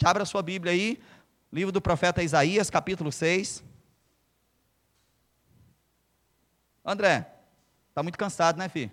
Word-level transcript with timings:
Te 0.00 0.06
abra 0.06 0.22
a 0.22 0.26
sua 0.26 0.40
Bíblia 0.40 0.72
aí, 0.72 0.98
livro 1.52 1.70
do 1.70 1.78
profeta 1.78 2.22
Isaías, 2.22 2.70
capítulo 2.70 3.12
6. 3.12 3.62
André, 6.82 7.30
tá 7.92 8.02
muito 8.02 8.16
cansado, 8.16 8.56
né, 8.56 8.66
filho? 8.70 8.90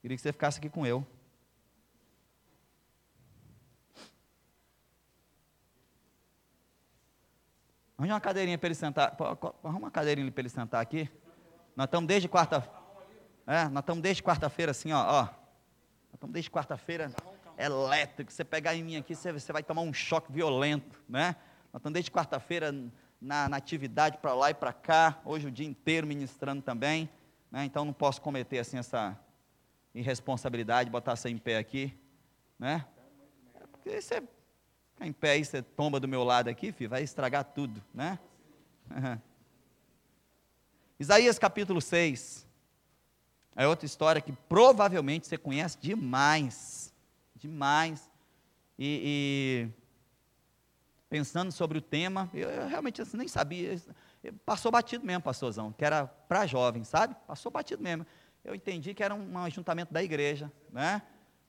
Queria 0.00 0.16
que 0.16 0.22
você 0.22 0.32
ficasse 0.32 0.60
aqui 0.60 0.70
com 0.70 0.86
eu. 0.86 1.04
Arruma 7.98 8.14
uma 8.14 8.20
cadeirinha 8.20 8.56
para 8.56 8.68
ele 8.68 8.76
sentar. 8.76 9.16
Arruma 9.64 9.78
uma 9.78 9.90
cadeirinha 9.90 10.30
para 10.30 10.40
ele 10.40 10.50
sentar 10.50 10.80
aqui. 10.80 11.10
Nós 11.74 11.86
estamos 11.86 12.06
desde 12.06 12.28
quarta. 12.28 12.60
É, 13.44 13.64
nós 13.64 13.82
estamos 13.82 14.00
desde 14.04 14.22
quarta-feira 14.22 14.70
assim, 14.70 14.92
ó, 14.92 15.00
ó. 15.00 15.22
Nós 15.22 15.34
estamos 16.14 16.32
desde 16.32 16.48
quarta-feira 16.48 17.12
elétrico. 17.58 18.32
Você 18.32 18.44
pegar 18.44 18.74
em 18.74 18.82
mim 18.82 18.96
aqui, 18.96 19.14
você, 19.14 19.32
você 19.32 19.52
vai 19.52 19.62
tomar 19.62 19.82
um 19.82 19.92
choque 19.92 20.32
violento, 20.32 21.02
né? 21.08 21.36
Nós 21.72 21.80
estamos 21.80 21.94
desde 21.94 22.10
quarta-feira 22.10 22.72
na, 23.20 23.48
na, 23.48 23.56
atividade 23.56 24.18
para 24.18 24.34
lá 24.34 24.50
e 24.50 24.54
para 24.54 24.72
cá. 24.72 25.20
Hoje 25.24 25.48
o 25.48 25.50
dia 25.50 25.66
inteiro 25.66 26.06
ministrando 26.06 26.62
também, 26.62 27.08
né? 27.50 27.64
Então 27.64 27.84
não 27.84 27.92
posso 27.92 28.20
cometer 28.20 28.58
assim 28.58 28.78
essa 28.78 29.18
irresponsabilidade, 29.94 30.90
botar 30.90 31.16
você 31.16 31.28
em 31.28 31.38
pé 31.38 31.58
aqui, 31.58 31.96
né? 32.58 32.84
Porque 33.70 34.00
você 34.00 34.22
ficar 34.92 35.06
em 35.06 35.12
pé 35.12 35.38
e 35.38 35.44
você 35.44 35.62
tomba 35.62 35.98
do 35.98 36.08
meu 36.08 36.24
lado 36.24 36.48
aqui, 36.48 36.72
filho, 36.72 36.90
vai 36.90 37.02
estragar 37.02 37.44
tudo, 37.44 37.82
né? 37.92 38.18
Uhum. 38.90 39.18
Isaías 40.98 41.38
capítulo 41.38 41.80
6. 41.80 42.46
É 43.56 43.66
outra 43.66 43.86
história 43.86 44.20
que 44.20 44.32
provavelmente 44.32 45.26
você 45.26 45.36
conhece 45.36 45.78
demais. 45.80 46.93
Demais. 47.44 48.10
E, 48.78 49.68
e 49.68 49.68
pensando 51.10 51.52
sobre 51.52 51.76
o 51.76 51.82
tema, 51.82 52.30
eu, 52.32 52.48
eu 52.48 52.66
realmente 52.66 53.02
assim, 53.02 53.18
nem 53.18 53.28
sabia. 53.28 53.78
Passou 54.46 54.72
batido 54.72 55.04
mesmo, 55.04 55.22
pastorzão, 55.22 55.70
que 55.70 55.84
era 55.84 56.06
para 56.06 56.46
jovens, 56.46 56.88
sabe? 56.88 57.14
Passou 57.26 57.52
batido 57.52 57.82
mesmo. 57.82 58.06
Eu 58.42 58.54
entendi 58.54 58.94
que 58.94 59.02
era 59.04 59.14
um, 59.14 59.34
um 59.34 59.38
ajuntamento 59.40 59.92
da 59.92 60.02
igreja, 60.02 60.50
né? 60.72 61.02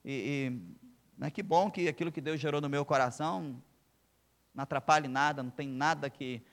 E, 0.04 0.52
e 0.52 1.18
né, 1.18 1.32
que 1.32 1.42
bom 1.42 1.72
que 1.72 1.88
aquilo 1.88 2.12
que 2.12 2.20
Deus 2.20 2.42
gerou 2.42 2.60
no 2.60 2.68
meu 2.68 2.84
coração 2.84 3.64
não 4.54 4.64
atrapalhe 4.64 5.08
nada, 5.08 5.42
não 5.42 5.50
tem 5.50 5.70
nada 5.70 6.10
que 6.10 6.44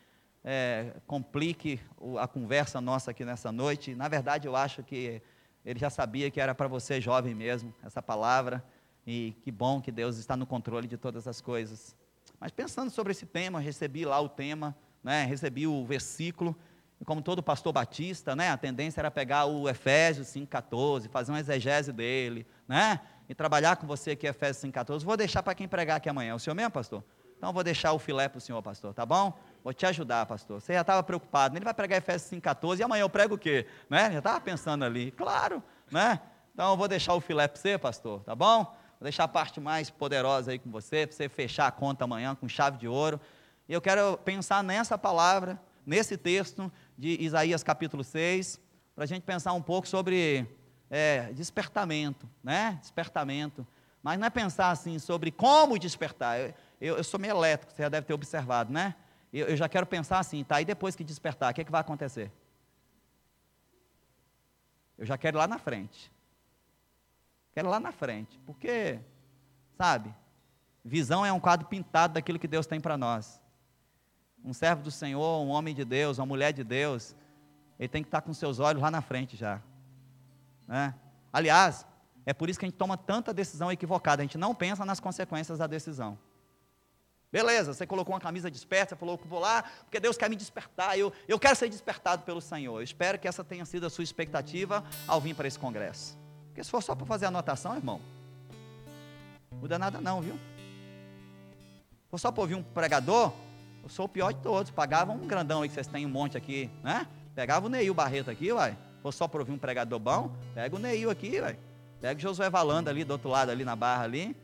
é, 0.45 1.01
complique 1.05 1.81
a 2.21 2.29
conversa 2.29 2.81
nossa 2.81 3.11
aqui 3.11 3.25
nessa 3.25 3.51
noite. 3.51 3.93
Na 3.97 4.06
verdade, 4.06 4.47
eu 4.47 4.55
acho 4.55 4.84
que 4.84 5.21
ele 5.65 5.81
já 5.81 5.91
sabia 5.91 6.31
que 6.31 6.41
era 6.41 6.55
para 6.55 6.69
você 6.69 7.01
jovem 7.01 7.34
mesmo, 7.34 7.75
essa 7.83 8.01
palavra, 8.01 8.65
e 9.06 9.36
que 9.42 9.50
bom 9.50 9.81
que 9.81 9.91
Deus 9.91 10.17
está 10.17 10.36
no 10.36 10.47
controle 10.47 10.86
de 10.86 10.97
todas 10.97 11.27
as 11.27 11.41
coisas. 11.41 11.97
Mas 12.39 12.50
pensando 12.50 12.91
sobre 12.91 13.12
esse 13.12 13.27
tema, 13.27 13.61
recebi 13.61 14.05
lá 14.05 14.20
o 14.20 14.28
tema, 14.28 14.77
né, 15.03 15.25
recebi 15.25 15.67
o 15.67 15.84
versículo, 15.84 16.56
e 17.00 17.05
como 17.05 17.20
todo 17.20 17.42
pastor 17.42 17.72
batista, 17.72 18.36
né, 18.36 18.50
a 18.50 18.56
tendência 18.56 19.00
era 19.00 19.11
pegar 19.11 19.47
o 19.47 19.69
Efésios 19.69 20.28
5,14, 20.28 21.09
fazer 21.09 21.33
uma 21.33 21.41
exegese 21.41 21.92
dele, 21.92 22.47
né, 22.67 23.00
e 23.28 23.34
trabalhar 23.34 23.77
com 23.77 23.86
você 23.86 24.12
aqui 24.12 24.27
Efésios 24.27 24.64
5,14. 24.72 25.05
Vou 25.05 25.16
deixar 25.16 25.42
para 25.42 25.55
quem 25.55 25.66
pregar 25.66 25.97
aqui 25.97 26.09
amanhã. 26.09 26.34
O 26.34 26.39
senhor 26.39 26.55
mesmo, 26.55 26.70
pastor? 26.70 27.03
Então 27.37 27.53
vou 27.53 27.64
deixar 27.64 27.92
o 27.92 27.98
filé 27.98 28.28
para 28.28 28.39
o 28.39 28.41
senhor, 28.41 28.62
pastor, 28.62 28.94
tá 28.94 29.05
bom? 29.05 29.37
Vou 29.64 29.72
te 29.72 29.84
ajudar, 29.84 30.27
pastor. 30.27 30.61
Você 30.61 30.75
já 30.75 30.83
estava 30.83 31.03
preocupado, 31.03 31.56
ele 31.56 31.64
vai 31.64 31.75
pregar 31.75 31.98
Efésios 31.98 32.31
5,14 32.31 32.78
e 32.78 32.83
amanhã 32.84 33.03
eu 33.03 33.11
prego 33.11 33.34
o 33.34 33.39
quê? 33.39 33.66
Né? 33.91 34.12
Já 34.12 34.19
estava 34.19 34.41
pensando 34.41 34.84
ali, 34.84 35.11
claro, 35.11 35.61
né? 35.91 36.20
Então 36.55 36.70
eu 36.70 36.77
vou 36.77 36.87
deixar 36.87 37.14
o 37.14 37.20
filé 37.20 37.48
para 37.48 37.61
você, 37.61 37.77
pastor, 37.77 38.22
tá 38.22 38.34
bom? 38.34 38.72
Vou 39.03 39.06
deixar 39.06 39.25
a 39.25 39.28
parte 39.28 39.58
mais 39.58 39.91
poderosa 39.91 40.53
aí 40.53 40.61
com 40.61 40.70
você, 40.70 41.08
para 41.08 41.17
você 41.17 41.28
fechar 41.28 41.67
a 41.67 41.72
conta 41.72 42.05
amanhã 42.05 42.36
com 42.36 42.48
chave 42.48 42.78
de 42.78 42.86
ouro. 42.86 43.20
E 43.69 43.72
eu 43.72 43.81
quero 43.81 44.17
pensar 44.19 44.62
nessa 44.62 44.97
palavra, 44.97 45.61
nesse 45.84 46.17
texto 46.17 46.70
de 46.97 47.20
Isaías 47.20 47.64
capítulo 47.64 48.05
6, 48.05 48.61
para 48.94 49.03
a 49.03 49.06
gente 49.09 49.25
pensar 49.25 49.55
um 49.55 49.61
pouco 49.61 49.88
sobre 49.88 50.47
é, 50.88 51.32
despertamento, 51.32 52.31
né? 52.44 52.78
Despertamento. 52.81 53.66
Mas 54.04 54.21
não 54.21 54.27
é 54.28 54.31
pensar 54.31 54.71
assim 54.71 55.00
sobre 55.00 55.32
como 55.32 55.77
despertar. 55.81 56.38
Eu, 56.38 56.54
eu, 56.81 56.97
eu 56.98 57.03
sou 57.03 57.19
meio 57.19 57.37
elétrico, 57.37 57.72
você 57.72 57.82
já 57.82 57.88
deve 57.88 58.06
ter 58.06 58.15
observado, 58.15 58.72
né? 58.72 58.94
Eu, 59.32 59.48
eu 59.48 59.56
já 59.56 59.69
quero 59.69 59.84
pensar 59.84 60.21
assim, 60.21 60.44
tá? 60.44 60.60
E 60.60 60.65
depois 60.65 60.94
que 60.94 61.03
despertar, 61.03 61.50
o 61.50 61.54
que, 61.56 61.62
é 61.62 61.65
que 61.65 61.72
vai 61.72 61.81
acontecer? 61.81 62.31
Eu 64.97 65.04
já 65.04 65.19
quero 65.19 65.38
ir 65.38 65.41
lá 65.41 65.48
na 65.48 65.59
frente. 65.59 66.12
Quero 67.53 67.69
lá 67.69 67.79
na 67.79 67.93
frente. 67.93 68.39
Porque, 68.47 68.99
sabe, 69.77 70.15
visão 70.85 71.25
é 71.25 71.33
um 71.33 71.41
quadro 71.41 71.67
pintado 71.67 72.15
daquilo 72.15 72.39
que 72.39 72.49
Deus 72.49 72.67
tem 72.67 72.81
para 72.81 72.97
nós. 72.97 73.41
Um 74.45 74.53
servo 74.53 74.83
do 74.83 74.91
Senhor, 74.91 75.43
um 75.43 75.49
homem 75.49 75.75
de 75.75 75.85
Deus, 75.85 76.19
uma 76.19 76.27
mulher 76.27 76.53
de 76.53 76.65
Deus, 76.65 77.15
ele 77.79 77.89
tem 77.89 78.03
que 78.03 78.09
estar 78.09 78.21
com 78.21 78.35
seus 78.35 78.59
olhos 78.59 78.83
lá 78.83 78.91
na 78.91 79.01
frente 79.01 79.37
já. 79.37 79.61
Né? 80.67 80.95
Aliás, 81.33 81.87
é 82.27 82.33
por 82.33 82.49
isso 82.49 82.59
que 82.59 82.65
a 82.65 82.69
gente 82.69 82.79
toma 82.79 82.97
tanta 82.97 83.33
decisão 83.33 83.71
equivocada, 83.71 84.23
a 84.23 84.25
gente 84.25 84.39
não 84.39 84.55
pensa 84.55 84.84
nas 84.84 85.01
consequências 85.01 85.59
da 85.59 85.67
decisão. 85.67 86.19
Beleza, 87.31 87.73
você 87.73 87.87
colocou 87.87 88.15
uma 88.15 88.21
camisa 88.21 88.51
desperta, 88.51 88.95
você 88.95 88.99
falou 88.99 89.17
que 89.17 89.27
vou 89.27 89.41
lá, 89.41 89.63
porque 89.84 89.99
Deus 89.99 90.19
quer 90.19 90.29
me 90.29 90.37
despertar, 90.37 90.99
eu, 90.99 91.13
eu 91.27 91.39
quero 91.39 91.57
ser 91.57 91.69
despertado 91.69 92.25
pelo 92.25 92.43
Senhor. 92.43 92.79
Eu 92.79 92.83
espero 92.83 93.19
que 93.19 93.27
essa 93.27 93.43
tenha 93.43 93.65
sido 93.65 93.87
a 93.87 93.91
sua 93.91 94.05
expectativa 94.05 94.84
ao 95.09 95.21
vir 95.21 95.34
para 95.34 95.49
esse 95.49 95.59
congresso. 95.59 96.22
Porque 96.53 96.63
se 96.63 96.71
for 96.71 96.83
só 96.83 96.95
para 96.95 97.07
fazer 97.07 97.25
anotação, 97.25 97.75
irmão, 97.75 97.99
muda 99.53 99.79
nada 99.79 100.03
não, 100.03 100.21
viu? 100.21 100.39
For 102.11 102.21
só 102.21 102.31
para 102.31 102.43
ouvir 102.43 102.57
um 102.57 102.63
pregador, 102.63 103.33
eu 103.83 103.89
sou 103.89 104.05
o 104.05 104.09
pior 104.09 104.35
de 104.35 104.41
todos. 104.41 104.71
Pagava 104.71 105.13
um 105.13 105.27
grandão 105.27 105.63
aí 105.63 105.69
que 105.71 105.75
vocês 105.75 105.87
têm 105.87 106.05
um 106.05 106.11
monte 106.11 106.37
aqui, 106.37 106.71
né? 106.85 107.07
Pegava 107.35 107.67
o 107.67 107.71
Neil 107.71 107.95
Barreto 107.95 108.31
aqui, 108.31 108.53
vai. 108.53 108.77
For 109.01 109.13
só 109.13 109.27
para 109.27 109.41
ouvir 109.41 109.53
um 109.53 109.59
pregador 109.59 109.99
bom, 109.99 110.31
pega 110.55 110.77
o 110.77 110.79
Neil 110.79 111.09
aqui, 111.09 111.41
vai. 111.41 111.59
Pega 112.03 112.19
o 112.19 112.23
Josué 112.23 112.51
Valanda 112.51 112.91
ali 112.91 113.03
do 113.03 113.13
outro 113.13 113.31
lado, 113.31 113.51
ali 113.51 113.65
na 113.65 113.75
barra 113.75 114.05
ali. 114.05 114.37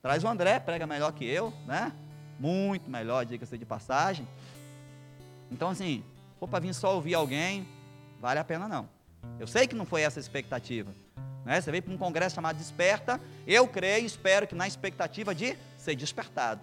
Traz 0.00 0.22
o 0.22 0.28
André, 0.28 0.60
prega 0.60 0.86
melhor 0.86 1.12
que 1.12 1.24
eu, 1.24 1.52
né? 1.66 1.92
muito 2.38 2.88
melhor, 2.88 3.24
diga-se 3.24 3.56
de 3.56 3.64
passagem. 3.64 4.26
Então, 5.50 5.70
assim, 5.70 6.04
for 6.38 6.48
para 6.48 6.60
vir 6.60 6.74
só 6.74 6.94
ouvir 6.94 7.14
alguém, 7.14 7.66
vale 8.20 8.38
a 8.38 8.44
pena 8.44 8.68
não. 8.68 8.88
Eu 9.38 9.46
sei 9.46 9.66
que 9.66 9.74
não 9.74 9.86
foi 9.86 10.02
essa 10.02 10.18
a 10.18 10.22
expectativa. 10.22 10.92
Né? 11.46 11.60
Você 11.60 11.70
veio 11.70 11.82
para 11.84 11.94
um 11.94 11.96
congresso 11.96 12.34
chamado 12.34 12.56
Desperta, 12.56 13.20
eu 13.46 13.68
creio 13.68 14.02
e 14.02 14.06
espero 14.06 14.48
que 14.48 14.54
na 14.54 14.66
expectativa 14.66 15.32
de 15.32 15.56
ser 15.78 15.94
despertado. 15.94 16.60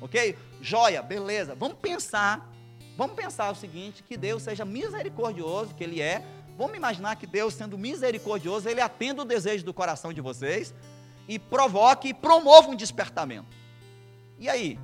Ok? 0.00 0.36
Joia, 0.60 1.00
beleza. 1.00 1.54
Vamos 1.54 1.78
pensar, 1.78 2.52
vamos 2.96 3.14
pensar 3.14 3.48
o 3.52 3.54
seguinte, 3.54 4.02
que 4.02 4.16
Deus 4.16 4.42
seja 4.42 4.64
misericordioso, 4.64 5.72
que 5.72 5.84
Ele 5.84 6.02
é. 6.02 6.20
Vamos 6.58 6.76
imaginar 6.76 7.14
que 7.14 7.28
Deus, 7.28 7.54
sendo 7.54 7.78
misericordioso, 7.78 8.68
Ele 8.68 8.80
atenda 8.80 9.22
o 9.22 9.24
desejo 9.24 9.64
do 9.64 9.72
coração 9.72 10.12
de 10.12 10.20
vocês 10.20 10.74
e 11.28 11.38
provoque 11.38 12.08
e 12.08 12.14
promova 12.14 12.68
um 12.68 12.74
despertamento. 12.74 13.56
E 14.36 14.48
aí? 14.48 14.80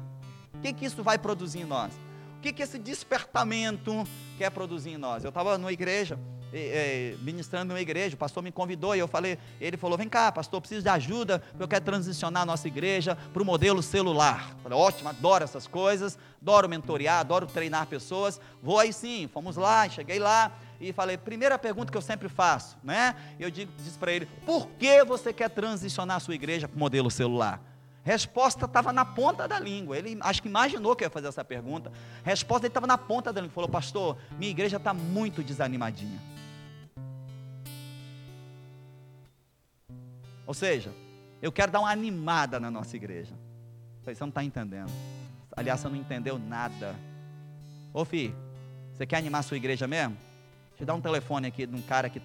O 0.54 0.60
que, 0.60 0.72
que 0.72 0.84
isso 0.84 1.02
vai 1.02 1.18
produzir 1.18 1.60
em 1.60 1.64
nós? 1.64 1.92
O 2.38 2.41
que, 2.41 2.52
que 2.52 2.62
esse 2.62 2.78
despertamento 2.78 4.06
quer 4.38 4.50
produzir 4.50 4.91
em 4.91 4.96
nós? 4.96 5.24
Eu 5.24 5.30
estava 5.30 5.58
numa 5.58 5.72
igreja, 5.72 6.18
ministrando 7.20 7.66
numa 7.66 7.80
igreja, 7.80 8.14
o 8.14 8.18
pastor 8.18 8.42
me 8.42 8.52
convidou 8.52 8.94
e 8.94 8.98
eu 8.98 9.08
falei, 9.08 9.38
ele 9.60 9.76
falou: 9.76 9.96
vem 9.96 10.08
cá, 10.08 10.30
pastor, 10.30 10.60
preciso 10.60 10.82
de 10.82 10.88
ajuda, 10.88 11.38
porque 11.38 11.62
eu 11.62 11.68
quero 11.68 11.84
transicionar 11.84 12.42
a 12.42 12.46
nossa 12.46 12.68
igreja 12.68 13.16
para 13.32 13.42
o 13.42 13.46
modelo 13.46 13.82
celular. 13.82 14.50
Eu 14.56 14.62
falei, 14.62 14.78
ótimo, 14.78 15.08
adoro 15.08 15.44
essas 15.44 15.66
coisas, 15.66 16.18
adoro 16.41 16.68
mentorear, 16.68 17.20
adoro 17.20 17.46
treinar 17.46 17.86
pessoas. 17.86 18.41
Vou 18.62 18.78
aí 18.78 18.92
sim, 18.92 19.28
fomos 19.32 19.56
lá, 19.56 19.88
cheguei 19.88 20.18
lá 20.18 20.52
e 20.80 20.92
falei, 20.92 21.16
primeira 21.16 21.58
pergunta 21.58 21.91
que 21.91 21.96
eu 21.96 22.02
sempre 22.02 22.28
faço, 22.28 22.76
né? 22.82 23.14
Eu 23.38 23.50
digo, 23.50 23.72
disse 23.76 23.98
para 23.98 24.12
ele, 24.12 24.26
por 24.44 24.68
que 24.78 25.04
você 25.04 25.32
quer 25.32 25.48
transicionar 25.48 26.16
a 26.16 26.20
sua 26.20 26.34
igreja 26.34 26.68
para 26.68 26.76
o 26.76 26.78
modelo 26.78 27.10
celular? 27.10 27.62
Resposta 28.04 28.64
estava 28.64 28.92
na 28.92 29.04
ponta 29.04 29.46
da 29.46 29.60
língua. 29.60 29.96
Ele 29.96 30.18
acho 30.20 30.42
que 30.42 30.48
imaginou 30.48 30.97
que 30.97 31.04
ia 31.04 31.10
fazer 31.10 31.28
essa 31.28 31.44
pergunta. 31.44 31.92
Resposta 32.24 32.66
estava 32.66 32.86
na 32.86 32.98
ponta 32.98 33.32
da 33.32 33.41
língua. 33.41 33.54
Falou, 33.54 33.71
pastor, 33.71 34.16
minha 34.36 34.50
igreja 34.50 34.77
está 34.77 34.92
muito 34.92 35.41
desanimadinha. 35.41 36.21
Ou 40.53 40.54
seja, 40.54 40.93
eu 41.41 41.51
quero 41.51 41.72
dar 41.72 41.81
uma 41.81 41.91
animada 41.91 42.60
na 42.60 42.71
nossa 42.71 42.95
igreja. 42.95 43.34
Você 44.04 44.21
não 44.21 44.28
está 44.28 44.45
entendendo. 44.45 44.93
Aliás, 45.57 45.81
você 45.81 45.89
não 45.89 45.97
entendeu 45.97 46.39
nada. 46.39 46.95
Ô 47.95 48.04
filho, 48.04 48.37
você 48.93 49.07
quer 49.07 49.16
animar 49.16 49.39
a 49.39 49.43
sua 49.43 49.57
igreja 49.57 49.89
mesmo? 49.89 50.15
Deixa 50.69 50.83
eu 50.83 50.87
dar 50.87 50.95
um 50.95 51.01
telefone 51.01 51.47
aqui 51.47 51.65
de 51.65 51.75
um 51.75 51.81
cara 51.81 52.10
que 52.10 52.21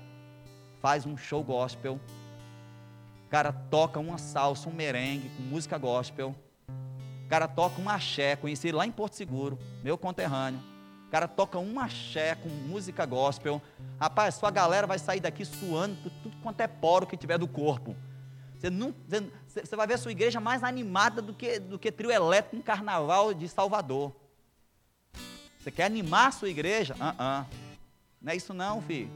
faz 0.82 1.06
um 1.06 1.16
show 1.16 1.42
gospel 1.42 2.00
o 3.28 3.30
cara 3.30 3.52
toca 3.52 4.00
uma 4.00 4.18
salsa, 4.18 4.70
um 4.70 4.74
merengue 4.74 5.30
com 5.36 5.44
música 5.44 5.78
gospel. 5.78 6.34
O 7.26 7.30
cara 7.30 7.46
toca 7.46 7.82
um 7.82 7.90
axé, 7.90 8.38
conheci 8.38 8.72
lá 8.72 8.86
em 8.86 8.92
Porto 8.92 9.16
Seguro, 9.16 9.60
meu 9.84 9.98
conterrâneo. 9.98 10.62
O 11.08 11.12
cara 11.12 11.28
toca 11.28 11.60
um 11.60 11.78
axé 11.78 12.36
com 12.36 12.48
música 12.48 13.06
gospel. 13.06 13.62
Rapaz, 14.00 14.36
sua 14.36 14.50
galera 14.50 14.88
vai 14.88 14.98
sair 14.98 15.20
daqui 15.20 15.44
suando 15.44 15.98
tudo 16.24 16.38
quanto 16.42 16.62
é 16.62 16.68
poro 16.68 17.06
que 17.06 17.18
tiver 17.18 17.38
do 17.38 17.50
corpo. 17.50 17.94
Você, 18.60 18.70
não, 18.70 18.94
você, 19.08 19.62
você 19.66 19.76
vai 19.76 19.88
ver 19.88 19.94
a 19.94 19.98
sua 19.98 20.12
igreja 20.12 20.40
mais 20.40 20.64
animada 20.64 21.22
do 21.22 21.34
que, 21.34 21.60
do 21.60 21.78
que 21.78 21.92
trio 21.92 22.12
elétrico 22.12 22.56
em 22.56 22.62
carnaval 22.62 23.34
de 23.34 23.48
Salvador. 23.48 24.16
Você 25.60 25.72
quer 25.72 25.86
animar 25.86 26.28
a 26.28 26.32
sua 26.32 26.50
igreja? 26.50 26.96
Uh 26.96 26.98
-uh. 26.98 27.46
Não 28.22 28.32
é 28.32 28.36
isso 28.36 28.54
não, 28.54 28.82
filho. 28.82 29.12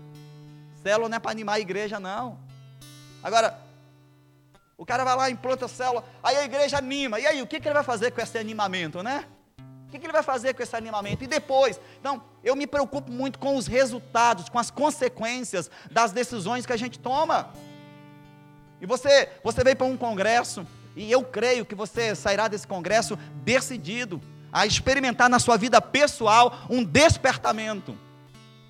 Célula 0.83 1.09
não 1.09 1.17
é 1.17 1.19
para 1.19 1.31
animar 1.31 1.53
a 1.53 1.59
igreja, 1.59 1.99
não. 1.99 2.39
Agora, 3.23 3.59
o 4.77 4.85
cara 4.85 5.03
vai 5.03 5.15
lá, 5.15 5.29
implanta 5.29 5.65
a 5.65 5.69
célula, 5.69 6.03
aí 6.23 6.35
a 6.37 6.43
igreja 6.43 6.77
anima. 6.77 7.19
E 7.19 7.25
aí, 7.25 7.41
o 7.41 7.47
que, 7.47 7.59
que 7.59 7.67
ele 7.67 7.73
vai 7.73 7.83
fazer 7.83 8.11
com 8.11 8.21
esse 8.21 8.37
animamento, 8.37 9.01
né? 9.01 9.25
O 9.87 9.91
que, 9.91 9.99
que 9.99 10.05
ele 10.05 10.13
vai 10.13 10.23
fazer 10.23 10.53
com 10.53 10.63
esse 10.63 10.75
animamento? 10.75 11.23
E 11.23 11.27
depois? 11.27 11.79
Então, 11.99 12.23
eu 12.43 12.55
me 12.55 12.65
preocupo 12.65 13.11
muito 13.11 13.37
com 13.37 13.55
os 13.55 13.67
resultados, 13.67 14.49
com 14.49 14.57
as 14.57 14.71
consequências 14.71 15.69
das 15.91 16.11
decisões 16.11 16.65
que 16.65 16.73
a 16.73 16.77
gente 16.77 16.97
toma. 16.97 17.53
E 18.81 18.85
você, 18.87 19.29
você 19.43 19.63
veio 19.63 19.75
para 19.75 19.85
um 19.85 19.95
congresso, 19.95 20.65
e 20.95 21.09
eu 21.11 21.23
creio 21.23 21.65
que 21.65 21.75
você 21.75 22.15
sairá 22.15 22.47
desse 22.47 22.67
congresso 22.67 23.17
decidido 23.43 24.19
a 24.51 24.65
experimentar 24.65 25.29
na 25.29 25.39
sua 25.39 25.55
vida 25.55 25.79
pessoal 25.79 26.65
um 26.67 26.83
despertamento. 26.83 27.95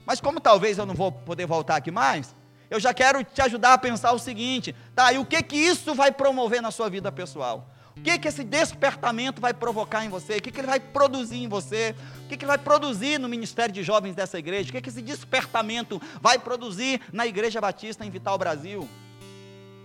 Mas 0.05 0.19
como 0.19 0.41
talvez 0.41 0.77
eu 0.77 0.85
não 0.85 0.93
vou 0.93 1.11
poder 1.11 1.45
voltar 1.45 1.77
aqui 1.77 1.89
mais, 1.89 2.35
eu 2.69 2.79
já 2.79 2.93
quero 2.93 3.23
te 3.23 3.41
ajudar 3.41 3.73
a 3.73 3.77
pensar 3.77 4.11
o 4.11 4.19
seguinte, 4.19 4.75
tá? 4.93 5.11
E 5.13 5.17
o 5.17 5.25
que 5.25 5.41
que 5.41 5.55
isso 5.55 5.95
vai 5.95 6.11
promover 6.11 6.61
na 6.61 6.71
sua 6.71 6.89
vida 6.89 7.11
pessoal? 7.11 7.67
O 7.95 8.01
que 8.01 8.17
que 8.17 8.27
esse 8.27 8.43
despertamento 8.43 9.41
vai 9.41 9.53
provocar 9.53 10.05
em 10.05 10.09
você? 10.09 10.37
O 10.37 10.41
que 10.41 10.51
que 10.51 10.59
ele 10.59 10.67
vai 10.67 10.79
produzir 10.79 11.37
em 11.37 11.47
você? 11.47 11.95
O 12.25 12.27
que 12.27 12.37
que 12.37 12.45
ele 12.45 12.49
vai 12.49 12.57
produzir 12.57 13.19
no 13.19 13.27
ministério 13.27 13.73
de 13.73 13.83
jovens 13.83 14.15
dessa 14.15 14.39
igreja? 14.39 14.69
O 14.69 14.71
que 14.73 14.81
que 14.81 14.89
esse 14.89 15.01
despertamento 15.01 16.01
vai 16.21 16.39
produzir 16.39 17.01
na 17.11 17.27
Igreja 17.27 17.59
Batista 17.59 18.05
em 18.05 18.09
Vital 18.09 18.37
Brasil? 18.37 18.87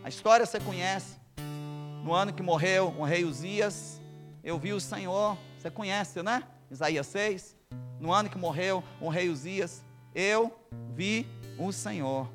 A 0.06 0.08
história 0.08 0.46
você 0.46 0.60
conhece. 0.60 1.16
No 2.04 2.14
ano 2.14 2.32
que 2.32 2.40
morreu 2.40 2.94
o 2.96 3.02
rei 3.02 3.24
Uzias, 3.24 4.00
eu 4.44 4.56
vi 4.56 4.72
o 4.72 4.78
Senhor, 4.78 5.36
você 5.58 5.68
conhece, 5.68 6.22
né? 6.22 6.44
Isaías 6.70 7.08
6. 7.08 7.56
No 7.98 8.12
ano 8.12 8.30
que 8.30 8.38
morreu 8.38 8.84
o 9.00 9.08
rei 9.08 9.28
Uzias, 9.28 9.84
eu 10.14 10.56
vi 10.94 11.26
o 11.58 11.72
Senhor. 11.72 12.30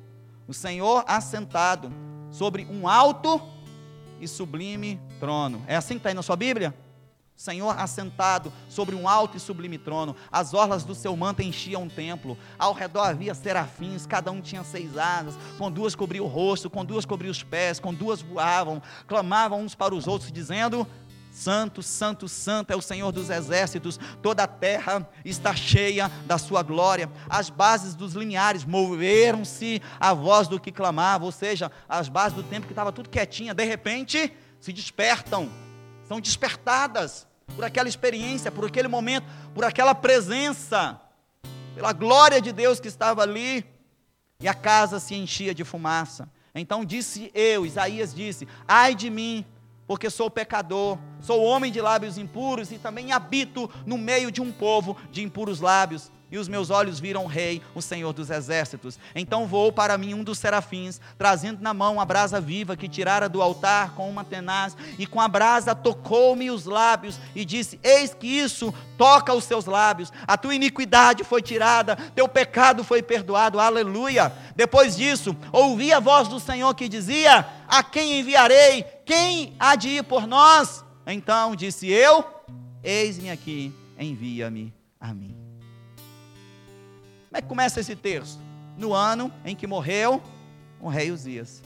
O 0.46 0.52
Senhor 0.52 1.02
assentado 1.08 1.90
sobre 2.30 2.66
um 2.70 2.86
alto 2.86 3.40
e 4.20 4.28
sublime 4.28 5.00
trono. 5.18 5.64
É 5.66 5.74
assim 5.74 5.94
que 5.94 6.00
está 6.00 6.10
aí 6.10 6.14
na 6.14 6.22
sua 6.22 6.36
Bíblia? 6.36 6.74
Senhor 7.42 7.76
assentado 7.76 8.52
sobre 8.68 8.94
um 8.94 9.08
alto 9.08 9.36
e 9.36 9.40
sublime 9.40 9.76
trono, 9.76 10.14
as 10.30 10.54
orlas 10.54 10.84
do 10.84 10.94
seu 10.94 11.16
manto 11.16 11.42
enchiam 11.42 11.84
o 11.84 11.90
templo, 11.90 12.38
ao 12.56 12.72
redor 12.72 13.02
havia 13.02 13.34
serafins, 13.34 14.06
cada 14.06 14.30
um 14.30 14.40
tinha 14.40 14.62
seis 14.62 14.96
asas, 14.96 15.34
com 15.58 15.68
duas 15.68 15.96
cobriam 15.96 16.24
o 16.24 16.28
rosto, 16.28 16.70
com 16.70 16.84
duas 16.84 17.04
cobriam 17.04 17.32
os 17.32 17.42
pés, 17.42 17.80
com 17.80 17.92
duas 17.92 18.22
voavam, 18.22 18.80
clamavam 19.08 19.60
uns 19.60 19.74
para 19.74 19.92
os 19.92 20.06
outros, 20.06 20.30
dizendo: 20.30 20.86
Santo, 21.32 21.82
Santo, 21.82 22.28
Santo 22.28 22.72
é 22.72 22.76
o 22.76 22.80
Senhor 22.80 23.10
dos 23.10 23.28
exércitos, 23.28 23.98
toda 24.22 24.44
a 24.44 24.46
terra 24.46 25.04
está 25.24 25.52
cheia 25.52 26.08
da 26.26 26.38
sua 26.38 26.62
glória. 26.62 27.10
As 27.28 27.50
bases 27.50 27.96
dos 27.96 28.12
lineares 28.12 28.64
moveram-se 28.64 29.82
à 29.98 30.14
voz 30.14 30.46
do 30.46 30.60
que 30.60 30.70
clamava, 30.70 31.24
ou 31.24 31.32
seja, 31.32 31.72
as 31.88 32.08
bases 32.08 32.36
do 32.36 32.44
templo 32.44 32.68
que 32.68 32.72
estava 32.72 32.92
tudo 32.92 33.10
quietinha, 33.10 33.52
de 33.52 33.64
repente 33.64 34.32
se 34.60 34.72
despertam, 34.72 35.50
são 36.06 36.20
despertadas 36.20 37.31
por 37.54 37.64
aquela 37.64 37.88
experiência, 37.88 38.50
por 38.50 38.66
aquele 38.66 38.88
momento, 38.88 39.26
por 39.54 39.64
aquela 39.64 39.94
presença, 39.94 41.00
pela 41.74 41.92
glória 41.92 42.40
de 42.40 42.52
Deus 42.52 42.80
que 42.80 42.88
estava 42.88 43.22
ali, 43.22 43.64
e 44.40 44.48
a 44.48 44.54
casa 44.54 44.98
se 44.98 45.14
enchia 45.14 45.54
de 45.54 45.64
fumaça. 45.64 46.28
Então 46.54 46.84
disse 46.84 47.30
eu, 47.34 47.64
Isaías 47.64 48.14
disse: 48.14 48.46
Ai 48.66 48.94
de 48.94 49.08
mim, 49.08 49.44
porque 49.86 50.10
sou 50.10 50.30
pecador, 50.30 50.98
sou 51.20 51.42
homem 51.42 51.70
de 51.70 51.80
lábios 51.80 52.18
impuros 52.18 52.72
e 52.72 52.78
também 52.78 53.12
habito 53.12 53.70
no 53.86 53.96
meio 53.96 54.30
de 54.30 54.40
um 54.40 54.52
povo 54.52 54.96
de 55.10 55.22
impuros 55.22 55.60
lábios 55.60 56.10
e 56.32 56.38
os 56.38 56.48
meus 56.48 56.70
olhos 56.70 56.98
viram 56.98 57.24
o 57.24 57.28
rei, 57.28 57.60
o 57.74 57.82
Senhor 57.82 58.10
dos 58.14 58.30
exércitos. 58.30 58.98
Então 59.14 59.46
voou 59.46 59.70
para 59.70 59.98
mim 59.98 60.14
um 60.14 60.24
dos 60.24 60.38
serafins, 60.38 60.98
trazendo 61.18 61.60
na 61.60 61.74
mão 61.74 62.00
a 62.00 62.06
brasa 62.06 62.40
viva 62.40 62.74
que 62.74 62.88
tirara 62.88 63.28
do 63.28 63.42
altar 63.42 63.94
com 63.94 64.08
uma 64.08 64.24
tenaz, 64.24 64.74
e 64.98 65.06
com 65.06 65.20
a 65.20 65.28
brasa 65.28 65.74
tocou-me 65.74 66.50
os 66.50 66.64
lábios 66.64 67.20
e 67.34 67.44
disse: 67.44 67.78
Eis 67.84 68.14
que 68.14 68.26
isso 68.26 68.72
toca 68.96 69.34
os 69.34 69.44
seus 69.44 69.66
lábios, 69.66 70.10
a 70.26 70.38
tua 70.38 70.54
iniquidade 70.54 71.22
foi 71.22 71.42
tirada, 71.42 71.96
teu 72.14 72.26
pecado 72.26 72.82
foi 72.82 73.02
perdoado, 73.02 73.60
aleluia. 73.60 74.32
Depois 74.56 74.96
disso, 74.96 75.36
ouvi 75.52 75.92
a 75.92 76.00
voz 76.00 76.28
do 76.28 76.40
Senhor 76.40 76.74
que 76.74 76.88
dizia: 76.88 77.46
A 77.68 77.82
quem 77.82 78.20
enviarei? 78.20 78.84
Quem 79.04 79.54
há 79.60 79.76
de 79.76 79.88
ir 79.88 80.04
por 80.04 80.26
nós? 80.26 80.82
Então 81.06 81.54
disse 81.54 81.90
eu: 81.90 82.24
Eis-me 82.82 83.30
aqui, 83.30 83.70
envia-me 83.98 84.72
a 84.98 85.12
mim. 85.12 85.41
Como 87.32 87.38
é 87.38 87.40
que 87.40 87.48
começa 87.48 87.80
esse 87.80 87.96
texto? 87.96 88.38
No 88.76 88.92
ano 88.92 89.32
em 89.42 89.56
que 89.56 89.66
morreu 89.66 90.22
o 90.78 90.86
rei 90.86 91.10
Uzias. 91.10 91.62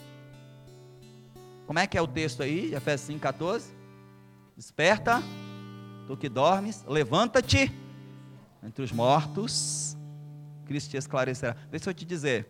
Como 1.67 1.77
é 1.81 1.89
que 1.89 1.99
é 1.99 2.01
o 2.01 2.07
texto 2.07 2.41
aí, 2.41 2.73
Efésios 2.73 3.19
5,14? 3.21 3.65
Desperta, 4.57 5.21
tu 6.07 6.17
que 6.17 6.29
dormes, 6.29 6.85
levanta-te 6.87 7.75
entre 8.63 8.81
os 8.81 8.93
mortos, 8.93 9.97
Cristo 10.67 10.91
te 10.91 10.99
esclarecerá. 10.99 11.57
Deixa 11.69 11.91
eu 11.91 11.95
te 11.95 12.05
dizer, 12.05 12.49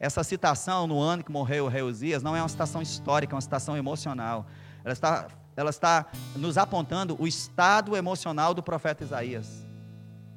essa 0.00 0.24
citação 0.24 0.86
no 0.86 0.98
ano 0.98 1.22
que 1.22 1.30
morreu 1.30 1.66
o 1.66 1.68
rei 1.68 1.82
Uzias 1.82 2.22
não 2.22 2.34
é 2.34 2.40
uma 2.40 2.48
citação 2.48 2.80
histórica, 2.80 3.34
é 3.34 3.36
uma 3.36 3.42
citação 3.42 3.76
emocional. 3.76 4.46
Ela 4.82 4.94
está, 4.94 5.28
ela 5.54 5.68
está 5.68 6.06
nos 6.34 6.56
apontando 6.56 7.14
o 7.20 7.26
estado 7.26 7.94
emocional 7.94 8.54
do 8.54 8.62
profeta 8.62 9.04
Isaías. 9.04 9.63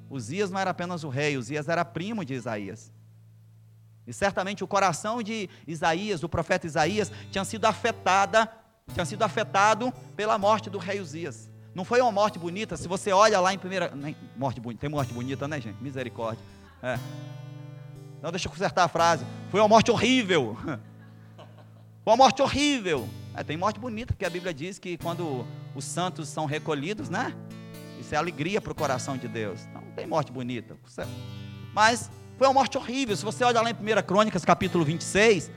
Uzias 0.10 0.50
não 0.50 0.60
era 0.60 0.72
apenas 0.72 1.04
o 1.04 1.10
rei, 1.10 1.38
Uzias 1.38 1.68
era 1.68 1.84
primo 1.84 2.24
de 2.24 2.34
Isaías. 2.34 2.92
E 4.06 4.14
certamente 4.14 4.64
o 4.64 4.68
coração 4.68 5.22
de 5.22 5.50
Isaías, 5.68 6.22
do 6.22 6.30
profeta 6.30 6.66
Isaías, 6.66 7.12
tinha 7.30 7.44
sido 7.44 7.66
afetada, 7.66 8.50
tinha 8.94 9.06
sido 9.06 9.24
afetado 9.24 9.92
pela 10.16 10.38
morte 10.38 10.70
do 10.70 10.78
rei 10.78 11.02
Uzias. 11.02 11.50
Não 11.76 11.84
foi 11.84 12.02
uma 12.02 12.12
morte 12.12 12.40
bonita, 12.40 12.78
se 12.78 12.88
você 12.88 13.12
olha 13.12 13.40
lá 13.40 13.54
em 13.54 13.58
primeira. 13.58 13.94
Morte 14.36 14.62
bonita, 14.62 14.82
tem 14.82 14.90
morte 14.90 15.14
bonita, 15.14 15.48
né, 15.48 15.60
gente? 15.60 15.82
Misericórdia. 15.84 16.44
É. 16.82 16.98
Então 18.18 18.32
deixa 18.32 18.48
eu 18.48 18.52
consertar 18.52 18.86
a 18.86 18.88
frase. 18.88 19.26
Foi 19.52 19.60
uma 19.60 19.68
morte 19.68 19.92
horrível. 19.92 20.58
Foi 22.04 22.14
uma 22.14 22.18
morte 22.18 22.42
horrível. 22.42 23.08
É, 23.36 23.44
tem 23.44 23.58
morte 23.58 23.80
bonita, 23.80 24.14
porque 24.14 24.26
a 24.26 24.30
Bíblia 24.30 24.54
diz 24.54 24.80
que 24.80 24.98
quando 24.98 25.46
os 25.76 25.84
santos 25.84 26.30
são 26.30 26.46
recolhidos, 26.46 27.10
né? 27.10 27.36
Isso 28.00 28.16
é 28.16 28.18
alegria 28.18 28.62
para 28.62 28.72
o 28.72 28.76
coração 28.76 29.18
de 29.18 29.28
Deus. 29.28 29.68
Não 29.74 29.87
tem 29.98 30.06
morte 30.06 30.32
bonita. 30.32 30.78
Mas 31.74 32.12
foi 32.38 32.46
uma 32.46 32.54
morte 32.54 32.78
horrível. 32.78 33.18
Se 33.18 33.26
você 33.26 33.44
olhar 33.44 33.64
lá 33.64 33.72
em 33.72 33.74
1 33.74 34.04
Crônicas, 34.06 34.46
capítulo 34.46 34.86
26, 34.86 35.50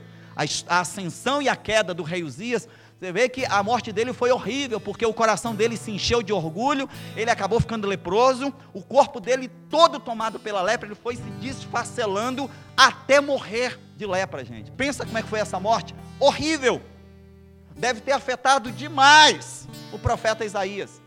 a 0.67 0.79
ascensão 0.79 1.39
e 1.43 1.47
a 1.47 1.55
queda 1.55 1.93
do 1.93 2.01
rei 2.01 2.23
Uzias, 2.23 2.67
você 2.99 3.11
vê 3.11 3.29
que 3.29 3.45
a 3.45 3.61
morte 3.61 3.91
dele 3.91 4.13
foi 4.13 4.31
horrível, 4.31 4.79
porque 4.79 5.05
o 5.05 5.13
coração 5.13 5.53
dele 5.53 5.77
se 5.77 5.91
encheu 5.91 6.23
de 6.23 6.33
orgulho, 6.33 6.89
ele 7.15 7.29
acabou 7.29 7.59
ficando 7.59 7.87
leproso, 7.87 8.51
o 8.73 8.81
corpo 8.81 9.19
dele 9.19 9.47
todo 9.69 9.99
tomado 9.99 10.39
pela 10.39 10.61
lepra, 10.61 10.87
ele 10.87 10.95
foi 10.95 11.15
se 11.15 11.29
desfacelando 11.39 12.49
até 12.75 13.21
morrer 13.21 13.79
de 13.95 14.07
lepra, 14.07 14.43
gente. 14.43 14.71
Pensa 14.71 15.05
como 15.05 15.17
é 15.19 15.21
que 15.21 15.29
foi 15.29 15.39
essa 15.39 15.59
morte? 15.59 15.95
Horrível. 16.19 16.81
Deve 17.75 18.01
ter 18.01 18.11
afetado 18.11 18.71
demais 18.71 19.67
o 19.91 19.99
profeta 19.99 20.45
Isaías. 20.45 21.00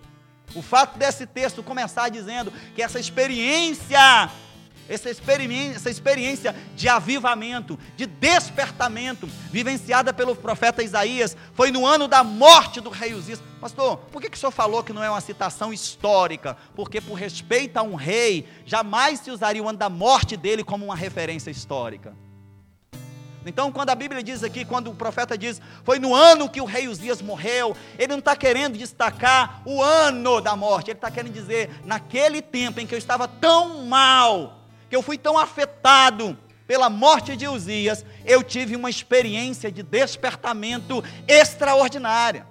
O 0.54 0.62
fato 0.62 0.98
desse 0.98 1.26
texto 1.26 1.62
começar 1.62 2.08
dizendo 2.08 2.52
que 2.74 2.82
essa 2.82 2.98
experiência, 2.98 4.30
essa 4.88 5.10
experiência, 5.10 5.76
essa 5.76 5.90
experiência 5.90 6.54
de 6.76 6.88
avivamento, 6.88 7.78
de 7.96 8.06
despertamento, 8.06 9.26
vivenciada 9.50 10.12
pelo 10.12 10.36
profeta 10.36 10.82
Isaías, 10.82 11.36
foi 11.54 11.70
no 11.70 11.86
ano 11.86 12.06
da 12.06 12.22
morte 12.22 12.80
do 12.80 12.90
rei 12.90 13.14
Uzias. 13.14 13.42
Pastor, 13.60 13.96
por 13.96 14.20
que, 14.20 14.30
que 14.30 14.36
o 14.36 14.40
senhor 14.40 14.52
falou 14.52 14.84
que 14.84 14.92
não 14.92 15.02
é 15.02 15.10
uma 15.10 15.20
citação 15.20 15.72
histórica? 15.72 16.56
Porque, 16.74 17.00
por 17.00 17.14
respeito 17.14 17.76
a 17.76 17.82
um 17.82 17.94
rei, 17.94 18.46
jamais 18.66 19.20
se 19.20 19.30
usaria 19.30 19.62
o 19.62 19.68
ano 19.68 19.78
da 19.78 19.88
morte 19.88 20.36
dele 20.36 20.62
como 20.62 20.84
uma 20.84 20.96
referência 20.96 21.50
histórica. 21.50 22.14
Então, 23.46 23.70
quando 23.70 23.90
a 23.90 23.94
Bíblia 23.94 24.22
diz 24.22 24.42
aqui, 24.42 24.64
quando 24.64 24.90
o 24.90 24.94
profeta 24.94 25.36
diz, 25.36 25.60
foi 25.82 25.98
no 25.98 26.14
ano 26.14 26.48
que 26.48 26.60
o 26.60 26.64
rei 26.64 26.88
Uzias 26.88 27.20
morreu, 27.20 27.76
ele 27.98 28.08
não 28.08 28.18
está 28.18 28.34
querendo 28.34 28.78
destacar 28.78 29.62
o 29.64 29.82
ano 29.82 30.40
da 30.40 30.56
morte, 30.56 30.90
ele 30.90 30.98
está 30.98 31.10
querendo 31.10 31.32
dizer, 31.32 31.70
naquele 31.84 32.40
tempo 32.40 32.80
em 32.80 32.86
que 32.86 32.94
eu 32.94 32.98
estava 32.98 33.28
tão 33.28 33.84
mal, 33.86 34.60
que 34.88 34.96
eu 34.96 35.02
fui 35.02 35.18
tão 35.18 35.38
afetado 35.38 36.36
pela 36.66 36.88
morte 36.88 37.36
de 37.36 37.46
Uzias, 37.46 38.04
eu 38.24 38.42
tive 38.42 38.74
uma 38.74 38.88
experiência 38.88 39.70
de 39.70 39.82
despertamento 39.82 41.04
extraordinária. 41.28 42.46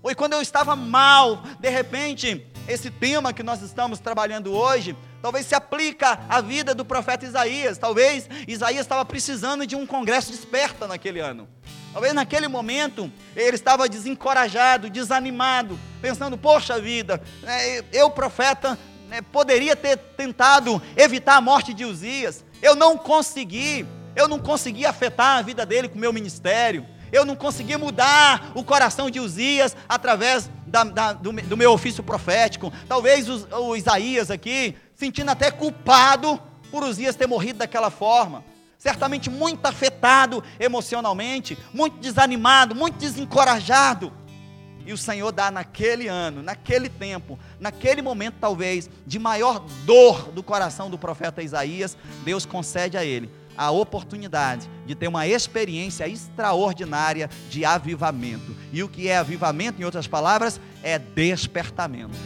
Foi 0.00 0.14
quando 0.14 0.34
eu 0.34 0.40
estava 0.40 0.76
mal, 0.76 1.42
de 1.58 1.68
repente, 1.68 2.46
esse 2.68 2.90
tema 2.90 3.32
que 3.32 3.42
nós 3.42 3.60
estamos 3.62 3.98
trabalhando 3.98 4.52
hoje, 4.52 4.96
talvez 5.22 5.46
se 5.46 5.54
aplica 5.54 6.20
à 6.28 6.40
vida 6.40 6.74
do 6.74 6.84
profeta 6.84 7.24
Isaías. 7.24 7.78
Talvez 7.78 8.28
Isaías 8.46 8.82
estava 8.82 9.04
precisando 9.04 9.66
de 9.66 9.76
um 9.76 9.86
congresso 9.86 10.30
desperta 10.30 10.86
naquele 10.86 11.20
ano. 11.20 11.48
Talvez 11.92 12.12
naquele 12.12 12.46
momento 12.46 13.10
ele 13.34 13.56
estava 13.56 13.88
desencorajado, 13.88 14.90
desanimado, 14.90 15.78
pensando: 16.02 16.36
poxa 16.36 16.78
vida, 16.78 17.22
né, 17.42 17.82
eu, 17.90 18.10
profeta, 18.10 18.78
né, 19.08 19.22
poderia 19.22 19.74
ter 19.74 19.96
tentado 19.96 20.82
evitar 20.96 21.36
a 21.36 21.40
morte 21.40 21.72
de 21.72 21.84
Uzias, 21.86 22.44
eu 22.60 22.74
não 22.74 22.98
consegui, 22.98 23.86
eu 24.14 24.28
não 24.28 24.38
consegui 24.38 24.84
afetar 24.84 25.38
a 25.38 25.42
vida 25.42 25.64
dele 25.64 25.88
com 25.88 25.96
o 25.96 26.00
meu 26.00 26.12
ministério, 26.12 26.86
eu 27.10 27.24
não 27.24 27.34
consegui 27.34 27.76
mudar 27.78 28.52
o 28.54 28.62
coração 28.62 29.08
de 29.10 29.18
Uzias 29.18 29.74
através 29.88 30.50
da, 30.66 30.84
da, 30.84 31.12
do, 31.12 31.32
do, 31.32 31.56
meu 31.56 31.72
ofício 31.72 32.02
profético. 32.02 32.72
Talvez 32.88 33.28
o, 33.28 33.46
o 33.60 33.76
Isaías 33.76 34.30
aqui, 34.30 34.76
sentindo 34.94 35.30
até 35.30 35.50
culpado 35.50 36.40
por 36.70 36.82
Uzias 36.82 37.16
ter 37.16 37.26
morrido 37.26 37.60
daquela 37.60 37.90
forma 37.90 38.44
certamente 38.78 39.28
muito 39.28 39.66
afetado 39.66 40.44
emocionalmente, 40.60 41.58
muito 41.72 41.98
desanimado, 41.98 42.72
muito 42.74 42.98
desencorajado. 42.98 44.12
E 44.86 44.92
o 44.92 44.98
Senhor 44.98 45.32
dá 45.32 45.50
naquele 45.50 46.06
ano, 46.06 46.40
naquele 46.40 46.88
tempo, 46.88 47.36
naquele 47.58 48.00
momento 48.00 48.36
talvez 48.40 48.88
de 49.04 49.18
maior 49.18 49.58
dor 49.84 50.30
do 50.30 50.40
coração 50.40 50.88
do 50.88 50.96
profeta 50.96 51.42
Isaías, 51.42 51.96
Deus 52.24 52.46
concede 52.46 52.96
a 52.96 53.04
ele 53.04 53.28
a 53.56 53.70
oportunidade 53.70 54.68
de 54.84 54.94
ter 54.94 55.08
uma 55.08 55.26
experiência 55.26 56.08
extraordinária 56.08 57.30
de 57.48 57.64
avivamento. 57.64 58.54
E 58.72 58.82
o 58.82 58.88
que 58.88 59.08
é 59.08 59.16
avivamento, 59.16 59.80
em 59.80 59.84
outras 59.84 60.06
palavras, 60.06 60.60
é 60.82 60.98
despertamento. 60.98 62.16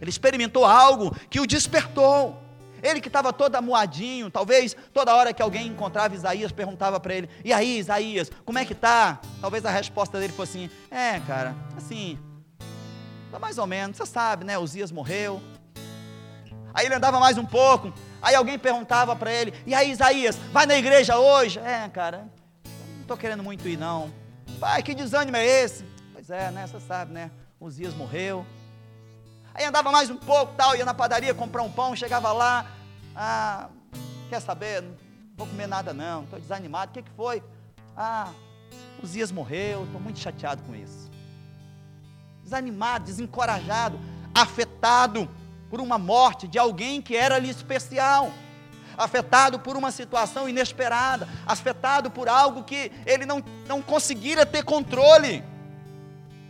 Ele 0.00 0.10
experimentou 0.10 0.64
algo 0.64 1.14
que 1.30 1.40
o 1.40 1.46
despertou. 1.46 2.42
Ele 2.82 3.00
que 3.00 3.08
estava 3.08 3.32
todo 3.32 3.56
amuadinho, 3.56 4.30
talvez 4.30 4.76
toda 4.92 5.14
hora 5.14 5.32
que 5.32 5.42
alguém 5.42 5.66
encontrava 5.66 6.14
Isaías, 6.14 6.52
perguntava 6.52 7.00
para 7.00 7.14
ele: 7.14 7.28
E 7.44 7.52
aí, 7.52 7.78
Isaías, 7.78 8.30
como 8.44 8.58
é 8.58 8.64
que 8.64 8.74
tá? 8.74 9.20
Talvez 9.40 9.64
a 9.64 9.70
resposta 9.70 10.20
dele 10.20 10.32
fosse 10.32 10.58
assim: 10.58 10.70
É, 10.90 11.18
cara, 11.20 11.54
assim, 11.76 12.18
tá 13.32 13.38
mais 13.38 13.56
ou 13.58 13.66
menos, 13.66 13.96
você 13.96 14.06
sabe, 14.06 14.44
né? 14.44 14.58
Uzias 14.58 14.92
morreu. 14.92 15.42
Aí 16.74 16.84
ele 16.84 16.94
andava 16.94 17.18
mais 17.18 17.38
um 17.38 17.44
pouco, 17.44 17.92
aí 18.26 18.34
alguém 18.34 18.58
perguntava 18.58 19.14
para 19.14 19.32
ele: 19.32 19.54
E 19.64 19.72
aí, 19.72 19.90
Isaías, 19.90 20.36
vai 20.52 20.66
na 20.66 20.76
igreja 20.76 21.16
hoje? 21.16 21.60
É, 21.60 21.88
cara, 21.88 22.28
não 22.94 23.02
estou 23.02 23.16
querendo 23.16 23.42
muito 23.42 23.68
ir, 23.68 23.78
não. 23.78 24.12
Pai, 24.58 24.82
que 24.82 24.94
desânimo 24.94 25.36
é 25.36 25.46
esse? 25.46 25.84
Pois 26.12 26.28
é, 26.28 26.50
né? 26.50 26.66
Você 26.66 26.80
sabe, 26.80 27.12
né? 27.12 27.30
Uzias 27.60 27.94
morreu. 27.94 28.44
Aí 29.54 29.64
andava 29.64 29.92
mais 29.92 30.10
um 30.10 30.16
pouco, 30.16 30.54
tal, 30.56 30.74
ia 30.74 30.84
na 30.84 30.92
padaria 30.92 31.32
comprar 31.32 31.62
um 31.62 31.70
pão, 31.70 31.94
chegava 31.96 32.32
lá, 32.32 32.66
ah, 33.14 33.68
quer 34.28 34.40
saber? 34.40 34.82
Não 34.82 34.94
vou 35.36 35.46
comer 35.46 35.66
nada 35.66 35.94
não, 35.94 36.24
estou 36.24 36.38
desanimado. 36.38 36.90
O 36.90 36.94
que, 36.94 37.02
que 37.02 37.10
foi? 37.12 37.42
Ah, 37.96 38.32
os 39.02 39.12
dias 39.12 39.30
morreu, 39.30 39.84
estou 39.84 40.00
muito 40.00 40.18
chateado 40.18 40.62
com 40.64 40.74
isso. 40.74 41.10
Desanimado, 42.42 43.06
desencorajado, 43.06 43.98
afetado 44.34 45.28
por 45.76 45.82
uma 45.82 45.98
morte 45.98 46.48
de 46.48 46.58
alguém 46.58 47.02
que 47.02 47.14
era 47.14 47.34
ali 47.34 47.50
especial 47.50 48.32
afetado 48.96 49.58
por 49.58 49.76
uma 49.76 49.90
situação 49.90 50.48
inesperada, 50.48 51.28
afetado 51.44 52.10
por 52.10 52.30
algo 52.30 52.64
que 52.64 52.90
ele 53.04 53.26
não, 53.26 53.44
não 53.68 53.82
conseguira 53.82 54.46
ter 54.46 54.64
controle. 54.64 55.44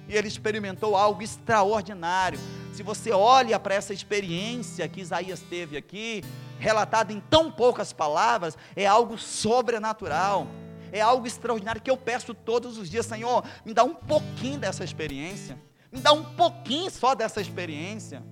E 0.06 0.14
ele 0.14 0.28
experimentou 0.28 0.95
algo 0.95 1.25
extraordinário. 1.25 2.38
Se 2.73 2.85
você 2.85 3.11
olha 3.11 3.59
para 3.59 3.75
essa 3.75 3.92
experiência 3.92 4.87
que 4.87 5.00
Isaías 5.00 5.40
teve 5.40 5.76
aqui, 5.76 6.23
relatada 6.61 7.12
em 7.12 7.18
tão 7.18 7.50
poucas 7.50 7.92
palavras, 7.92 8.56
é 8.76 8.87
algo 8.87 9.18
sobrenatural. 9.18 10.47
É 10.92 11.00
algo 11.00 11.26
extraordinário 11.26 11.83
que 11.83 11.90
eu 11.90 11.97
peço 11.97 12.33
todos 12.33 12.78
os 12.78 12.88
dias, 12.88 13.06
Senhor, 13.06 13.42
me 13.64 13.75
dá 13.75 13.83
um 13.83 13.92
pouquinho 13.92 14.61
dessa 14.61 14.85
experiência. 14.85 15.59
Me 15.90 15.99
dá 16.00 16.12
um 16.12 16.23
pouquinho 16.23 16.88
só 16.92 17.12
dessa 17.12 17.40
experiência. 17.40 18.23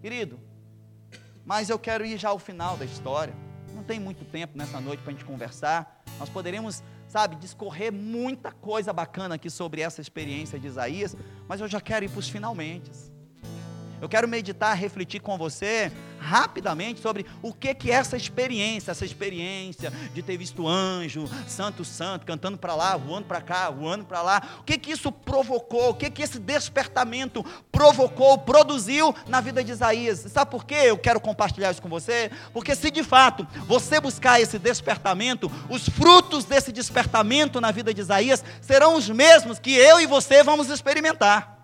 Querido, 0.00 0.38
mas 1.44 1.70
eu 1.70 1.78
quero 1.78 2.04
ir 2.04 2.16
já 2.18 2.28
ao 2.28 2.38
final 2.38 2.76
da 2.76 2.84
história. 2.84 3.34
Não 3.74 3.82
tem 3.82 3.98
muito 3.98 4.24
tempo 4.24 4.56
nessa 4.56 4.80
noite 4.80 5.02
para 5.02 5.10
a 5.10 5.14
gente 5.14 5.24
conversar. 5.24 6.02
Nós 6.18 6.28
poderíamos, 6.28 6.82
sabe, 7.06 7.36
discorrer 7.36 7.92
muita 7.92 8.52
coisa 8.52 8.92
bacana 8.92 9.36
aqui 9.36 9.50
sobre 9.50 9.80
essa 9.80 10.00
experiência 10.00 10.58
de 10.58 10.66
Isaías, 10.66 11.16
mas 11.48 11.60
eu 11.60 11.68
já 11.68 11.80
quero 11.80 12.04
ir 12.04 12.08
para 12.08 12.18
os 12.18 12.28
finalmente. 12.28 12.90
Eu 14.00 14.08
quero 14.08 14.28
meditar, 14.28 14.76
refletir 14.76 15.20
com 15.20 15.36
você 15.36 15.90
rapidamente 16.20 17.00
sobre 17.00 17.26
o 17.42 17.52
que 17.52 17.74
que 17.74 17.90
é 17.90 17.94
essa 17.94 18.16
experiência, 18.16 18.90
essa 18.90 19.04
experiência 19.04 19.92
de 20.12 20.22
ter 20.22 20.36
visto 20.36 20.66
anjo, 20.66 21.28
santo, 21.46 21.84
santo, 21.84 22.26
cantando 22.26 22.58
para 22.58 22.74
lá, 22.74 22.96
voando 22.96 23.26
para 23.26 23.40
cá, 23.40 23.70
voando 23.70 24.04
para 24.04 24.22
lá. 24.22 24.42
O 24.60 24.62
que 24.62 24.78
que 24.78 24.92
isso 24.92 25.10
provocou? 25.10 25.90
O 25.90 25.94
que 25.94 26.10
que 26.10 26.22
esse 26.22 26.38
despertamento 26.38 27.44
provocou, 27.70 28.38
produziu 28.38 29.14
na 29.26 29.40
vida 29.40 29.62
de 29.62 29.72
Isaías? 29.72 30.26
Sabe 30.28 30.50
por 30.50 30.64
quê? 30.64 30.76
Eu 30.86 30.98
quero 30.98 31.20
compartilhar 31.20 31.70
isso 31.70 31.82
com 31.82 31.88
você, 31.88 32.30
porque 32.52 32.74
se 32.74 32.90
de 32.90 33.02
fato 33.02 33.46
você 33.66 34.00
buscar 34.00 34.40
esse 34.40 34.58
despertamento, 34.58 35.50
os 35.68 35.88
frutos 35.88 36.44
desse 36.44 36.72
despertamento 36.72 37.60
na 37.60 37.70
vida 37.70 37.92
de 37.92 38.00
Isaías 38.00 38.44
serão 38.60 38.96
os 38.96 39.08
mesmos 39.08 39.58
que 39.58 39.72
eu 39.72 40.00
e 40.00 40.06
você 40.06 40.42
vamos 40.42 40.68
experimentar 40.68 41.57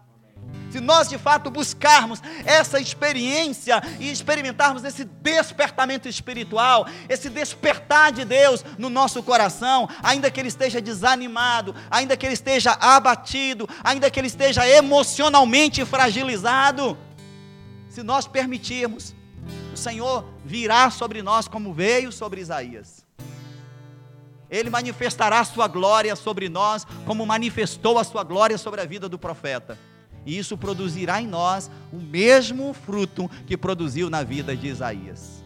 se 0.74 0.80
nós 0.80 1.08
de 1.08 1.16
fato 1.16 1.52
buscarmos 1.52 2.20
essa 2.44 2.80
experiência 2.80 3.80
e 4.00 4.10
experimentarmos 4.10 4.82
esse 4.82 5.04
despertamento 5.04 6.08
espiritual, 6.08 6.84
esse 7.08 7.30
despertar 7.30 8.10
de 8.10 8.24
Deus 8.24 8.64
no 8.76 8.90
nosso 8.90 9.22
coração, 9.22 9.88
ainda 10.02 10.32
que 10.32 10.40
ele 10.40 10.48
esteja 10.48 10.80
desanimado, 10.80 11.76
ainda 11.88 12.16
que 12.16 12.26
ele 12.26 12.34
esteja 12.34 12.72
abatido, 12.72 13.68
ainda 13.84 14.10
que 14.10 14.18
ele 14.18 14.26
esteja 14.26 14.66
emocionalmente 14.68 15.84
fragilizado, 15.84 16.98
se 17.88 18.02
nós 18.02 18.26
permitirmos, 18.26 19.14
o 19.72 19.76
Senhor 19.76 20.24
virá 20.44 20.90
sobre 20.90 21.22
nós 21.22 21.46
como 21.46 21.72
veio 21.72 22.10
sobre 22.10 22.40
Isaías. 22.40 23.06
Ele 24.50 24.70
manifestará 24.70 25.44
sua 25.44 25.68
glória 25.68 26.16
sobre 26.16 26.48
nós, 26.48 26.84
como 27.06 27.24
manifestou 27.24 27.96
a 27.96 28.02
sua 28.02 28.24
glória 28.24 28.58
sobre 28.58 28.80
a 28.80 28.84
vida 28.84 29.08
do 29.08 29.20
profeta 29.20 29.78
e 30.26 30.38
isso 30.38 30.56
produzirá 30.56 31.20
em 31.20 31.26
nós 31.26 31.70
o 31.92 31.96
mesmo 31.96 32.72
fruto 32.72 33.30
que 33.46 33.56
produziu 33.56 34.08
na 34.08 34.22
vida 34.22 34.56
de 34.56 34.68
Isaías. 34.68 35.44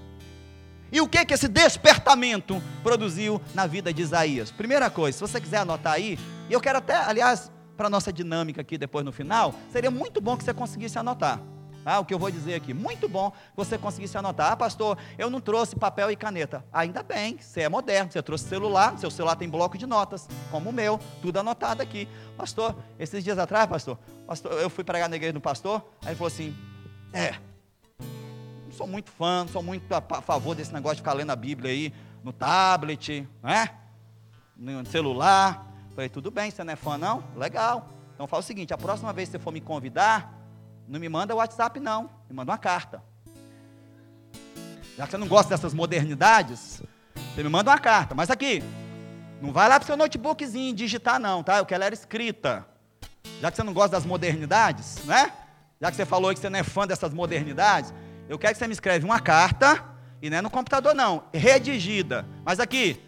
E 0.90 1.00
o 1.00 1.08
que 1.08 1.24
que 1.24 1.34
esse 1.34 1.48
despertamento 1.48 2.62
produziu 2.82 3.40
na 3.54 3.66
vida 3.66 3.92
de 3.92 4.02
Isaías? 4.02 4.50
Primeira 4.50 4.88
coisa, 4.88 5.18
se 5.18 5.20
você 5.20 5.40
quiser 5.40 5.58
anotar 5.58 5.94
aí, 5.94 6.18
e 6.48 6.52
eu 6.52 6.60
quero 6.60 6.78
até, 6.78 6.96
aliás, 6.96 7.52
para 7.76 7.90
nossa 7.90 8.12
dinâmica 8.12 8.62
aqui 8.62 8.78
depois 8.78 9.04
no 9.04 9.12
final, 9.12 9.54
seria 9.70 9.90
muito 9.90 10.20
bom 10.20 10.36
que 10.36 10.44
você 10.44 10.54
conseguisse 10.54 10.98
anotar. 10.98 11.40
Ah, 11.88 12.00
o 12.00 12.04
que 12.04 12.12
eu 12.12 12.18
vou 12.18 12.30
dizer 12.30 12.54
aqui. 12.54 12.74
Muito 12.74 13.08
bom 13.08 13.30
que 13.30 13.56
você 13.56 13.78
conseguisse 13.78 14.18
anotar. 14.18 14.52
Ah, 14.52 14.56
pastor, 14.56 14.98
eu 15.16 15.30
não 15.30 15.40
trouxe 15.40 15.74
papel 15.74 16.10
e 16.10 16.16
caneta. 16.16 16.62
Ainda 16.70 17.02
bem, 17.02 17.38
você 17.38 17.62
é 17.62 17.68
moderno, 17.68 18.12
você 18.12 18.22
trouxe 18.22 18.44
celular, 18.44 18.98
seu 18.98 19.10
celular 19.10 19.36
tem 19.36 19.48
bloco 19.48 19.78
de 19.78 19.86
notas, 19.86 20.28
como 20.50 20.68
o 20.68 20.72
meu, 20.72 21.00
tudo 21.22 21.38
anotado 21.38 21.82
aqui. 21.82 22.06
Pastor, 22.36 22.76
esses 22.98 23.24
dias 23.24 23.38
atrás, 23.38 23.66
pastor, 23.66 23.98
pastor 24.26 24.52
eu 24.52 24.68
fui 24.68 24.84
pregar 24.84 25.08
na 25.08 25.16
igreja 25.16 25.32
do 25.32 25.40
pastor, 25.40 25.82
aí 26.02 26.08
ele 26.08 26.16
falou 26.16 26.28
assim: 26.28 26.54
É, 27.12 27.36
não 28.66 28.72
sou 28.72 28.86
muito 28.86 29.10
fã, 29.10 29.44
não 29.44 29.48
sou 29.48 29.62
muito 29.62 29.90
a 29.92 30.20
favor 30.20 30.54
desse 30.54 30.74
negócio 30.74 30.96
de 30.96 31.00
ficar 31.00 31.14
lendo 31.14 31.30
a 31.30 31.36
Bíblia 31.36 31.70
aí 31.72 31.92
no 32.22 32.34
tablet, 32.34 33.26
né? 33.42 33.70
No 34.54 34.84
celular. 34.84 35.66
Falei, 35.94 36.08
tudo 36.08 36.30
bem, 36.30 36.50
você 36.50 36.62
não 36.62 36.74
é 36.74 36.76
fã, 36.76 36.98
não? 36.98 37.24
Legal. 37.34 37.88
Então 38.14 38.26
fala 38.26 38.40
o 38.40 38.44
seguinte: 38.44 38.74
a 38.74 38.78
próxima 38.78 39.12
vez 39.12 39.28
que 39.28 39.32
você 39.32 39.38
for 39.38 39.52
me 39.52 39.60
convidar, 39.60 40.37
não 40.88 40.98
me 40.98 41.08
manda 41.08 41.34
WhatsApp, 41.34 41.78
não. 41.78 42.10
Me 42.28 42.34
manda 42.34 42.50
uma 42.50 42.58
carta. 42.58 43.02
Já 44.96 45.04
que 45.04 45.10
você 45.10 45.16
não 45.18 45.28
gosta 45.28 45.50
dessas 45.50 45.74
modernidades, 45.74 46.82
você 47.34 47.42
me 47.42 47.48
manda 47.48 47.70
uma 47.70 47.78
carta. 47.78 48.14
Mas 48.14 48.30
aqui, 48.30 48.62
não 49.40 49.52
vai 49.52 49.68
lá 49.68 49.78
para 49.78 49.84
o 49.84 49.86
seu 49.86 49.96
notebookzinho 49.96 50.74
digitar, 50.74 51.20
não, 51.20 51.42
tá? 51.42 51.58
Eu 51.58 51.66
quero 51.66 51.84
ela 51.84 51.94
escrita. 51.94 52.66
Já 53.40 53.50
que 53.50 53.56
você 53.56 53.62
não 53.62 53.74
gosta 53.74 53.90
das 53.90 54.06
modernidades, 54.06 55.04
né? 55.04 55.30
Já 55.80 55.90
que 55.90 55.96
você 55.96 56.06
falou 56.06 56.32
que 56.32 56.40
você 56.40 56.48
não 56.48 56.58
é 56.58 56.64
fã 56.64 56.86
dessas 56.86 57.12
modernidades, 57.12 57.92
eu 58.28 58.38
quero 58.38 58.54
que 58.54 58.58
você 58.58 58.66
me 58.66 58.72
escreve 58.72 59.04
uma 59.04 59.20
carta, 59.20 59.84
e 60.20 60.28
não 60.28 60.38
é 60.38 60.42
no 60.42 60.50
computador, 60.50 60.94
não, 60.94 61.24
redigida. 61.32 62.26
Mas 62.44 62.58
aqui, 62.58 63.00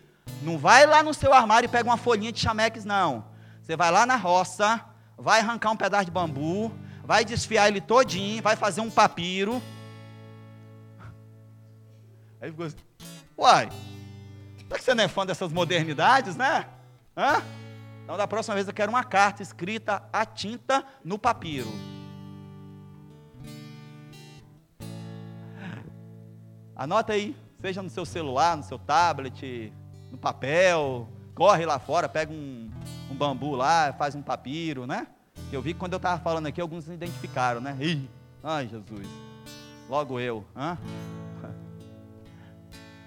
não 0.42 0.58
vai 0.58 0.86
lá 0.86 1.02
no 1.02 1.12
seu 1.12 1.32
armário 1.32 1.66
e 1.66 1.68
pega 1.68 1.88
uma 1.88 1.96
folhinha 1.96 2.30
de 2.30 2.38
chamex, 2.38 2.84
não. 2.84 3.24
Você 3.62 3.76
vai 3.76 3.90
lá 3.90 4.06
na 4.06 4.16
roça, 4.16 4.80
vai 5.18 5.40
arrancar 5.40 5.70
um 5.70 5.76
pedaço 5.76 6.04
de 6.04 6.10
bambu, 6.10 6.72
vai 7.10 7.24
desfiar 7.24 7.66
ele 7.66 7.80
todinho, 7.80 8.40
vai 8.40 8.54
fazer 8.54 8.80
um 8.80 8.88
papiro. 8.88 9.60
Aí 12.40 12.52
ficou 12.52 12.66
assim, 12.66 12.76
uai, 13.36 13.68
será 14.56 14.78
que 14.78 14.84
você 14.84 14.94
não 14.94 15.02
é 15.02 15.08
fã 15.08 15.26
dessas 15.26 15.52
modernidades, 15.52 16.36
né? 16.36 16.68
Hã? 17.16 17.42
Então, 18.04 18.16
da 18.16 18.28
próxima 18.28 18.54
vez 18.54 18.68
eu 18.68 18.72
quero 18.72 18.92
uma 18.92 19.02
carta 19.02 19.42
escrita 19.42 20.08
a 20.12 20.24
tinta 20.24 20.86
no 21.04 21.18
papiro. 21.18 21.66
Anota 26.76 27.14
aí, 27.14 27.34
seja 27.60 27.82
no 27.82 27.90
seu 27.90 28.06
celular, 28.06 28.56
no 28.56 28.62
seu 28.62 28.78
tablet, 28.78 29.72
no 30.12 30.16
papel, 30.16 31.08
corre 31.34 31.66
lá 31.66 31.80
fora, 31.80 32.08
pega 32.08 32.32
um, 32.32 32.70
um 33.10 33.16
bambu 33.16 33.56
lá, 33.56 33.92
faz 33.94 34.14
um 34.14 34.22
papiro, 34.22 34.86
né? 34.86 35.08
Eu 35.52 35.60
vi 35.60 35.74
que 35.74 35.80
quando 35.80 35.94
eu 35.94 35.96
estava 35.96 36.20
falando 36.20 36.46
aqui, 36.46 36.60
alguns 36.60 36.84
se 36.84 36.92
identificaram, 36.92 37.60
né? 37.60 37.76
Ih, 37.80 38.08
ai 38.42 38.68
Jesus, 38.68 39.06
logo 39.88 40.20
eu. 40.20 40.44
Hã? 40.56 40.78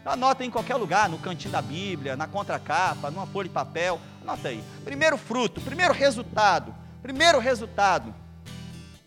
Anota 0.05 0.43
em 0.43 0.51
qualquer 0.51 0.75
lugar, 0.75 1.07
no 1.07 1.17
cantinho 1.17 1.53
da 1.53 1.61
Bíblia, 1.61 2.17
na 2.17 2.27
contracapa, 2.27 3.09
numa 3.09 3.25
folha 3.25 3.47
de 3.47 3.53
papel. 3.53 4.01
Anota 4.21 4.49
aí. 4.49 4.61
Primeiro 4.83 5.17
fruto, 5.17 5.61
primeiro 5.61 5.93
resultado, 5.93 6.75
primeiro 7.01 7.39
resultado 7.39 8.13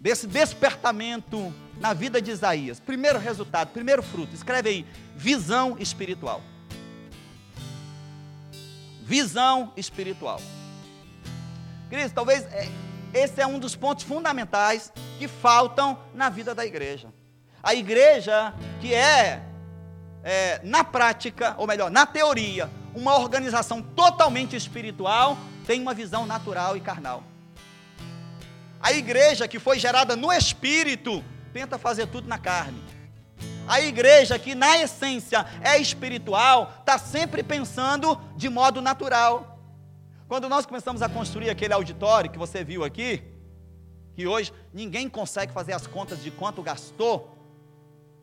desse 0.01 0.27
despertamento 0.27 1.53
na 1.79 1.93
vida 1.93 2.23
de 2.23 2.31
Isaías. 2.31 2.81
Primeiro 2.81 3.19
resultado, 3.19 3.69
primeiro 3.69 4.03
fruto. 4.03 4.35
Escreve 4.35 4.71
aí: 4.71 4.87
visão 5.15 5.77
espiritual. 5.79 6.41
Visão 9.03 9.75
espiritual. 9.77 10.41
Cristo, 11.91 12.15
talvez 12.15 12.43
é, 12.53 12.69
esse 13.13 13.41
é 13.41 13.47
um 13.47 13.59
dos 13.59 13.75
pontos 13.75 14.05
fundamentais 14.05 14.93
que 15.19 15.29
faltam 15.29 15.99
na 16.15 16.29
vida 16.29 16.55
da 16.55 16.65
igreja. 16.65 17.09
A 17.63 17.75
igreja 17.75 18.55
que 18.81 18.95
é, 18.95 19.43
é 20.23 20.61
na 20.63 20.85
prática, 20.85 21.55
ou 21.59 21.67
melhor, 21.67 21.91
na 21.91 22.07
teoria, 22.07 22.71
uma 22.95 23.17
organização 23.19 23.83
totalmente 23.83 24.55
espiritual, 24.57 25.37
tem 25.67 25.81
uma 25.81 25.93
visão 25.93 26.27
natural 26.27 26.77
e 26.77 26.81
carnal. 26.81 27.23
A 28.81 28.93
igreja 28.93 29.49
que 29.49 29.59
foi 29.59 29.79
gerada 29.79 30.15
no 30.15 30.33
espírito 30.33 31.25
tenta 31.53 31.79
fazer 31.79 32.07
tudo 32.07 32.29
na 32.29 32.39
carne. 32.39 32.83
A 33.67 33.81
igreja 33.81 34.39
que 34.39 34.55
na 34.55 34.79
essência 34.79 35.45
é 35.61 35.77
espiritual 35.79 36.73
está 36.81 36.99
sempre 36.99 37.43
pensando 37.43 38.21
de 38.37 38.49
modo 38.49 38.81
natural. 38.81 39.56
Quando 40.29 40.49
nós 40.49 40.67
começamos 40.67 41.03
a 41.03 41.09
construir 41.09 41.51
aquele 41.51 41.73
auditório 41.73 42.31
que 42.31 42.39
você 42.39 42.65
viu 42.65 42.83
aqui, 42.83 43.23
que 44.13 44.27
hoje 44.27 44.53
ninguém 44.73 45.09
consegue 45.09 45.53
fazer 45.53 45.73
as 45.73 45.87
contas 45.87 46.21
de 46.21 46.33
quanto 46.33 46.63
gastou, 46.63 47.33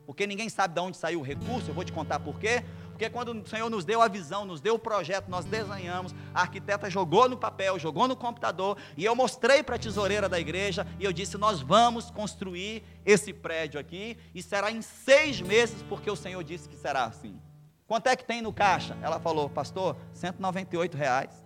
porque 0.04 0.26
ninguém 0.26 0.50
sabe 0.50 0.74
de 0.74 0.80
onde 0.80 0.98
saiu 0.98 1.20
o 1.20 1.22
recurso, 1.22 1.70
eu 1.70 1.74
vou 1.74 1.82
te 1.82 1.92
contar 1.92 2.20
por 2.20 2.38
quê. 2.38 2.62
Porque 2.90 3.08
quando 3.08 3.32
o 3.32 3.48
Senhor 3.48 3.70
nos 3.70 3.86
deu 3.86 4.02
a 4.02 4.06
visão, 4.06 4.44
nos 4.44 4.60
deu 4.60 4.74
o 4.74 4.78
projeto, 4.78 5.28
nós 5.28 5.46
desenhamos, 5.46 6.14
a 6.34 6.42
arquiteta 6.42 6.90
jogou 6.90 7.26
no 7.28 7.38
papel, 7.38 7.78
jogou 7.78 8.06
no 8.06 8.14
computador, 8.14 8.76
e 8.96 9.04
eu 9.04 9.16
mostrei 9.16 9.62
para 9.62 9.76
a 9.76 9.78
tesoureira 9.78 10.28
da 10.28 10.38
igreja, 10.38 10.86
e 11.00 11.04
eu 11.04 11.12
disse: 11.12 11.38
Nós 11.38 11.60
vamos 11.60 12.10
construir 12.10 12.84
esse 13.04 13.32
prédio 13.32 13.80
aqui, 13.80 14.16
e 14.34 14.42
será 14.42 14.70
em 14.70 14.82
seis 14.82 15.40
meses, 15.40 15.82
porque 15.88 16.10
o 16.10 16.14
Senhor 16.14 16.44
disse 16.44 16.68
que 16.68 16.76
será 16.76 17.06
assim. 17.06 17.40
Quanto 17.86 18.08
é 18.08 18.14
que 18.14 18.24
tem 18.24 18.40
no 18.40 18.52
caixa? 18.52 18.96
Ela 19.02 19.18
falou, 19.18 19.48
pastor, 19.48 19.96
198 20.12 20.96
reais. 20.96 21.43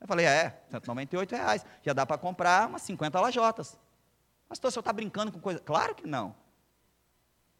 Eu 0.00 0.06
falei, 0.06 0.26
é, 0.26 0.60
198 0.70 1.34
reais. 1.34 1.66
Já 1.82 1.92
dá 1.92 2.06
para 2.06 2.18
comprar 2.18 2.68
umas 2.68 2.82
50 2.82 3.20
lajotas. 3.20 3.78
Pastor, 4.48 4.68
o 4.68 4.72
senhor 4.72 4.80
está 4.80 4.92
brincando 4.92 5.32
com 5.32 5.40
coisa? 5.40 5.60
Claro 5.60 5.94
que 5.94 6.06
não. 6.06 6.34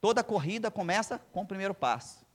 Toda 0.00 0.22
corrida 0.22 0.70
começa 0.70 1.20
com 1.32 1.42
o 1.42 1.46
primeiro 1.46 1.74
passo. 1.74 2.26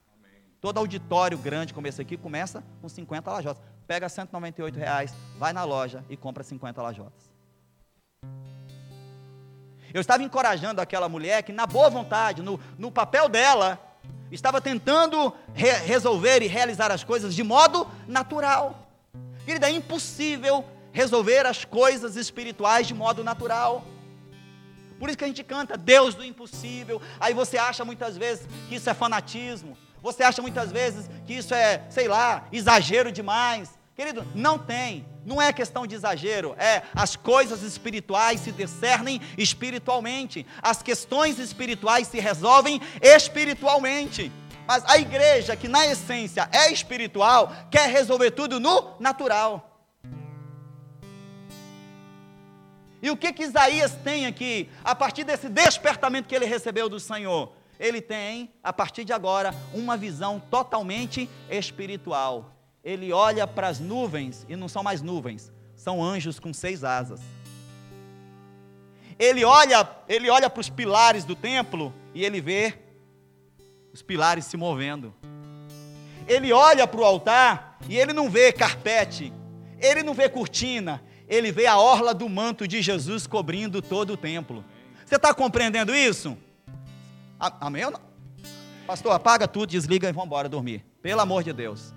Todo 0.60 0.78
auditório 0.78 1.36
grande 1.36 1.74
como 1.74 1.86
esse 1.86 2.00
aqui 2.00 2.16
começa 2.16 2.62
com 2.80 2.88
50 2.88 3.30
lajotas. 3.30 3.62
Pega 3.86 4.08
198 4.08 4.78
reais, 4.78 5.14
vai 5.38 5.52
na 5.52 5.64
loja 5.64 6.04
e 6.08 6.16
compra 6.16 6.42
50 6.42 6.80
lajotas. 6.80 7.34
Eu 9.92 10.00
estava 10.00 10.22
encorajando 10.22 10.80
aquela 10.80 11.08
mulher 11.08 11.42
que, 11.42 11.52
na 11.52 11.66
boa 11.66 11.88
vontade, 11.88 12.42
no, 12.42 12.58
no 12.78 12.90
papel 12.90 13.28
dela, 13.28 13.78
estava 14.30 14.60
tentando 14.60 15.32
re 15.52 15.70
resolver 15.70 16.42
e 16.42 16.46
realizar 16.46 16.90
as 16.90 17.04
coisas 17.04 17.34
de 17.34 17.42
modo 17.42 17.86
natural. 18.06 18.83
Querida, 19.44 19.68
é 19.68 19.72
impossível 19.72 20.64
resolver 20.92 21.44
as 21.46 21.64
coisas 21.64 22.16
espirituais 22.16 22.86
de 22.86 22.94
modo 22.94 23.22
natural. 23.22 23.84
Por 24.98 25.08
isso 25.08 25.18
que 25.18 25.24
a 25.24 25.26
gente 25.26 25.42
canta 25.42 25.76
Deus 25.76 26.14
do 26.14 26.24
impossível. 26.24 27.02
Aí 27.20 27.34
você 27.34 27.58
acha 27.58 27.84
muitas 27.84 28.16
vezes 28.16 28.46
que 28.68 28.76
isso 28.76 28.88
é 28.88 28.94
fanatismo. 28.94 29.76
Você 30.00 30.22
acha 30.22 30.40
muitas 30.40 30.70
vezes 30.70 31.10
que 31.26 31.34
isso 31.34 31.54
é, 31.54 31.84
sei 31.90 32.08
lá, 32.08 32.46
exagero 32.52 33.10
demais. 33.10 33.70
Querido, 33.96 34.26
não 34.34 34.58
tem. 34.58 35.06
Não 35.24 35.40
é 35.40 35.52
questão 35.52 35.86
de 35.86 35.94
exagero, 35.94 36.54
é 36.58 36.82
as 36.94 37.16
coisas 37.16 37.62
espirituais 37.62 38.40
se 38.40 38.52
discernem 38.52 39.20
espiritualmente. 39.38 40.46
As 40.60 40.82
questões 40.82 41.38
espirituais 41.38 42.08
se 42.08 42.20
resolvem 42.20 42.80
espiritualmente. 43.00 44.30
Mas 44.66 44.84
a 44.86 44.98
igreja, 44.98 45.56
que 45.56 45.68
na 45.68 45.86
essência 45.86 46.48
é 46.52 46.72
espiritual, 46.72 47.52
quer 47.70 47.88
resolver 47.88 48.30
tudo 48.30 48.58
no 48.58 48.92
natural. 48.98 49.70
E 53.02 53.10
o 53.10 53.16
que 53.16 53.32
que 53.34 53.42
Isaías 53.42 53.94
tem 54.02 54.24
aqui, 54.24 54.70
a 54.82 54.94
partir 54.94 55.24
desse 55.24 55.48
despertamento 55.48 56.26
que 56.26 56.34
ele 56.34 56.46
recebeu 56.46 56.88
do 56.88 56.98
Senhor? 56.98 57.52
Ele 57.78 58.00
tem, 58.00 58.50
a 58.62 58.72
partir 58.72 59.04
de 59.04 59.12
agora, 59.12 59.54
uma 59.74 59.94
visão 59.96 60.40
totalmente 60.40 61.28
espiritual. 61.50 62.50
Ele 62.82 63.12
olha 63.12 63.46
para 63.46 63.68
as 63.68 63.78
nuvens, 63.78 64.46
e 64.48 64.56
não 64.56 64.68
são 64.68 64.82
mais 64.82 65.02
nuvens, 65.02 65.52
são 65.76 66.02
anjos 66.02 66.38
com 66.38 66.54
seis 66.54 66.82
asas. 66.82 67.20
Ele 69.18 69.44
olha, 69.44 69.86
ele 70.08 70.30
olha 70.30 70.48
para 70.48 70.60
os 70.60 70.70
pilares 70.70 71.24
do 71.24 71.36
templo 71.36 71.92
e 72.14 72.24
ele 72.24 72.40
vê 72.40 72.83
os 73.94 74.02
pilares 74.02 74.44
se 74.46 74.56
movendo. 74.56 75.14
Ele 76.26 76.52
olha 76.52 76.84
para 76.84 77.00
o 77.00 77.04
altar 77.04 77.78
e 77.88 77.96
ele 77.96 78.12
não 78.12 78.28
vê 78.28 78.52
carpete, 78.52 79.32
ele 79.78 80.02
não 80.02 80.12
vê 80.12 80.28
cortina, 80.28 81.00
ele 81.28 81.52
vê 81.52 81.66
a 81.66 81.78
orla 81.78 82.12
do 82.12 82.28
manto 82.28 82.66
de 82.66 82.82
Jesus 82.82 83.24
cobrindo 83.24 83.80
todo 83.80 84.14
o 84.14 84.16
templo. 84.16 84.64
Você 85.06 85.14
está 85.14 85.32
compreendendo 85.32 85.94
isso? 85.94 86.36
Amém 87.38 87.84
ou 87.84 87.92
não? 87.92 88.00
Pastor, 88.84 89.12
apaga 89.12 89.46
tudo, 89.46 89.70
desliga 89.70 90.08
e 90.08 90.12
vamos 90.12 90.26
embora 90.26 90.48
dormir. 90.48 90.84
Pelo 91.00 91.20
amor 91.20 91.44
de 91.44 91.52
Deus. 91.52 91.94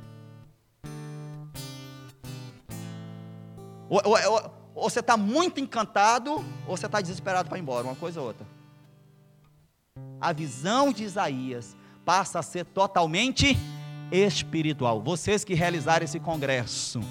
Ou, 3.90 4.02
ou, 4.04 4.32
ou, 4.34 4.52
ou 4.76 4.90
você 4.90 5.00
está 5.00 5.18
muito 5.18 5.60
encantado, 5.60 6.46
ou 6.68 6.78
você 6.78 6.86
está 6.86 7.02
desesperado 7.02 7.50
para 7.50 7.58
ir 7.58 7.62
embora, 7.62 7.86
uma 7.86 7.96
coisa 7.96 8.22
ou 8.22 8.28
outra. 8.28 8.46
A 10.20 10.32
visão 10.34 10.92
de 10.92 11.04
Isaías 11.04 11.77
passa 12.08 12.40
a 12.40 12.42
ser 12.42 12.64
totalmente 12.64 13.58
espiritual. 14.10 15.02
Vocês 15.02 15.44
que 15.44 15.54
realizaram 15.54 16.06
esse 16.06 16.22
congresso, 16.22 17.02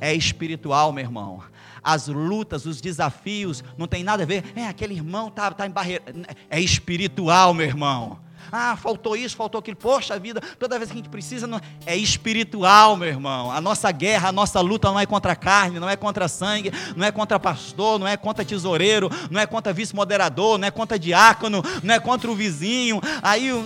é 0.00 0.14
espiritual, 0.14 0.90
meu 0.90 1.04
irmão. 1.04 1.42
As 1.82 2.08
lutas, 2.08 2.64
os 2.64 2.80
desafios, 2.80 3.62
não 3.76 3.86
tem 3.86 4.02
nada 4.02 4.22
a 4.22 4.26
ver. 4.26 4.42
É, 4.56 4.66
aquele 4.66 4.94
irmão 4.94 5.28
está 5.28 5.50
tá 5.50 5.66
em 5.66 5.70
barreira. 5.70 6.02
É 6.48 6.58
espiritual, 6.58 7.52
meu 7.52 7.66
irmão. 7.66 8.20
Ah, 8.54 8.76
faltou 8.76 9.16
isso, 9.16 9.34
faltou 9.34 9.58
aquilo. 9.58 9.78
Poxa 9.78 10.18
vida, 10.18 10.38
toda 10.58 10.78
vez 10.78 10.90
que 10.90 10.98
a 10.98 11.00
gente 11.00 11.08
precisa, 11.08 11.46
não... 11.46 11.58
é 11.86 11.96
espiritual, 11.96 12.98
meu 12.98 13.08
irmão. 13.08 13.50
A 13.50 13.62
nossa 13.62 13.90
guerra, 13.90 14.28
a 14.28 14.32
nossa 14.32 14.60
luta 14.60 14.88
não 14.88 15.00
é 15.00 15.06
contra 15.06 15.34
carne, 15.34 15.80
não 15.80 15.88
é 15.88 15.96
contra 15.96 16.28
sangue, 16.28 16.70
não 16.94 17.06
é 17.06 17.10
contra 17.10 17.40
pastor, 17.40 17.98
não 17.98 18.06
é 18.06 18.14
contra 18.14 18.44
tesoureiro, 18.44 19.08
não 19.30 19.40
é 19.40 19.46
contra 19.46 19.72
vice-moderador, 19.72 20.58
não 20.58 20.68
é 20.68 20.70
contra 20.70 20.98
diácono, 20.98 21.62
não 21.82 21.94
é 21.94 21.98
contra 21.98 22.30
o 22.30 22.34
vizinho. 22.34 23.00
Aí 23.22 23.50
um, 23.50 23.64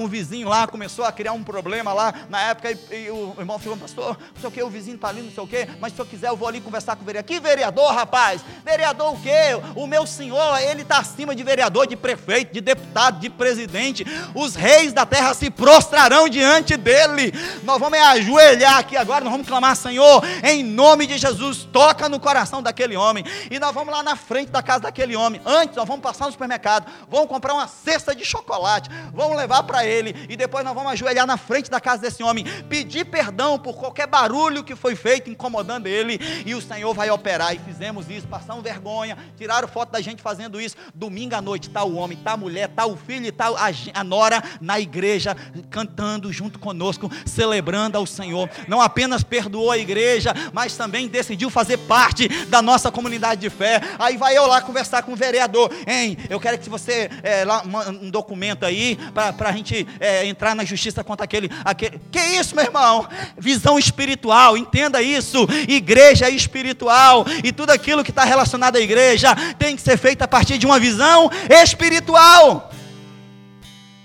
um, 0.00 0.08
vizinho 0.08 0.48
lá 0.48 0.66
começou 0.66 1.04
a 1.04 1.12
criar 1.12 1.32
um 1.32 1.44
problema 1.44 1.92
lá 1.92 2.12
na 2.28 2.40
época 2.40 2.72
e, 2.72 3.04
e 3.04 3.10
o 3.10 3.36
irmão 3.38 3.56
falou, 3.60 3.78
pastor, 3.78 4.18
não 4.34 4.40
sei 4.40 4.48
o 4.48 4.52
que, 4.52 4.62
o 4.64 4.68
vizinho 4.68 4.96
está 4.96 5.10
ali, 5.10 5.22
não 5.22 5.30
sei 5.30 5.44
o 5.44 5.46
que, 5.46 5.68
mas 5.80 5.92
se 5.92 6.00
eu 6.00 6.06
quiser 6.06 6.28
eu 6.30 6.36
vou 6.36 6.48
ali 6.48 6.60
conversar 6.60 6.96
com 6.96 7.02
o 7.02 7.06
vereador. 7.06 7.28
Que 7.28 7.38
vereador, 7.38 7.94
rapaz? 7.94 8.44
Vereador 8.64 9.14
o 9.14 9.20
quê? 9.20 9.54
O 9.76 9.86
meu 9.86 10.04
senhor, 10.04 10.58
ele 10.58 10.82
está 10.82 10.98
acima 10.98 11.36
de 11.36 11.44
vereador, 11.44 11.86
de 11.86 11.94
prefeito, 11.94 12.52
de 12.52 12.60
deputado, 12.60 13.20
de 13.20 13.30
presidente 13.30 14.04
os 14.34 14.54
reis 14.54 14.92
da 14.92 15.04
terra 15.04 15.34
se 15.34 15.50
prostrarão 15.50 16.28
diante 16.28 16.76
dele. 16.76 17.32
Nós 17.62 17.78
vamos 17.78 17.98
ajoelhar 17.98 18.78
aqui 18.78 18.96
agora, 18.96 19.24
nós 19.24 19.32
vamos 19.32 19.46
clamar, 19.46 19.76
Senhor, 19.76 20.22
em 20.42 20.62
nome 20.62 21.06
de 21.06 21.18
Jesus, 21.18 21.68
toca 21.72 22.08
no 22.08 22.20
coração 22.20 22.62
daquele 22.62 22.96
homem. 22.96 23.24
E 23.50 23.58
nós 23.58 23.74
vamos 23.74 23.92
lá 23.92 24.02
na 24.02 24.16
frente 24.16 24.50
da 24.50 24.62
casa 24.62 24.80
daquele 24.80 25.16
homem. 25.16 25.40
Antes, 25.44 25.76
nós 25.76 25.86
vamos 25.86 26.02
passar 26.02 26.26
no 26.26 26.32
supermercado, 26.32 26.90
vamos 27.08 27.28
comprar 27.28 27.54
uma 27.54 27.68
cesta 27.68 28.14
de 28.14 28.24
chocolate, 28.24 28.90
vamos 29.12 29.36
levar 29.36 29.62
para 29.64 29.84
ele. 29.86 30.26
E 30.28 30.36
depois 30.36 30.64
nós 30.64 30.74
vamos 30.74 30.92
ajoelhar 30.92 31.26
na 31.26 31.36
frente 31.36 31.70
da 31.70 31.80
casa 31.80 32.02
desse 32.02 32.22
homem, 32.22 32.44
pedir 32.68 33.04
perdão 33.04 33.58
por 33.58 33.74
qualquer 33.74 34.06
barulho 34.06 34.64
que 34.64 34.76
foi 34.76 34.94
feito 34.94 35.30
incomodando 35.30 35.86
ele. 35.86 36.18
E 36.44 36.54
o 36.54 36.60
Senhor 36.60 36.92
vai 36.94 37.10
operar. 37.10 37.54
E 37.54 37.58
fizemos 37.58 38.08
isso, 38.10 38.26
passamos 38.26 38.62
vergonha, 38.62 39.16
tiraram 39.36 39.68
foto 39.68 39.90
da 39.90 40.00
gente 40.00 40.22
fazendo 40.22 40.60
isso. 40.60 40.76
Domingo 40.94 41.34
à 41.34 41.40
noite, 41.40 41.68
está 41.68 41.84
o 41.84 41.96
homem, 41.96 42.16
está 42.16 42.32
a 42.32 42.36
mulher, 42.36 42.68
está 42.68 42.86
o 42.86 42.96
filho, 42.96 43.26
está 43.26 43.46
a, 43.48 44.00
a 44.00 44.04
a 44.14 44.24
nora 44.24 44.42
na 44.60 44.78
igreja, 44.78 45.36
cantando 45.68 46.32
junto 46.32 46.58
conosco, 46.58 47.10
celebrando 47.26 47.98
ao 47.98 48.06
Senhor. 48.06 48.48
Não 48.68 48.80
apenas 48.80 49.24
perdoou 49.24 49.70
a 49.70 49.78
igreja, 49.78 50.32
mas 50.52 50.76
também 50.76 51.08
decidiu 51.08 51.50
fazer 51.50 51.78
parte 51.78 52.28
da 52.46 52.62
nossa 52.62 52.90
comunidade 52.90 53.40
de 53.40 53.50
fé. 53.50 53.80
Aí 53.98 54.16
vai 54.16 54.36
eu 54.36 54.46
lá 54.46 54.60
conversar 54.60 55.02
com 55.02 55.12
o 55.12 55.16
vereador, 55.16 55.70
hein? 55.86 56.16
Eu 56.30 56.38
quero 56.38 56.58
que 56.58 56.70
você 56.70 57.10
é, 57.22 57.44
lá, 57.44 57.62
um 57.88 58.08
documento 58.08 58.64
aí 58.64 58.96
para 59.12 59.48
a 59.48 59.52
gente 59.52 59.86
é, 59.98 60.26
entrar 60.26 60.54
na 60.54 60.64
justiça 60.64 61.02
contra 61.02 61.24
aquele, 61.24 61.50
aquele. 61.64 62.00
Que 62.10 62.20
isso, 62.20 62.54
meu 62.54 62.64
irmão? 62.64 63.08
Visão 63.36 63.78
espiritual, 63.78 64.56
entenda 64.56 65.02
isso. 65.02 65.46
Igreja 65.68 66.30
espiritual 66.30 67.26
e 67.42 67.52
tudo 67.52 67.70
aquilo 67.70 68.04
que 68.04 68.10
está 68.10 68.24
relacionado 68.24 68.76
à 68.76 68.80
igreja 68.80 69.34
tem 69.58 69.74
que 69.74 69.82
ser 69.82 69.98
feito 69.98 70.22
a 70.22 70.28
partir 70.28 70.56
de 70.56 70.66
uma 70.66 70.78
visão 70.78 71.30
espiritual. 71.62 72.70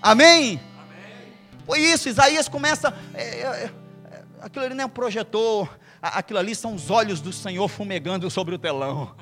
Amém? 0.02 0.60
Amém. 0.78 1.34
Foi 1.66 1.80
isso, 1.80 2.08
Isaías 2.08 2.48
começa. 2.48 2.94
É, 3.14 3.42
é, 3.42 3.46
é, 3.46 4.24
aquilo 4.42 4.66
ali 4.66 4.74
não 4.74 4.84
é 4.84 4.86
um 4.86 4.90
projetor, 4.90 5.78
aquilo 6.02 6.40
ali 6.40 6.56
são 6.56 6.74
os 6.74 6.90
olhos 6.90 7.22
do 7.22 7.34
Senhor 7.34 7.68
fumegando 7.68 8.30
sobre 8.30 8.56
o 8.56 8.60
telão. 8.60 9.16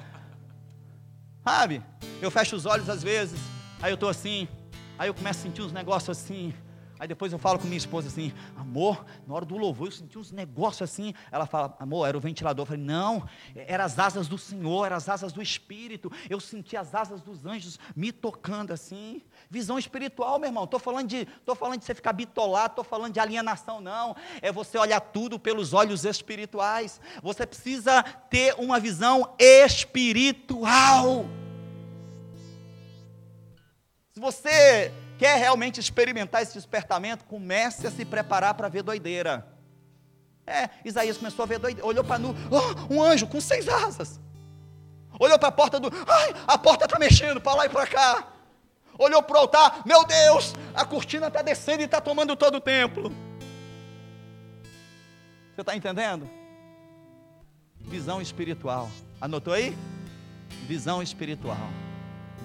Sabe? 1.43 1.81
Eu 2.21 2.29
fecho 2.29 2.55
os 2.55 2.65
olhos 2.65 2.89
às 2.89 3.01
vezes, 3.01 3.39
aí 3.81 3.91
eu 3.91 3.95
estou 3.95 4.09
assim, 4.09 4.47
aí 4.99 5.09
eu 5.09 5.13
começo 5.13 5.39
a 5.39 5.43
sentir 5.43 5.61
uns 5.61 5.71
negócios 5.71 6.17
assim. 6.17 6.53
Aí 6.99 7.07
depois 7.07 7.31
eu 7.31 7.37
falo 7.37 7.59
com 7.59 7.65
minha 7.65 7.77
esposa 7.77 8.07
assim, 8.07 8.33
amor, 8.55 9.05
na 9.27 9.35
hora 9.35 9.45
do 9.45 9.55
louvor 9.55 9.87
eu 9.87 9.91
senti 9.91 10.17
uns 10.17 10.31
negócios 10.31 10.89
assim. 10.89 11.13
Ela 11.31 11.45
fala, 11.45 11.75
amor, 11.79 12.07
era 12.07 12.17
o 12.17 12.21
ventilador. 12.21 12.63
Eu 12.63 12.65
falei, 12.67 12.83
não, 12.83 13.27
eram 13.55 13.85
as 13.85 13.99
asas 13.99 14.27
do 14.27 14.37
Senhor, 14.37 14.85
eram 14.85 14.97
as 14.97 15.07
asas 15.07 15.31
do 15.31 15.41
Espírito. 15.41 16.11
Eu 16.29 16.39
senti 16.39 16.75
as 16.75 16.95
asas 16.95 17.21
dos 17.21 17.45
anjos 17.45 17.79
me 17.95 18.11
tocando 18.11 18.71
assim. 18.73 19.21
Visão 19.49 19.77
espiritual, 19.77 20.39
meu 20.39 20.49
irmão. 20.49 20.63
Estou 20.63 20.79
falando 20.79 21.07
de, 21.07 21.25
tô 21.45 21.53
falando 21.53 21.79
de 21.79 21.85
você 21.85 21.93
ficar 21.93 22.13
bitolado, 22.13 22.71
estou 22.71 22.85
falando 22.85 23.13
de 23.13 23.19
alienação, 23.19 23.79
não. 23.79 24.15
É 24.41 24.51
você 24.51 24.77
olhar 24.77 24.99
tudo 24.99 25.37
pelos 25.39 25.73
olhos 25.73 26.03
espirituais. 26.03 26.99
Você 27.21 27.45
precisa 27.45 28.01
ter 28.03 28.55
uma 28.57 28.79
visão 28.79 29.35
espiritual. 29.39 31.25
Se 34.13 34.19
você 34.19 34.91
quer 35.17 35.37
realmente 35.37 35.79
experimentar 35.79 36.41
esse 36.41 36.53
despertamento, 36.53 37.25
comece 37.25 37.87
a 37.87 37.91
se 37.91 38.05
preparar 38.05 38.53
para 38.53 38.67
ver 38.67 38.83
doideira. 38.83 39.47
É, 40.45 40.69
Isaías 40.85 41.17
começou 41.17 41.43
a 41.43 41.45
ver 41.45 41.59
doideira, 41.59 41.87
olhou 41.87 42.03
para 42.03 42.19
nu, 42.19 42.35
oh, 42.49 42.93
um 42.93 43.01
anjo 43.01 43.27
com 43.27 43.41
seis 43.41 43.67
asas. 43.67 44.19
Olhou 45.19 45.37
para 45.37 45.49
a 45.49 45.51
porta 45.51 45.79
do, 45.79 45.89
ai, 46.07 46.33
a 46.47 46.57
porta 46.57 46.85
está 46.85 46.99
mexendo 46.99 47.41
para 47.41 47.55
lá 47.55 47.65
e 47.65 47.69
para 47.69 47.87
cá. 47.87 48.27
Olhou 48.97 49.21
para 49.21 49.37
o 49.37 49.39
altar, 49.41 49.81
meu 49.85 50.05
Deus, 50.05 50.53
a 50.73 50.85
cortina 50.85 51.27
está 51.27 51.41
descendo 51.41 51.81
e 51.81 51.85
está 51.85 51.99
tomando 51.99 52.35
todo 52.35 52.55
o 52.55 52.61
templo. 52.61 53.11
Você 55.53 55.61
está 55.61 55.75
entendendo? 55.75 56.29
Visão 57.79 58.21
espiritual. 58.21 58.89
Anotou 59.19 59.53
aí? 59.53 59.75
Visão 60.67 61.01
espiritual. 61.01 61.69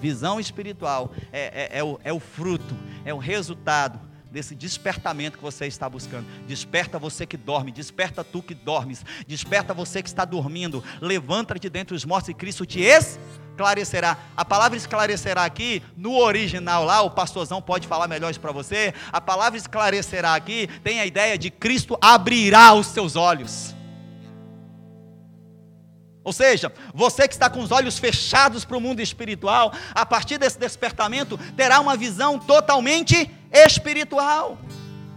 Visão 0.03 0.37
espiritual 0.37 1.13
é, 1.31 1.69
é, 1.71 1.79
é, 1.79 1.83
o, 1.83 1.97
é 2.03 2.11
o 2.11 2.19
fruto, 2.19 2.75
é 3.05 3.13
o 3.13 3.17
resultado 3.17 3.97
desse 4.29 4.53
despertamento 4.53 5.37
que 5.37 5.43
você 5.43 5.65
está 5.65 5.87
buscando. 5.87 6.27
Desperta 6.45 6.99
você 6.99 7.25
que 7.25 7.37
dorme, 7.37 7.71
desperta 7.71 8.21
tu 8.21 8.43
que 8.43 8.53
dormes, 8.53 9.05
desperta 9.25 9.73
você 9.73 10.03
que 10.03 10.09
está 10.09 10.25
dormindo. 10.25 10.83
Levanta-te 10.99 11.69
dentre 11.69 11.95
os 11.95 12.03
mortos 12.03 12.27
e 12.27 12.33
Cristo 12.33 12.65
te 12.65 12.81
esclarecerá. 12.81 14.17
A 14.35 14.43
palavra 14.43 14.77
esclarecerá 14.77 15.45
aqui, 15.45 15.81
no 15.95 16.17
original 16.17 16.83
lá, 16.83 17.01
o 17.01 17.11
pastorzão 17.11 17.61
pode 17.61 17.87
falar 17.87 18.09
melhor 18.09 18.29
isso 18.29 18.41
para 18.41 18.51
você. 18.51 18.93
A 19.09 19.21
palavra 19.21 19.57
esclarecerá 19.57 20.35
aqui 20.35 20.67
tem 20.83 20.99
a 20.99 21.05
ideia 21.05 21.37
de 21.37 21.49
Cristo 21.49 21.97
abrirá 22.01 22.73
os 22.73 22.87
seus 22.87 23.15
olhos. 23.15 23.73
Ou 26.23 26.31
seja, 26.31 26.71
você 26.93 27.27
que 27.27 27.33
está 27.33 27.49
com 27.49 27.59
os 27.59 27.71
olhos 27.71 27.99
fechados 27.99 28.63
para 28.63 28.77
o 28.77 28.81
mundo 28.81 29.01
espiritual, 29.01 29.73
a 29.93 30.05
partir 30.05 30.37
desse 30.37 30.57
despertamento, 30.57 31.37
terá 31.57 31.79
uma 31.79 31.97
visão 31.97 32.39
totalmente 32.39 33.29
espiritual. 33.51 34.57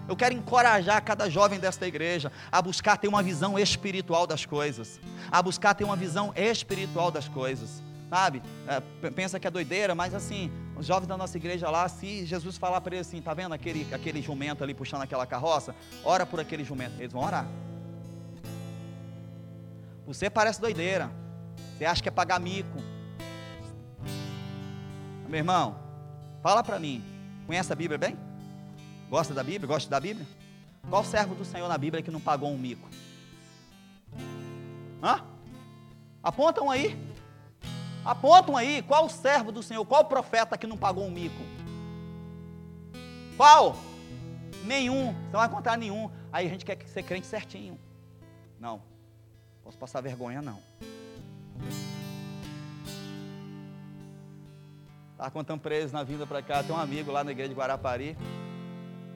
Eu 0.08 0.16
quero 0.16 0.34
encorajar 0.34 1.02
cada 1.02 1.28
jovem 1.28 1.58
desta 1.58 1.86
igreja 1.86 2.30
a 2.50 2.62
buscar 2.62 2.96
ter 2.96 3.08
uma 3.08 3.22
visão 3.22 3.58
espiritual 3.58 4.26
das 4.26 4.44
coisas, 4.44 5.00
a 5.30 5.42
buscar 5.42 5.74
ter 5.74 5.84
uma 5.84 5.96
visão 5.96 6.32
espiritual 6.36 7.10
das 7.10 7.28
coisas, 7.28 7.82
sabe? 8.08 8.42
É, 8.68 9.10
pensa 9.10 9.40
que 9.40 9.46
é 9.46 9.50
doideira, 9.50 9.94
mas 9.94 10.14
assim, 10.14 10.50
os 10.76 10.86
jovens 10.86 11.08
da 11.08 11.16
nossa 11.16 11.36
igreja 11.36 11.68
lá, 11.70 11.88
se 11.88 12.24
Jesus 12.24 12.56
falar 12.56 12.80
para 12.80 12.96
eles 12.96 13.08
assim, 13.08 13.20
tá 13.20 13.34
vendo 13.34 13.52
aquele, 13.52 13.86
aquele 13.92 14.22
jumento 14.22 14.62
ali 14.62 14.74
puxando 14.74 15.02
aquela 15.02 15.26
carroça, 15.26 15.74
ora 16.04 16.24
por 16.24 16.38
aquele 16.38 16.62
jumento, 16.62 16.94
eles 17.00 17.12
vão 17.12 17.24
orar. 17.24 17.46
Você 20.06 20.30
parece 20.30 20.60
doideira. 20.60 21.10
Você 21.76 21.84
acha 21.84 22.02
que 22.02 22.08
é 22.08 22.12
pagar 22.12 22.38
mico. 22.38 22.78
Meu 25.28 25.38
irmão, 25.38 25.76
fala 26.42 26.62
para 26.62 26.78
mim. 26.78 27.04
Conhece 27.46 27.72
a 27.72 27.76
Bíblia 27.76 27.98
bem? 27.98 28.16
Gosta 29.10 29.34
da 29.34 29.42
Bíblia? 29.42 29.66
Gosta 29.66 29.90
da 29.90 29.98
Bíblia? 29.98 30.26
Qual 30.88 31.04
servo 31.04 31.34
do 31.34 31.44
Senhor 31.44 31.68
na 31.68 31.76
Bíblia 31.76 32.02
que 32.02 32.10
não 32.10 32.20
pagou 32.20 32.50
um 32.50 32.56
mico? 32.56 32.88
Hã? 35.02 35.24
Apontam 36.22 36.70
aí. 36.70 36.96
Apontam 38.04 38.56
aí. 38.56 38.82
Qual 38.82 39.08
servo 39.08 39.50
do 39.50 39.62
Senhor? 39.62 39.84
Qual 39.84 40.04
profeta 40.04 40.56
que 40.56 40.66
não 40.66 40.76
pagou 40.76 41.04
um 41.04 41.10
mico? 41.10 41.42
Qual? 43.36 43.76
Nenhum. 44.64 45.12
Você 45.12 45.32
não 45.32 45.40
vai 45.40 45.48
encontrar 45.48 45.76
nenhum. 45.76 46.10
Aí 46.32 46.46
a 46.46 46.50
gente 46.50 46.64
quer 46.64 46.78
ser 46.86 47.02
crente 47.02 47.26
certinho. 47.26 47.78
Não. 48.60 48.80
Posso 49.66 49.78
passar 49.78 50.00
vergonha, 50.00 50.40
não. 50.40 50.62
Estava 55.10 55.28
contando 55.32 55.66
eles 55.72 55.90
na 55.90 56.04
vinda 56.04 56.24
para 56.24 56.40
cá, 56.40 56.62
tem 56.62 56.72
um 56.72 56.78
amigo 56.78 57.10
lá 57.10 57.24
na 57.24 57.32
igreja 57.32 57.48
de 57.48 57.56
Guarapari, 57.56 58.16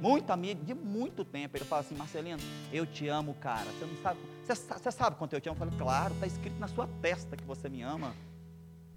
muito 0.00 0.28
amigo, 0.32 0.64
de 0.64 0.74
muito 0.74 1.24
tempo. 1.24 1.56
Ele 1.56 1.64
fala 1.64 1.82
assim, 1.82 1.94
Marcelino, 1.94 2.40
eu 2.72 2.84
te 2.84 3.06
amo, 3.06 3.34
cara. 3.34 3.66
Você 3.66 3.84
não 3.84 3.96
sabe, 4.02 4.18
você, 4.42 4.54
você 4.56 4.90
sabe 4.90 5.14
quanto 5.14 5.34
eu 5.34 5.40
te 5.40 5.48
amo? 5.48 5.54
Eu 5.54 5.58
falei, 5.60 5.78
claro, 5.78 6.14
está 6.14 6.26
escrito 6.26 6.58
na 6.58 6.66
sua 6.66 6.88
testa 7.00 7.36
que 7.36 7.44
você 7.44 7.68
me 7.68 7.82
ama. 7.82 8.12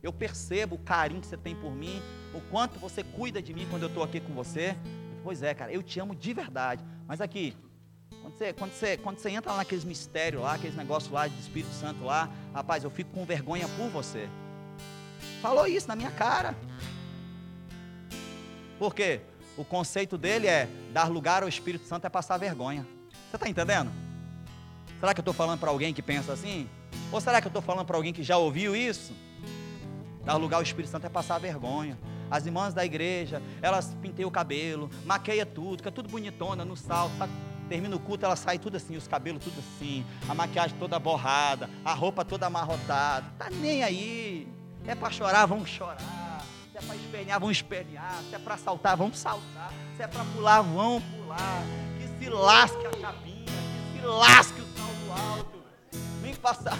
Eu 0.02 0.12
percebo 0.12 0.78
o 0.78 0.80
carinho 0.80 1.22
que 1.22 1.28
você 1.28 1.38
tem 1.38 1.56
por 1.56 1.72
mim, 1.72 2.02
o 2.34 2.42
quanto 2.50 2.80
você 2.80 3.04
cuida 3.04 3.44
de 3.44 3.54
mim 3.54 3.68
quando 3.70 3.84
eu 3.84 3.90
estou 3.90 4.02
aqui 4.02 4.20
com 4.20 4.34
você. 4.34 4.76
Pois 5.24 5.44
é, 5.44 5.54
cara, 5.54 5.72
eu 5.72 5.84
te 5.84 6.00
amo 6.00 6.16
de 6.16 6.34
verdade. 6.34 6.84
Mas 7.08 7.22
aqui, 7.22 7.56
quando 8.24 8.38
você, 8.38 8.54
quando, 8.54 8.72
você, 8.72 8.98
quando 8.98 9.20
você 9.20 9.30
entra 9.32 9.52
lá 9.52 9.58
naqueles 9.58 9.84
mistérios 9.84 10.42
lá, 10.42 10.54
aqueles 10.54 10.78
negócios 10.78 11.12
lá 11.12 11.28
de 11.28 11.38
Espírito 11.40 11.74
Santo 11.74 12.06
lá, 12.06 12.30
rapaz, 12.54 12.84
eu 12.84 12.90
fico 12.90 13.12
com 13.12 13.26
vergonha 13.26 13.68
por 13.68 13.90
você. 13.90 14.30
Falou 15.42 15.68
isso 15.68 15.90
na 15.90 15.96
minha 15.96 16.10
cara. 16.10 16.56
Por 18.80 18.96
quê? 18.96 19.20
O 19.58 19.66
conceito 19.66 20.18
dele 20.18 20.48
é 20.48 20.70
dar 20.94 21.10
lugar 21.10 21.44
ao 21.44 21.50
Espírito 21.50 21.86
Santo 21.86 22.06
é 22.06 22.10
passar 22.10 22.38
vergonha. 22.38 22.88
Você 23.30 23.36
está 23.36 23.50
entendendo? 23.50 23.92
Será 25.02 25.14
que 25.14 25.20
eu 25.20 25.24
estou 25.24 25.34
falando 25.34 25.60
para 25.60 25.70
alguém 25.70 25.94
que 25.94 26.02
pensa 26.02 26.32
assim? 26.32 26.70
Ou 27.12 27.20
será 27.20 27.42
que 27.42 27.48
eu 27.48 27.50
estou 27.50 27.62
falando 27.62 27.86
para 27.86 27.98
alguém 27.98 28.14
que 28.14 28.24
já 28.24 28.38
ouviu 28.38 28.74
isso? 28.74 29.14
Dar 30.24 30.38
lugar 30.38 30.58
ao 30.58 30.64
Espírito 30.64 30.90
Santo 30.90 31.06
é 31.06 31.10
passar 31.10 31.40
vergonha. 31.40 32.00
As 32.32 32.46
irmãs 32.46 32.74
da 32.74 32.86
igreja, 32.86 33.42
elas 33.62 33.94
pinteiam 34.02 34.30
o 34.30 34.32
cabelo, 34.32 34.90
maqueia 35.06 35.46
tudo, 35.46 35.78
fica 35.80 35.92
tudo 35.92 36.08
bonitona 36.08 36.64
no 36.64 36.78
salto, 36.78 37.16
sabe? 37.18 37.34
Termina 37.70 37.96
o 37.96 38.00
culto, 38.00 38.26
ela 38.26 38.36
sai 38.36 38.60
tudo 38.60 38.78
assim, 38.78 38.96
os 38.96 39.08
cabelos 39.08 39.44
tudo 39.44 39.60
assim, 39.60 40.06
a 40.28 40.34
maquiagem 40.34 40.78
toda 40.78 41.00
borrada, 41.00 41.70
a 41.84 41.94
roupa 41.94 42.24
toda 42.24 42.46
amarrotada. 42.46 43.26
Tá 43.38 43.50
nem 43.50 43.84
aí. 43.84 44.48
É 44.86 44.96
para 44.96 45.10
chorar, 45.12 45.46
vamos 45.46 45.70
chorar. 45.70 46.44
Se 46.72 46.78
é 46.78 46.82
para 46.82 46.96
espernear, 46.96 47.40
vamos 47.40 47.58
espernear. 47.58 48.22
Se 48.30 48.36
é 48.36 48.40
para 48.40 48.58
saltar, 48.58 48.98
vamos 48.98 49.18
saltar. 49.18 49.72
Se 49.96 50.04
é 50.04 50.08
para 50.08 50.26
pular, 50.26 50.62
vamos 50.62 51.04
pular. 51.04 51.64
Que 52.00 52.08
se 52.26 52.30
lasque 52.30 52.86
a 52.86 52.92
chapinha, 53.00 53.46
que 53.94 54.00
se 54.00 54.06
lasque 54.06 54.62
o 54.62 54.66
salto 54.78 55.38
alto. 55.38 55.64
Domingo 55.92 56.40
passado. 56.40 56.80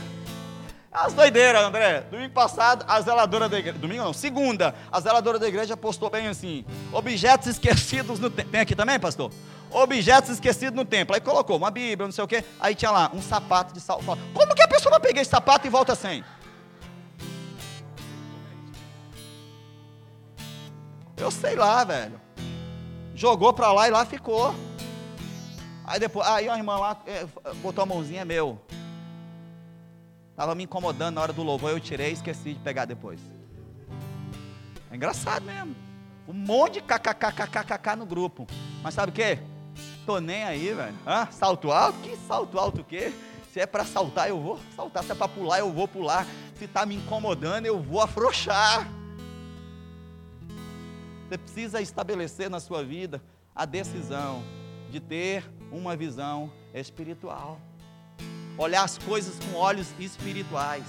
As 0.94 1.14
doideiras, 1.14 1.64
André. 1.64 2.02
Domingo 2.12 2.34
passado, 2.34 2.86
a 2.88 3.02
zeladora 3.02 3.50
da 3.50 3.58
igreja. 3.58 3.80
Domingo 3.80 4.04
não, 4.04 4.14
segunda. 4.14 4.76
A 4.92 5.00
zeladora 5.00 5.40
da 5.40 5.48
igreja 5.48 5.76
postou 5.76 6.10
bem 6.10 6.28
assim: 6.28 6.64
objetos 6.92 7.48
esquecidos 7.48 8.20
no 8.20 8.30
tempo. 8.30 8.52
Tem 8.52 8.62
aqui 8.62 8.76
também, 8.76 9.00
pastor? 9.00 9.32
objetos 9.74 10.30
esquecidos 10.30 10.76
no 10.76 10.86
templo. 10.86 11.16
Aí 11.16 11.22
colocou 11.22 11.58
uma 11.58 11.72
Bíblia, 11.72 12.06
não 12.06 12.12
sei 12.12 12.24
o 12.24 12.28
quê. 12.28 12.44
Aí 12.60 12.76
tinha 12.76 12.92
lá 12.92 13.12
um 13.14 13.22
sapato 13.22 13.74
de 13.74 13.82
salto. 13.82 14.06
Como 14.34 14.56
que 14.56 14.62
a 14.62 14.68
pessoa 14.68 14.92
vai 14.92 15.00
pegar 15.00 15.22
esse 15.22 15.32
sapato 15.32 15.66
e 15.66 15.70
volta 15.70 15.96
sem? 15.96 16.24
Eu 21.18 21.32
sei 21.32 21.56
lá, 21.56 21.84
velho. 21.84 22.22
Jogou 23.16 23.54
para 23.54 23.72
lá 23.72 23.88
e 23.88 23.92
lá 23.92 24.06
ficou. 24.06 24.54
Aí 25.86 26.00
depois, 26.00 26.28
aí 26.28 26.48
a 26.48 26.58
irmã 26.58 26.78
lá 26.78 26.98
é, 27.06 27.26
botou 27.62 27.84
a 27.84 27.86
mãozinha, 27.86 28.22
é 28.22 28.26
meu. 28.26 28.60
Estava 30.34 30.56
me 30.56 30.64
incomodando 30.64 31.14
na 31.14 31.22
hora 31.22 31.32
do 31.32 31.44
louvor, 31.44 31.70
eu 31.70 31.80
tirei 31.80 32.10
e 32.10 32.14
esqueci 32.14 32.56
de 32.56 32.60
pegar 32.60 32.86
depois. 32.86 33.20
É 34.90 34.96
engraçado 34.96 35.46
mesmo. 35.46 35.76
Um 36.28 36.34
monte 36.34 36.74
de 36.74 36.82
kkkkkk 36.82 37.96
no 37.96 38.06
grupo. 38.06 38.48
Mas 38.82 38.96
sabe 38.96 39.12
o 39.12 39.14
que? 39.14 39.38
Tô 40.08 40.20
nem 40.20 40.44
aí, 40.44 40.74
velho. 40.74 40.96
Hã? 41.06 41.28
Salto 41.30 41.72
alto? 41.72 42.00
Que 42.00 42.18
salto 42.28 42.58
alto 42.58 42.82
o 42.82 42.84
quê? 42.84 43.14
Se 43.52 43.60
é 43.60 43.68
para 43.68 43.86
saltar, 43.86 44.28
eu 44.28 44.42
vou 44.42 44.60
saltar. 44.76 45.04
Se 45.04 45.12
é 45.12 45.16
para 45.16 45.28
pular, 45.28 45.60
eu 45.60 45.72
vou 45.72 45.88
pular. 45.88 46.26
Se 46.56 46.66
está 46.66 46.84
me 46.84 46.96
incomodando, 46.96 47.68
eu 47.68 47.80
vou 47.80 48.02
afrouxar. 48.02 48.90
Você 51.30 51.38
precisa 51.38 51.80
estabelecer 51.80 52.50
na 52.50 52.60
sua 52.60 52.84
vida 52.84 53.22
a 53.56 53.66
decisão 53.66 54.44
de 54.90 55.00
ter 55.00 55.48
uma 55.72 55.96
visão 55.96 56.52
espiritual. 56.74 57.62
Olhar 58.58 58.84
as 58.84 58.98
coisas 58.98 59.36
com 59.46 59.58
olhos 59.58 59.88
espirituais. 60.00 60.84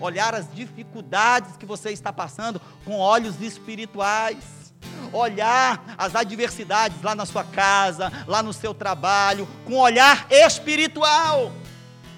Olhar 0.00 0.34
as 0.34 0.52
dificuldades 0.52 1.56
que 1.56 1.66
você 1.66 1.90
está 1.90 2.12
passando 2.12 2.60
com 2.84 2.98
olhos 2.98 3.40
espirituais. 3.40 4.72
Olhar 5.12 5.94
as 5.98 6.14
adversidades 6.14 7.02
lá 7.02 7.14
na 7.14 7.26
sua 7.26 7.44
casa, 7.44 8.12
lá 8.26 8.42
no 8.42 8.52
seu 8.52 8.72
trabalho, 8.72 9.46
com 9.66 9.76
olhar 9.76 10.26
espiritual. 10.30 11.52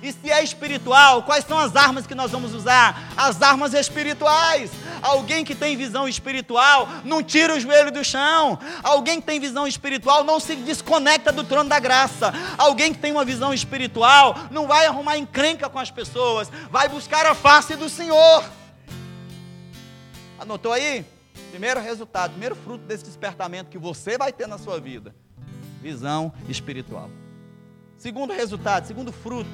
E 0.03 0.13
se 0.13 0.33
é 0.33 0.43
espiritual, 0.43 1.23
quais 1.23 1.45
são 1.45 1.57
as 1.57 1.77
armas 1.77 2.09
que 2.09 2.15
nós 2.15 2.33
vamos 2.33 2.53
usar? 2.55 3.13
As 3.17 3.41
armas 3.41 3.73
espirituais. 3.73 4.71
Alguém 5.01 5.45
que 5.45 5.55
tem 5.55 5.77
visão 5.77 6.09
espiritual 6.09 6.89
não 7.05 7.23
tira 7.23 7.55
o 7.55 7.61
joelho 7.61 7.93
do 7.93 8.05
chão. 8.05 8.59
Alguém 8.83 9.21
que 9.21 9.27
tem 9.27 9.39
visão 9.39 9.65
espiritual 9.65 10.25
não 10.25 10.41
se 10.41 10.57
desconecta 10.57 11.31
do 11.31 11.45
trono 11.45 11.71
da 11.71 11.79
graça. 11.79 12.33
Alguém 12.59 12.93
que 12.93 12.99
tem 12.99 13.13
uma 13.13 13.25
visão 13.25 13.55
espiritual 13.55 14.37
não 14.51 14.67
vai 14.67 14.87
arrumar 14.87 15.17
encrenca 15.17 15.69
com 15.69 15.79
as 15.79 15.91
pessoas, 15.91 16.51
vai 16.69 16.89
buscar 16.89 17.25
a 17.25 17.35
face 17.35 17.77
do 17.77 17.89
Senhor. 17.89 18.45
Anotou 20.37 20.73
aí? 20.73 21.07
Primeiro 21.51 21.81
resultado, 21.81 22.31
primeiro 22.31 22.57
fruto 22.57 22.85
desse 22.87 23.05
despertamento 23.05 23.71
que 23.71 23.79
você 23.79 24.19
vai 24.19 24.33
ter 24.33 24.49
na 24.49 24.59
sua 24.59 24.81
vida: 24.81 25.15
visão 25.81 26.33
espiritual. 26.49 27.09
Segundo 27.97 28.33
resultado, 28.33 28.85
segundo 28.85 29.13
fruto, 29.13 29.49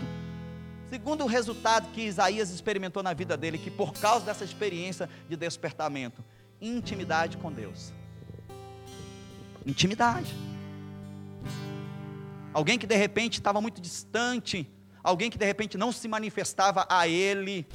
Segundo 0.91 1.25
o 1.25 1.27
resultado 1.27 1.91
que 1.93 2.01
Isaías 2.01 2.51
experimentou 2.51 3.03
na 3.03 3.13
vida 3.13 3.37
dele, 3.37 3.59
que 3.59 3.71
por 3.71 3.93
causa 3.93 4.25
dessa 4.25 4.45
experiência 4.45 5.09
de 5.29 5.37
despertamento, 5.37 6.25
intimidade 6.61 7.37
com 7.37 7.53
Deus. 7.53 7.93
Intimidade. 9.67 10.35
Alguém 12.55 12.79
que 12.79 12.87
de 12.87 12.97
repente 12.97 13.35
estava 13.35 13.61
muito 13.61 13.83
distante, 13.83 14.67
alguém 15.03 15.31
que 15.31 15.37
de 15.37 15.45
repente 15.45 15.77
não 15.77 15.93
se 15.93 16.09
manifestava 16.09 16.87
a 16.89 17.07
ele, 17.07 17.67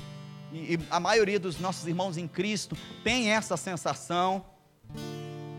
e, 0.52 0.74
e 0.74 0.80
a 0.90 1.00
maioria 1.00 1.40
dos 1.40 1.60
nossos 1.60 1.88
irmãos 1.88 2.18
em 2.18 2.28
Cristo 2.28 2.76
tem 3.04 3.30
essa 3.30 3.56
sensação. 3.56 4.44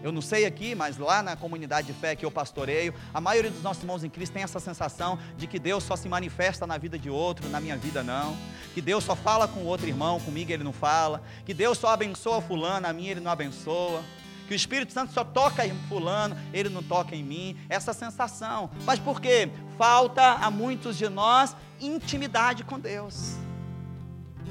Eu 0.05 0.13
não 0.13 0.21
sei 0.21 0.45
aqui, 0.45 0.75
mas 0.75 0.99
lá 0.99 1.23
na 1.23 1.35
comunidade 1.35 1.87
de 1.87 1.95
fé 1.95 2.15
que 2.15 2.27
eu 2.27 2.31
pastoreio, 2.31 2.93
a 3.15 3.23
maioria 3.23 3.51
dos 3.51 3.63
nossos 3.63 3.83
irmãos 3.83 4.05
em 4.05 4.11
Cristo 4.11 4.35
tem 4.35 4.43
essa 4.43 4.61
sensação 4.61 5.19
de 5.39 5.47
que 5.47 5.59
Deus 5.59 5.83
só 5.83 5.97
se 5.97 6.11
manifesta 6.11 6.67
na 6.67 6.77
vida 6.77 6.99
de 6.99 7.09
outro, 7.09 7.49
na 7.49 7.59
minha 7.59 7.75
vida 7.75 8.03
não. 8.03 8.37
Que 8.75 8.83
Deus 8.83 9.03
só 9.03 9.17
fala 9.17 9.49
com 9.49 9.65
outro 9.65 9.87
irmão, 9.89 10.21
comigo 10.21 10.53
ele 10.53 10.63
não 10.63 10.75
fala. 10.75 11.23
Que 11.47 11.55
Deus 11.55 11.79
só 11.79 11.89
abençoa 11.89 12.43
fulano, 12.43 12.87
a 12.87 12.93
mim 12.93 13.07
ele 13.07 13.21
não 13.21 13.31
abençoa. 13.31 14.03
Que 14.47 14.53
o 14.53 14.55
Espírito 14.55 14.93
Santo 14.93 15.15
só 15.15 15.25
toca 15.25 15.67
em 15.67 15.75
fulano, 15.89 16.37
ele 16.53 16.69
não 16.69 16.83
toca 16.83 17.17
em 17.17 17.25
mim. 17.25 17.57
Essa 17.67 17.95
sensação. 17.95 18.71
Mas 18.85 18.99
por 18.99 19.23
quê? 19.23 19.49
Falta 19.79 20.33
a 20.33 20.51
muitos 20.51 20.99
de 20.99 21.09
nós 21.09 21.57
intimidade 21.81 22.63
com 22.63 22.79
Deus. 22.79 23.43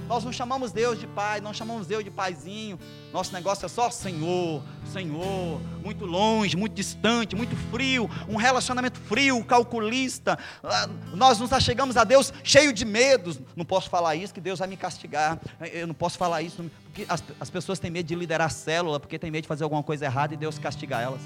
Nós 0.07 0.23
não 0.23 0.31
chamamos 0.31 0.71
Deus 0.71 0.99
de 0.99 1.07
pai, 1.07 1.39
não 1.39 1.53
chamamos 1.53 1.87
Deus 1.87 2.03
de 2.03 2.11
paizinho. 2.11 2.77
Nosso 3.11 3.33
negócio 3.33 3.65
é 3.65 3.69
só 3.69 3.89
Senhor, 3.89 4.61
Senhor, 4.91 5.61
muito 5.83 6.05
longe, 6.05 6.57
muito 6.57 6.73
distante, 6.73 7.35
muito 7.35 7.55
frio, 7.71 8.09
um 8.27 8.35
relacionamento 8.35 8.99
frio, 8.99 9.43
calculista. 9.43 10.37
Ah, 10.63 10.89
nós 11.13 11.39
nos 11.39 11.53
achegamos 11.53 11.95
a 11.97 12.03
Deus 12.03 12.33
cheio 12.43 12.73
de 12.73 12.85
medos. 12.85 13.39
Não 13.55 13.65
posso 13.65 13.89
falar 13.89 14.15
isso, 14.15 14.33
que 14.33 14.41
Deus 14.41 14.59
vai 14.59 14.67
me 14.67 14.77
castigar. 14.77 15.39
Eu 15.71 15.87
não 15.87 15.93
posso 15.93 16.17
falar 16.17 16.41
isso, 16.41 16.63
porque 16.85 17.05
as, 17.07 17.23
as 17.39 17.49
pessoas 17.49 17.79
têm 17.79 17.91
medo 17.91 18.07
de 18.07 18.15
liderar 18.15 18.47
a 18.47 18.49
célula, 18.49 18.99
porque 18.99 19.17
têm 19.17 19.31
medo 19.31 19.43
de 19.43 19.47
fazer 19.47 19.63
alguma 19.63 19.83
coisa 19.83 20.05
errada 20.05 20.33
e 20.33 20.37
Deus 20.37 20.59
castigar 20.59 21.01
elas. 21.01 21.21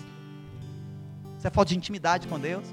Isso 1.37 1.47
é 1.47 1.49
falta 1.49 1.69
de 1.69 1.77
intimidade 1.77 2.27
com 2.27 2.39
Deus. 2.39 2.65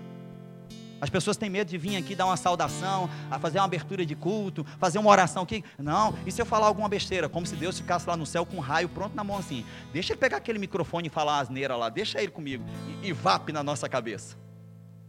As 1.04 1.10
pessoas 1.10 1.36
têm 1.36 1.50
medo 1.50 1.68
de 1.68 1.76
vir 1.76 1.98
aqui 1.98 2.14
dar 2.14 2.24
uma 2.24 2.36
saudação, 2.38 3.10
a 3.30 3.38
fazer 3.38 3.58
uma 3.58 3.66
abertura 3.66 4.06
de 4.06 4.14
culto, 4.14 4.64
fazer 4.78 4.98
uma 4.98 5.10
oração 5.10 5.42
aqui. 5.42 5.62
Não, 5.76 6.16
e 6.24 6.32
se 6.32 6.40
eu 6.40 6.46
falar 6.46 6.66
alguma 6.66 6.88
besteira? 6.88 7.28
Como 7.28 7.44
se 7.44 7.54
Deus 7.54 7.78
ficasse 7.78 8.08
lá 8.08 8.16
no 8.16 8.24
céu 8.24 8.46
com 8.46 8.56
um 8.56 8.60
raio 8.60 8.88
pronto 8.88 9.14
na 9.14 9.22
mão 9.22 9.36
assim. 9.36 9.66
Deixa 9.92 10.14
ele 10.14 10.18
pegar 10.18 10.38
aquele 10.38 10.58
microfone 10.58 11.08
e 11.08 11.10
falar 11.10 11.40
asneira 11.40 11.76
lá, 11.76 11.90
deixa 11.90 12.22
ele 12.22 12.32
comigo. 12.32 12.64
E, 13.02 13.08
e 13.08 13.12
vape 13.12 13.52
na 13.52 13.62
nossa 13.62 13.86
cabeça. 13.86 14.34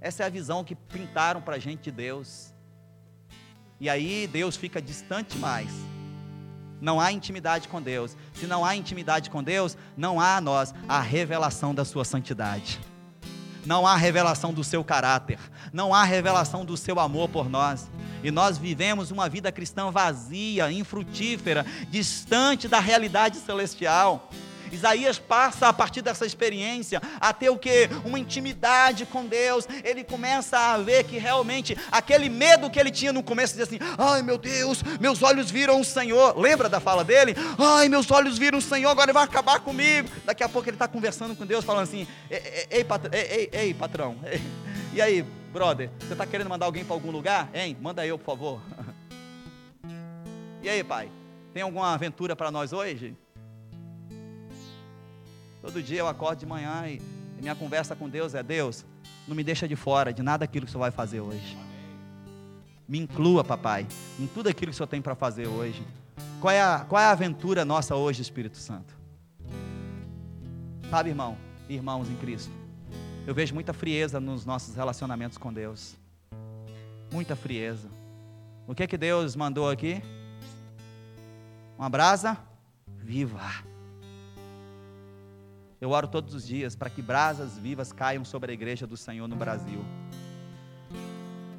Essa 0.01 0.23
é 0.23 0.25
a 0.25 0.29
visão 0.29 0.65
que 0.65 0.75
pintaram 0.75 1.41
para 1.41 1.55
a 1.55 1.60
gente 1.60 1.84
de 1.84 1.91
Deus. 1.91 2.53
E 3.79 3.89
aí 3.89 4.27
Deus 4.27 4.58
fica 4.58 4.81
distante 4.81 5.38
mais. 5.38 5.69
Não 6.81 6.99
há 6.99 7.10
intimidade 7.13 7.69
com 7.69 7.81
Deus. 7.81 8.17
Se 8.34 8.45
não 8.45 8.65
há 8.65 8.75
intimidade 8.75 9.29
com 9.29 9.41
Deus, 9.41 9.77
não 9.95 10.19
há 10.19 10.36
a 10.36 10.41
nós 10.41 10.75
a 10.89 10.99
revelação 10.99 11.73
da 11.73 11.86
sua 11.86 12.03
santidade 12.03 12.81
não 13.65 13.86
há 13.86 13.95
revelação 13.95 14.54
do 14.54 14.63
seu 14.63 14.84
caráter, 14.84 15.39
não 15.73 15.93
há 15.93 16.04
revelação 16.04 16.63
do 16.63 16.78
seu 16.78 16.99
amor 16.99 17.30
por 17.30 17.49
nós. 17.49 17.88
E 18.23 18.32
nós 18.32 18.58
vivemos 18.58 19.12
uma 19.12 19.30
vida 19.30 19.51
cristã 19.51 19.91
vazia, 19.91 20.71
infrutífera, 20.71 21.65
distante 21.89 22.67
da 22.67 22.80
realidade 22.80 23.38
celestial. 23.38 24.30
Isaías 24.75 25.17
passa 25.17 25.67
a 25.67 25.73
partir 25.73 26.01
dessa 26.01 26.25
experiência 26.25 27.01
a 27.19 27.33
ter 27.33 27.49
o 27.49 27.57
que? 27.57 27.89
Uma 28.03 28.19
intimidade 28.19 29.05
com 29.05 29.25
Deus. 29.25 29.67
Ele 29.83 30.03
começa 30.03 30.57
a 30.57 30.77
ver 30.77 31.03
que 31.05 31.17
realmente 31.17 31.77
aquele 31.91 32.29
medo 32.29 32.69
que 32.69 32.79
ele 32.79 32.91
tinha 32.91 33.11
no 33.11 33.23
começo, 33.23 33.55
de 33.55 33.61
assim: 33.61 33.79
ai 33.97 34.21
meu 34.21 34.38
Deus, 34.38 34.83
meus 34.99 35.23
olhos 35.23 35.49
viram 35.49 35.79
o 35.79 35.85
Senhor. 35.85 36.38
Lembra 36.38 36.69
da 36.69 36.79
fala 36.79 37.03
dele? 37.03 37.35
Ai, 37.57 37.89
meus 37.89 38.09
olhos 38.11 38.38
viram 38.38 38.59
o 38.59 38.61
Senhor, 38.61 38.89
agora 38.89 39.07
ele 39.07 39.13
vai 39.13 39.23
acabar 39.23 39.59
comigo. 39.59 40.09
Daqui 40.25 40.43
a 40.43 40.49
pouco 40.49 40.69
ele 40.69 40.75
está 40.75 40.88
conversando 40.88 41.35
com 41.35 41.45
Deus, 41.45 41.65
falando 41.65 41.83
assim: 41.83 42.07
ei, 42.29 42.67
ei, 42.69 42.83
patrão, 42.83 43.11
ei, 43.13 43.49
ei, 43.51 43.73
patrão, 43.73 44.17
e 44.93 45.01
aí, 45.01 45.21
brother, 45.51 45.89
você 45.99 46.13
está 46.13 46.25
querendo 46.25 46.49
mandar 46.49 46.65
alguém 46.65 46.85
para 46.85 46.95
algum 46.95 47.11
lugar? 47.11 47.49
Hein? 47.53 47.75
Manda 47.81 48.05
eu, 48.05 48.17
por 48.17 48.25
favor. 48.25 48.61
E 50.63 50.69
aí, 50.69 50.83
pai? 50.83 51.11
Tem 51.53 51.61
alguma 51.61 51.93
aventura 51.93 52.35
para 52.35 52.49
nós 52.49 52.73
hoje? 52.73 53.15
Todo 55.65 55.82
dia 55.82 55.97
eu 55.97 56.08
acordo 56.08 56.38
de 56.38 56.45
manhã 56.45 56.88
e, 56.88 57.01
minha 57.41 57.56
conversa 57.56 57.95
com 57.95 58.08
Deus 58.08 58.36
é: 58.36 58.43
Deus, 58.43 58.86
não 59.28 59.36
me 59.36 59.43
deixa 59.43 59.67
de 59.67 59.75
fora 59.75 60.13
de 60.13 60.21
nada 60.21 60.45
aquilo 60.45 60.63
que 60.63 60.69
o 60.69 60.71
Senhor 60.71 60.82
vai 60.82 60.91
fazer 60.91 61.21
hoje. 61.21 61.58
Me 62.88 62.99
inclua, 62.99 63.43
papai, 63.43 63.88
em 64.19 64.28
tudo 64.28 64.47
aquilo 64.47 64.69
que 64.69 64.75
o 64.75 64.78
Senhor 64.78 64.86
tem 64.86 65.01
para 65.01 65.15
fazer 65.15 65.47
hoje. 65.47 65.84
Qual 66.39 66.54
é, 66.54 66.62
a, 66.62 66.86
qual 66.88 67.01
é 67.01 67.06
a 67.06 67.10
aventura 67.10 67.65
nossa 67.65 67.95
hoje, 67.95 68.21
Espírito 68.21 68.58
Santo? 68.58 68.95
Sabe, 70.88 71.10
irmão, 71.10 71.36
irmãos 71.67 72.12
em 72.12 72.15
Cristo, 72.15 72.51
eu 73.25 73.34
vejo 73.34 73.56
muita 73.56 73.73
frieza 73.73 74.19
nos 74.19 74.45
nossos 74.45 74.75
relacionamentos 74.75 75.36
com 75.36 75.51
Deus. 75.51 75.95
Muita 77.12 77.36
frieza. 77.36 77.89
O 78.67 78.75
que 78.75 78.84
é 78.84 78.88
que 78.88 78.99
Deus 78.99 79.36
mandou 79.36 79.67
aqui? 79.67 79.99
Uma 81.75 81.89
brasa 81.89 82.38
viva. 82.99 83.41
Eu 85.79 85.91
oro 85.91 86.07
todos 86.07 86.33
os 86.33 86.47
dias 86.47 86.75
para 86.75 86.89
que 86.89 87.01
brasas 87.01 87.57
vivas 87.57 87.91
caiam 87.91 88.23
sobre 88.23 88.51
a 88.51 88.53
igreja 88.53 88.88
do 88.88 88.95
Senhor 88.95 89.27
no 89.27 89.35
Brasil. 89.35 89.83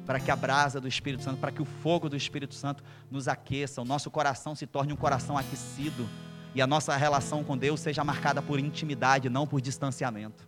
Para 0.05 0.19
que 0.19 0.31
a 0.31 0.35
brasa 0.35 0.81
do 0.81 0.87
Espírito 0.87 1.23
Santo, 1.23 1.39
para 1.39 1.51
que 1.51 1.61
o 1.61 1.65
fogo 1.65 2.09
do 2.09 2.15
Espírito 2.15 2.55
Santo 2.55 2.83
nos 3.11 3.27
aqueça, 3.27 3.81
o 3.81 3.85
nosso 3.85 4.09
coração 4.09 4.55
se 4.55 4.65
torne 4.65 4.93
um 4.93 4.95
coração 4.95 5.37
aquecido 5.37 6.07
e 6.55 6.61
a 6.61 6.67
nossa 6.67 6.95
relação 6.95 7.43
com 7.43 7.57
Deus 7.57 7.79
seja 7.79 8.03
marcada 8.03 8.41
por 8.41 8.59
intimidade, 8.59 9.29
não 9.29 9.45
por 9.45 9.61
distanciamento. 9.61 10.47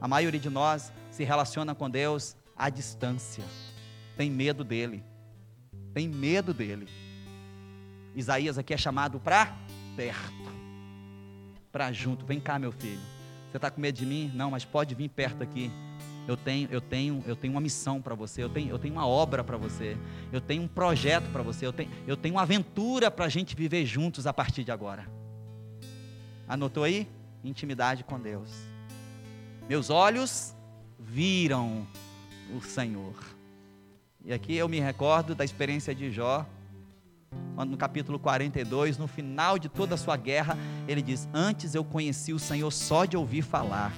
A 0.00 0.08
maioria 0.08 0.40
de 0.40 0.48
nós 0.48 0.92
se 1.10 1.24
relaciona 1.24 1.74
com 1.74 1.90
Deus 1.90 2.36
à 2.56 2.70
distância, 2.70 3.44
tem 4.16 4.30
medo 4.30 4.62
dele, 4.62 5.04
tem 5.92 6.08
medo 6.08 6.54
dele. 6.54 6.88
Isaías 8.14 8.56
aqui 8.56 8.72
é 8.72 8.76
chamado 8.76 9.18
para 9.18 9.56
perto 9.96 10.43
para 11.74 11.90
junto. 11.90 12.24
Vem 12.24 12.38
cá, 12.38 12.56
meu 12.56 12.70
filho. 12.70 13.00
Você 13.50 13.56
está 13.56 13.68
com 13.68 13.80
medo 13.80 13.96
de 13.98 14.06
mim? 14.06 14.30
Não, 14.32 14.52
mas 14.52 14.64
pode 14.64 14.94
vir 14.94 15.08
perto 15.08 15.42
aqui. 15.42 15.72
Eu 16.28 16.36
tenho, 16.36 16.68
eu 16.70 16.80
tenho, 16.80 17.24
eu 17.26 17.34
tenho 17.34 17.52
uma 17.52 17.60
missão 17.60 18.00
para 18.00 18.14
você. 18.14 18.44
Eu 18.44 18.48
tenho, 18.48 18.70
eu 18.70 18.78
tenho 18.78 18.94
uma 18.94 19.08
obra 19.08 19.42
para 19.42 19.56
você. 19.56 19.96
Eu 20.32 20.40
tenho 20.40 20.62
um 20.62 20.68
projeto 20.68 21.28
para 21.32 21.42
você. 21.42 21.66
Eu 21.66 21.72
tenho, 21.72 21.90
eu 22.06 22.16
tenho 22.16 22.36
uma 22.36 22.42
aventura 22.42 23.10
para 23.10 23.24
a 23.24 23.28
gente 23.28 23.56
viver 23.56 23.84
juntos 23.84 24.24
a 24.24 24.32
partir 24.32 24.62
de 24.62 24.70
agora. 24.70 25.10
Anotou 26.46 26.84
aí? 26.84 27.08
Intimidade 27.42 28.04
com 28.04 28.20
Deus. 28.20 28.50
Meus 29.68 29.90
olhos 29.90 30.54
viram 30.96 31.84
o 32.56 32.60
Senhor. 32.60 33.16
E 34.24 34.32
aqui 34.32 34.54
eu 34.54 34.68
me 34.68 34.78
recordo 34.78 35.34
da 35.34 35.44
experiência 35.44 35.92
de 35.92 36.12
Jó. 36.12 36.46
No 37.64 37.76
capítulo 37.76 38.18
42, 38.18 38.98
no 38.98 39.06
final 39.06 39.58
de 39.58 39.68
toda 39.68 39.94
a 39.94 39.98
sua 39.98 40.16
guerra, 40.16 40.58
ele 40.88 41.00
diz: 41.00 41.28
Antes 41.32 41.74
eu 41.74 41.84
conheci 41.84 42.32
o 42.32 42.38
Senhor 42.38 42.70
só 42.72 43.04
de 43.04 43.16
ouvir 43.16 43.42
falar, 43.42 43.92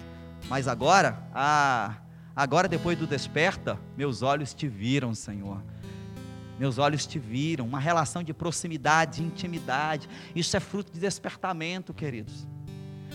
mas 0.48 0.68
agora, 0.68 1.22
ah, 1.34 1.94
agora 2.34 2.68
depois 2.68 2.98
do 2.98 3.06
desperta, 3.06 3.78
meus 3.96 4.22
olhos 4.22 4.52
te 4.52 4.68
viram, 4.68 5.14
Senhor. 5.14 5.62
Meus 6.58 6.78
olhos 6.78 7.06
te 7.06 7.18
viram, 7.18 7.66
uma 7.66 7.78
relação 7.78 8.22
de 8.22 8.32
proximidade, 8.32 9.20
de 9.20 9.26
intimidade. 9.26 10.08
Isso 10.34 10.56
é 10.56 10.60
fruto 10.60 10.90
de 10.90 10.98
despertamento, 10.98 11.92
queridos. 11.92 12.46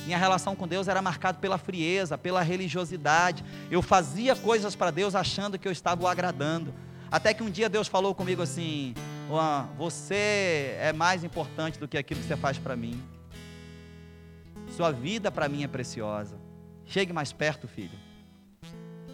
Minha 0.05 0.17
relação 0.17 0.55
com 0.55 0.67
Deus 0.67 0.87
era 0.87 1.01
marcada 1.01 1.39
pela 1.39 1.57
frieza, 1.57 2.17
pela 2.17 2.41
religiosidade. 2.41 3.43
Eu 3.69 3.81
fazia 3.81 4.35
coisas 4.35 4.75
para 4.75 4.91
Deus 4.91 5.15
achando 5.15 5.57
que 5.57 5.67
eu 5.67 5.71
estava 5.71 6.03
o 6.03 6.07
agradando. 6.07 6.73
Até 7.11 7.33
que 7.33 7.43
um 7.43 7.49
dia 7.49 7.67
Deus 7.67 7.87
falou 7.87 8.15
comigo 8.15 8.41
assim: 8.41 8.93
você 9.77 10.75
é 10.79 10.93
mais 10.93 11.23
importante 11.23 11.79
do 11.79 11.87
que 11.87 11.97
aquilo 11.97 12.19
que 12.19 12.27
você 12.27 12.37
faz 12.37 12.57
para 12.57 12.75
mim. 12.75 13.01
Sua 14.75 14.91
vida 14.91 15.31
para 15.31 15.47
mim 15.47 15.63
é 15.63 15.67
preciosa. 15.67 16.37
Chegue 16.85 17.13
mais 17.13 17.31
perto, 17.31 17.67
filho. 17.67 17.97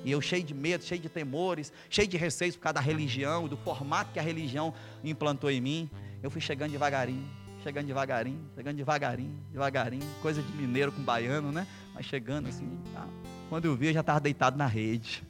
E 0.03 0.11
eu 0.11 0.21
cheio 0.21 0.43
de 0.43 0.53
medo, 0.53 0.83
cheio 0.83 1.01
de 1.01 1.09
temores, 1.09 1.73
cheio 1.89 2.07
de 2.07 2.15
receios 2.17 2.55
por 2.55 2.63
causa 2.63 2.75
da 2.75 2.81
religião, 2.81 3.47
do 3.47 3.57
formato 3.57 4.11
que 4.13 4.19
a 4.19 4.21
religião 4.21 4.73
implantou 5.03 5.51
em 5.51 5.59
mim. 5.59 5.89
Eu 6.23 6.31
fui 6.31 6.39
chegando 6.39 6.71
devagarinho, 6.71 7.27
chegando 7.63 7.87
devagarinho, 7.87 8.39
chegando 8.55 8.77
devagarinho, 8.77 9.37
devagarinho. 9.51 10.07
Coisa 10.21 10.41
de 10.41 10.51
mineiro 10.53 10.91
com 10.91 11.01
baiano, 11.01 11.51
né? 11.51 11.67
Mas 11.93 12.05
chegando 12.05 12.47
assim. 12.47 12.79
Tá. 12.93 13.05
Quando 13.49 13.65
eu 13.65 13.75
vi, 13.75 13.87
eu 13.87 13.93
já 13.93 13.99
estava 13.99 14.19
deitado 14.19 14.57
na 14.57 14.67
rede. 14.67 15.23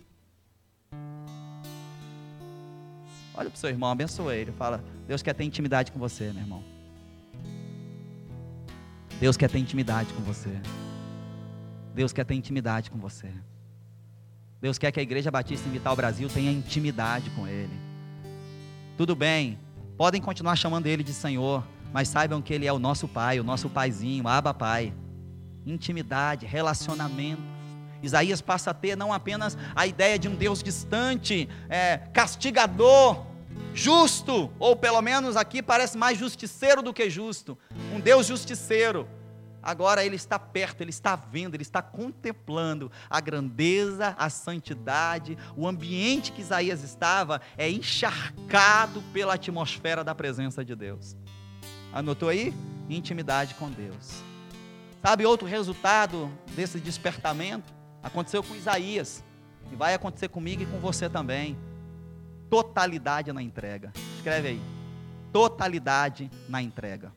Olha 3.37 3.51
para 3.51 3.55
o 3.55 3.59
seu 3.59 3.69
irmão, 3.69 3.91
abençoa 3.91 4.35
ele. 4.35 4.51
Fala, 4.51 4.83
Deus 5.07 5.21
quer 5.21 5.33
ter 5.33 5.43
intimidade 5.43 5.91
com 5.91 5.99
você, 5.99 6.33
meu 6.33 6.41
irmão. 6.41 6.63
Deus 9.19 9.37
quer 9.37 9.47
ter 9.47 9.59
intimidade 9.59 10.11
com 10.13 10.23
você. 10.23 10.59
Deus 11.93 12.11
quer 12.11 12.25
ter 12.25 12.33
intimidade 12.33 12.89
com 12.89 12.97
você. 12.97 13.31
Deus 14.59 14.79
quer 14.79 14.91
que 14.91 14.99
a 14.99 15.03
Igreja 15.03 15.29
Batista 15.29 15.69
em 15.69 15.71
Vital 15.71 15.95
Brasil 15.95 16.27
tenha 16.29 16.51
intimidade 16.51 17.29
com 17.31 17.47
Ele. 17.47 17.79
Tudo 18.97 19.15
bem, 19.15 19.59
podem 19.95 20.19
continuar 20.19 20.55
chamando 20.55 20.87
Ele 20.87 21.03
de 21.03 21.13
Senhor, 21.13 21.63
mas 21.93 22.07
saibam 22.07 22.41
que 22.41 22.51
Ele 22.51 22.65
é 22.65 22.73
o 22.73 22.79
nosso 22.79 23.07
Pai, 23.07 23.39
o 23.39 23.43
nosso 23.43 23.69
Paizinho, 23.69 24.27
Abba 24.27 24.51
Pai. 24.51 24.91
Intimidade, 25.63 26.47
relacionamento. 26.47 27.56
Isaías 28.01 28.41
passa 28.41 28.71
a 28.71 28.73
ter 28.73 28.95
não 28.95 29.11
apenas 29.13 29.57
a 29.75 29.87
ideia 29.87 30.17
de 30.17 30.27
um 30.27 30.35
Deus 30.35 30.61
distante, 30.61 31.49
é, 31.69 31.97
castigador, 32.13 33.25
justo, 33.73 34.51
ou 34.59 34.75
pelo 34.75 35.01
menos 35.01 35.35
aqui 35.35 35.61
parece 35.61 35.97
mais 35.97 36.17
justiceiro 36.17 36.81
do 36.81 36.93
que 36.93 37.09
justo, 37.09 37.57
um 37.93 37.99
Deus 37.99 38.27
justiceiro 38.27 39.07
agora 39.67 40.05
ele 40.05 40.15
está 40.15 40.39
perto, 40.39 40.79
ele 40.79 40.91
está 40.91 41.13
vendo, 41.17 41.53
ele 41.53 41.61
está 41.61 41.81
contemplando 41.81 42.89
a 43.09 43.19
grandeza, 43.19 44.15
a 44.17 44.29
santidade, 44.29 45.37
o 45.57 45.67
ambiente 45.67 46.31
que 46.31 46.39
Isaías 46.39 46.83
estava 46.83 47.41
é 47.57 47.69
encharcado 47.69 49.03
pela 49.11 49.33
atmosfera 49.33 50.05
da 50.05 50.15
presença 50.15 50.63
de 50.63 50.73
Deus. 50.73 51.17
Anotou 51.91 52.29
aí? 52.29 52.53
Intimidade 52.89 53.55
com 53.55 53.69
Deus. 53.69 54.23
Sabe 55.01 55.25
outro 55.25 55.45
resultado 55.45 56.31
desse 56.55 56.79
despertamento? 56.79 57.76
Aconteceu 58.07 58.41
com 58.41 58.55
Isaías 58.55 59.21
e 59.69 59.75
vai 59.75 59.93
acontecer 59.93 60.29
comigo 60.29 60.63
e 60.63 60.65
com 60.65 60.79
você 60.79 61.09
também. 61.09 61.57
Totalidade 62.49 63.33
na 63.33 63.43
entrega. 63.43 63.91
Escreve 64.15 64.47
aí. 64.47 64.61
Totalidade 65.33 66.31
na 66.47 66.61
entrega. 66.61 67.11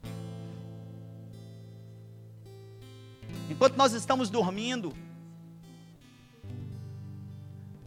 Enquanto 3.49 3.77
nós 3.77 3.93
estamos 3.93 4.31
dormindo, 4.31 4.93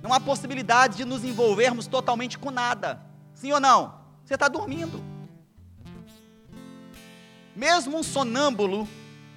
não 0.02 0.14
há 0.14 0.20
possibilidade 0.20 0.96
de 0.96 1.04
nos 1.04 1.26
envolvermos 1.26 1.88
totalmente 1.88 2.40
com 2.40 2.52
nada. 2.52 3.02
Sim 3.34 3.52
ou 3.52 3.60
não? 3.60 4.00
Você 4.24 4.36
está 4.36 4.48
dormindo. 4.48 5.04
Mesmo 7.54 7.98
um 7.98 8.04
sonâmbulo, 8.04 8.88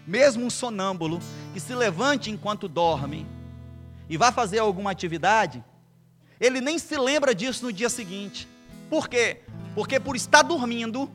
mesmo 0.07 0.46
um 0.46 0.50
sonâmbulo 0.50 1.18
que 1.52 1.59
se 1.59 1.74
levante 1.74 2.31
enquanto 2.31 2.68
dorme 2.68 3.26
e 4.08 4.16
vá 4.16 4.30
fazer 4.30 4.58
alguma 4.58 4.90
atividade, 4.90 5.64
ele 6.40 6.60
nem 6.60 6.78
se 6.78 6.96
lembra 6.96 7.34
disso 7.34 7.64
no 7.64 7.72
dia 7.72 7.88
seguinte. 7.88 8.48
Por 8.88 9.08
quê? 9.08 9.42
Porque 9.74 9.98
por 9.98 10.16
estar 10.16 10.42
dormindo, 10.42 11.10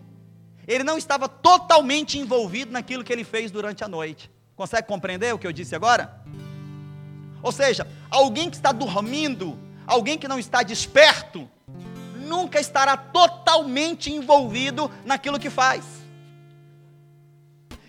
ele 0.68 0.84
não 0.84 0.98
estava 0.98 1.28
totalmente 1.28 2.18
envolvido 2.18 2.72
naquilo 2.72 3.04
que 3.04 3.14
ele 3.14 3.24
fez 3.24 3.52
durante 3.52 3.84
a 3.84 3.88
noite. 3.88 4.30
Consegue 4.56 4.88
compreender 4.88 5.34
o 5.34 5.40
que 5.40 5.48
eu 5.48 5.52
disse 5.52 5.76
agora? 5.76 6.22
Ou 7.42 7.52
seja, 7.52 7.88
alguém 8.10 8.50
que 8.50 8.56
está 8.56 8.72
dormindo, 8.72 9.58
alguém 9.88 10.18
que 10.18 10.28
não 10.28 10.38
está 10.38 10.62
desperto, 10.62 11.50
nunca 12.16 12.60
estará 12.60 12.96
totalmente 12.96 14.12
envolvido 14.12 14.92
naquilo 15.06 15.40
que 15.40 15.50
faz. 15.50 15.84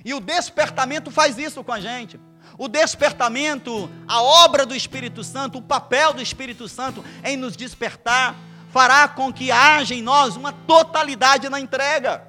E 0.04 0.14
o 0.14 0.20
despertamento 0.20 1.10
faz 1.10 1.38
isso 1.38 1.62
com 1.62 1.72
a 1.72 1.80
gente. 1.80 2.18
O 2.62 2.68
despertamento, 2.68 3.90
a 4.06 4.22
obra 4.22 4.64
do 4.64 4.72
Espírito 4.72 5.24
Santo, 5.24 5.58
o 5.58 5.62
papel 5.62 6.12
do 6.12 6.22
Espírito 6.22 6.68
Santo 6.68 7.04
em 7.24 7.36
nos 7.36 7.56
despertar, 7.56 8.36
fará 8.68 9.08
com 9.08 9.32
que 9.32 9.50
haja 9.50 9.96
em 9.96 10.00
nós 10.00 10.36
uma 10.36 10.52
totalidade 10.52 11.48
na 11.48 11.58
entrega. 11.58 12.22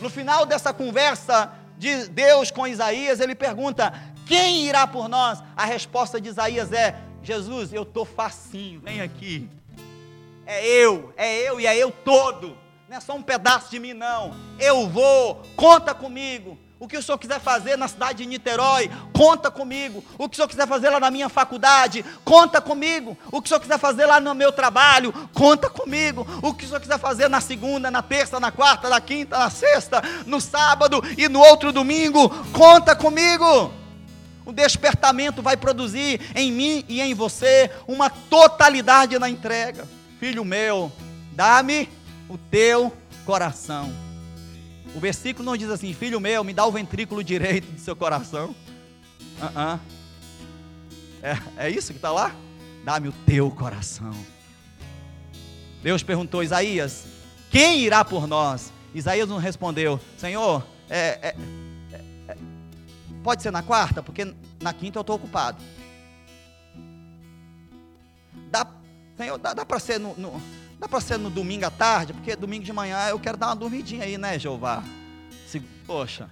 No 0.00 0.08
final 0.08 0.46
dessa 0.46 0.72
conversa 0.72 1.52
de 1.76 2.08
Deus 2.08 2.50
com 2.50 2.66
Isaías, 2.66 3.20
ele 3.20 3.34
pergunta: 3.34 3.92
quem 4.26 4.64
irá 4.64 4.86
por 4.86 5.06
nós? 5.06 5.38
A 5.54 5.66
resposta 5.66 6.18
de 6.18 6.30
Isaías 6.30 6.72
é: 6.72 6.98
Jesus, 7.22 7.74
eu 7.74 7.82
estou 7.82 8.06
facinho, 8.06 8.80
vem 8.80 9.02
aqui. 9.02 9.50
É 10.46 10.66
eu, 10.66 11.12
é 11.18 11.46
eu 11.46 11.60
e 11.60 11.66
é 11.66 11.76
eu 11.76 11.90
todo. 11.90 12.56
Não 12.88 12.96
é 12.96 13.00
só 13.00 13.14
um 13.14 13.22
pedaço 13.22 13.70
de 13.70 13.78
mim, 13.78 13.92
não. 13.92 14.34
Eu 14.58 14.88
vou, 14.88 15.42
conta 15.56 15.92
comigo. 15.92 16.63
O 16.84 16.86
que 16.86 16.98
o 16.98 17.02
senhor 17.02 17.16
quiser 17.16 17.40
fazer 17.40 17.78
na 17.78 17.88
cidade 17.88 18.18
de 18.18 18.26
Niterói, 18.26 18.90
conta 19.14 19.50
comigo. 19.50 20.04
O 20.18 20.28
que 20.28 20.34
o 20.34 20.36
senhor 20.36 20.48
quiser 20.48 20.68
fazer 20.68 20.90
lá 20.90 21.00
na 21.00 21.10
minha 21.10 21.30
faculdade, 21.30 22.04
conta 22.22 22.60
comigo. 22.60 23.16
O 23.32 23.40
que 23.40 23.46
o 23.46 23.48
senhor 23.48 23.60
quiser 23.60 23.78
fazer 23.78 24.04
lá 24.04 24.20
no 24.20 24.34
meu 24.34 24.52
trabalho, 24.52 25.10
conta 25.32 25.70
comigo. 25.70 26.26
O 26.42 26.52
que 26.52 26.66
o 26.66 26.68
senhor 26.68 26.80
quiser 26.80 26.98
fazer 26.98 27.30
na 27.30 27.40
segunda, 27.40 27.90
na 27.90 28.02
terça, 28.02 28.38
na 28.38 28.52
quarta, 28.52 28.90
na 28.90 29.00
quinta, 29.00 29.38
na 29.38 29.48
sexta, 29.48 30.02
no 30.26 30.42
sábado 30.42 31.02
e 31.16 31.26
no 31.26 31.40
outro 31.40 31.72
domingo, 31.72 32.28
conta 32.52 32.94
comigo. 32.94 33.72
O 34.44 34.52
despertamento 34.52 35.40
vai 35.40 35.56
produzir 35.56 36.20
em 36.36 36.52
mim 36.52 36.84
e 36.86 37.00
em 37.00 37.14
você 37.14 37.70
uma 37.88 38.10
totalidade 38.10 39.18
na 39.18 39.30
entrega. 39.30 39.88
Filho 40.20 40.44
meu, 40.44 40.92
dá-me 41.32 41.88
o 42.28 42.36
teu 42.36 42.92
coração. 43.24 44.13
O 44.94 45.00
versículo 45.00 45.44
não 45.44 45.56
diz 45.56 45.68
assim: 45.68 45.92
Filho 45.92 46.20
meu, 46.20 46.44
me 46.44 46.54
dá 46.54 46.64
o 46.64 46.72
ventrículo 46.72 47.22
direito 47.24 47.70
do 47.72 47.80
seu 47.80 47.96
coração. 47.96 48.54
Uh 49.40 49.44
-uh. 49.44 49.80
É, 51.22 51.66
é 51.66 51.70
isso 51.70 51.92
que 51.92 51.98
está 51.98 52.12
lá? 52.12 52.34
Dá-me 52.84 53.08
o 53.08 53.12
teu 53.26 53.50
coração. 53.50 54.14
Deus 55.82 56.02
perguntou 56.02 56.40
a 56.40 56.44
Isaías: 56.44 57.06
Quem 57.50 57.80
irá 57.80 58.04
por 58.04 58.26
nós? 58.26 58.72
Isaías 58.94 59.28
não 59.28 59.38
respondeu: 59.38 59.98
Senhor, 60.16 60.64
é, 60.88 61.18
é, 61.20 61.36
é, 62.28 62.36
pode 63.22 63.42
ser 63.42 63.50
na 63.50 63.62
quarta, 63.62 64.02
porque 64.02 64.32
na 64.62 64.72
quinta 64.72 64.98
eu 64.98 65.00
estou 65.00 65.16
ocupado. 65.16 65.58
Dá, 68.50 68.66
Senhor, 69.16 69.38
dá, 69.38 69.54
dá 69.54 69.66
para 69.66 69.80
ser 69.80 69.98
no, 69.98 70.14
no 70.14 70.40
Dá 70.78 70.88
para 70.88 71.00
ser 71.00 71.18
no 71.18 71.30
domingo 71.30 71.64
à 71.64 71.70
tarde, 71.70 72.12
porque 72.12 72.36
domingo 72.36 72.64
de 72.64 72.72
manhã 72.72 73.08
eu 73.08 73.18
quero 73.18 73.36
dar 73.36 73.48
uma 73.48 73.56
dormidinha 73.56 74.04
aí, 74.04 74.18
né, 74.18 74.38
Jeová? 74.38 74.82
Se, 75.46 75.60
poxa. 75.86 76.28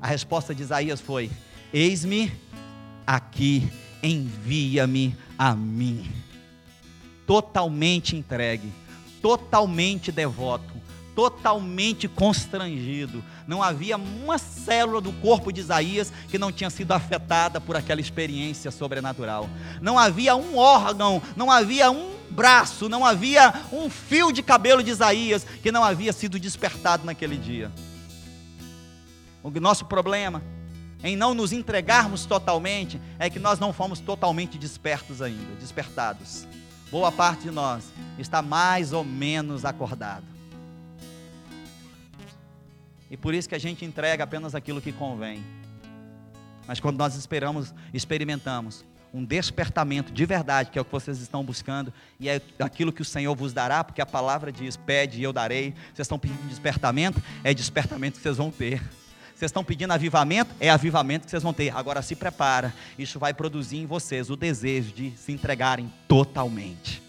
A 0.00 0.06
resposta 0.06 0.54
de 0.54 0.62
Isaías 0.62 1.00
foi: 1.00 1.30
Eis-me 1.72 2.32
aqui, 3.06 3.70
envia-me 4.02 5.16
a 5.38 5.54
mim. 5.54 6.10
Totalmente 7.26 8.16
entregue, 8.16 8.72
totalmente 9.20 10.10
devoto, 10.10 10.72
totalmente 11.14 12.08
constrangido. 12.08 13.22
Não 13.46 13.62
havia 13.62 13.96
uma 13.96 14.38
célula 14.38 15.00
do 15.00 15.12
corpo 15.14 15.52
de 15.52 15.60
Isaías 15.60 16.12
que 16.28 16.38
não 16.38 16.50
tinha 16.50 16.70
sido 16.70 16.92
afetada 16.92 17.60
por 17.60 17.76
aquela 17.76 18.00
experiência 18.00 18.70
sobrenatural. 18.70 19.48
Não 19.80 19.98
havia 19.98 20.34
um 20.34 20.56
órgão, 20.56 21.22
não 21.36 21.50
havia 21.50 21.90
um 21.90 22.19
braço, 22.30 22.88
não 22.88 23.04
havia 23.04 23.52
um 23.72 23.90
fio 23.90 24.32
de 24.32 24.42
cabelo 24.42 24.82
de 24.82 24.90
Isaías 24.90 25.44
que 25.62 25.72
não 25.72 25.84
havia 25.84 26.12
sido 26.12 26.38
despertado 26.38 27.04
naquele 27.04 27.36
dia. 27.36 27.70
O 29.42 29.50
nosso 29.60 29.84
problema 29.84 30.42
em 31.02 31.16
não 31.16 31.34
nos 31.34 31.52
entregarmos 31.52 32.26
totalmente 32.26 33.00
é 33.18 33.30
que 33.30 33.38
nós 33.38 33.58
não 33.58 33.72
fomos 33.72 34.00
totalmente 34.00 34.58
despertos 34.58 35.22
ainda, 35.22 35.54
despertados. 35.58 36.46
Boa 36.90 37.10
parte 37.10 37.42
de 37.42 37.50
nós 37.50 37.90
está 38.18 38.42
mais 38.42 38.92
ou 38.92 39.04
menos 39.04 39.64
acordado. 39.64 40.24
E 43.10 43.16
por 43.16 43.34
isso 43.34 43.48
que 43.48 43.54
a 43.54 43.60
gente 43.60 43.84
entrega 43.84 44.24
apenas 44.24 44.54
aquilo 44.54 44.80
que 44.80 44.92
convém. 44.92 45.42
Mas 46.66 46.78
quando 46.78 46.98
nós 46.98 47.16
esperamos, 47.16 47.74
experimentamos 47.92 48.84
um 49.12 49.24
despertamento 49.24 50.12
de 50.12 50.24
verdade, 50.24 50.70
que 50.70 50.78
é 50.78 50.82
o 50.82 50.84
que 50.84 50.92
vocês 50.92 51.20
estão 51.20 51.44
buscando, 51.44 51.92
e 52.18 52.28
é 52.28 52.40
aquilo 52.58 52.92
que 52.92 53.02
o 53.02 53.04
Senhor 53.04 53.34
vos 53.34 53.52
dará, 53.52 53.82
porque 53.82 54.00
a 54.00 54.06
palavra 54.06 54.52
diz: 54.52 54.76
pede 54.76 55.20
e 55.20 55.22
eu 55.22 55.32
darei. 55.32 55.72
Vocês 55.92 56.00
estão 56.06 56.18
pedindo 56.18 56.48
despertamento? 56.48 57.20
É 57.42 57.52
despertamento 57.52 58.16
que 58.16 58.22
vocês 58.22 58.36
vão 58.36 58.50
ter. 58.50 58.82
Vocês 59.34 59.48
estão 59.48 59.64
pedindo 59.64 59.92
avivamento? 59.92 60.54
É 60.60 60.68
avivamento 60.68 61.24
que 61.24 61.30
vocês 61.30 61.42
vão 61.42 61.54
ter. 61.54 61.74
Agora 61.74 62.02
se 62.02 62.14
prepara. 62.14 62.74
Isso 62.98 63.18
vai 63.18 63.32
produzir 63.32 63.78
em 63.78 63.86
vocês 63.86 64.28
o 64.28 64.36
desejo 64.36 64.92
de 64.92 65.12
se 65.16 65.32
entregarem 65.32 65.90
totalmente. 66.06 67.02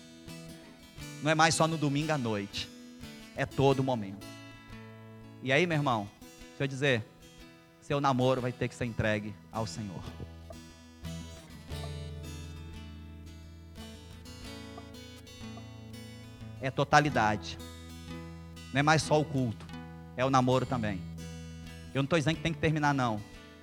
Não 1.21 1.29
é 1.29 1.35
mais 1.35 1.53
só 1.53 1.67
no 1.67 1.77
domingo 1.77 2.11
à 2.11 2.17
noite. 2.17 2.69
É 3.35 3.45
todo 3.45 3.83
momento. 3.83 4.25
E 5.43 5.51
aí, 5.51 5.67
meu 5.67 5.77
irmão, 5.77 6.09
deixa 6.49 6.63
eu 6.63 6.67
dizer, 6.67 7.03
seu 7.81 7.99
namoro 7.99 8.39
vai 8.39 8.51
ter 8.51 8.69
que 8.69 8.75
ser 8.75 8.85
entregue 8.85 9.33
ao 9.51 9.67
Senhor. 9.67 10.01
É 16.61 16.69
totalidade. 16.69 17.57
Não 18.73 18.79
é 18.79 18.83
mais 18.83 19.01
só 19.01 19.19
o 19.19 19.25
culto, 19.25 19.65
é 20.15 20.23
o 20.23 20.29
namoro 20.29 20.65
também. 20.65 21.01
Eu 21.93 22.01
não 22.01 22.05
estou 22.05 22.17
dizendo 22.17 22.35
que 22.35 22.41
tem 22.41 22.53
que 22.53 22.59
terminar, 22.59 22.93
não. 22.93 23.19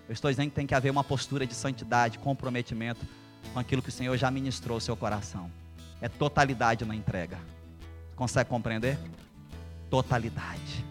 Eu 0.08 0.12
estou 0.12 0.30
dizendo 0.30 0.50
que 0.50 0.56
tem 0.56 0.66
que 0.66 0.74
haver 0.74 0.90
uma 0.90 1.04
postura 1.04 1.46
de 1.46 1.54
santidade, 1.54 2.18
comprometimento 2.18 3.06
com 3.52 3.58
aquilo 3.58 3.80
que 3.80 3.88
o 3.88 3.92
Senhor 3.92 4.16
já 4.16 4.30
ministrou 4.30 4.76
ao 4.76 4.80
seu 4.80 4.96
coração. 4.96 5.50
É 6.00 6.08
totalidade 6.08 6.84
na 6.84 6.94
entrega. 6.94 7.38
Consegue 8.14 8.50
compreender? 8.50 8.98
Totalidade. 9.88 10.84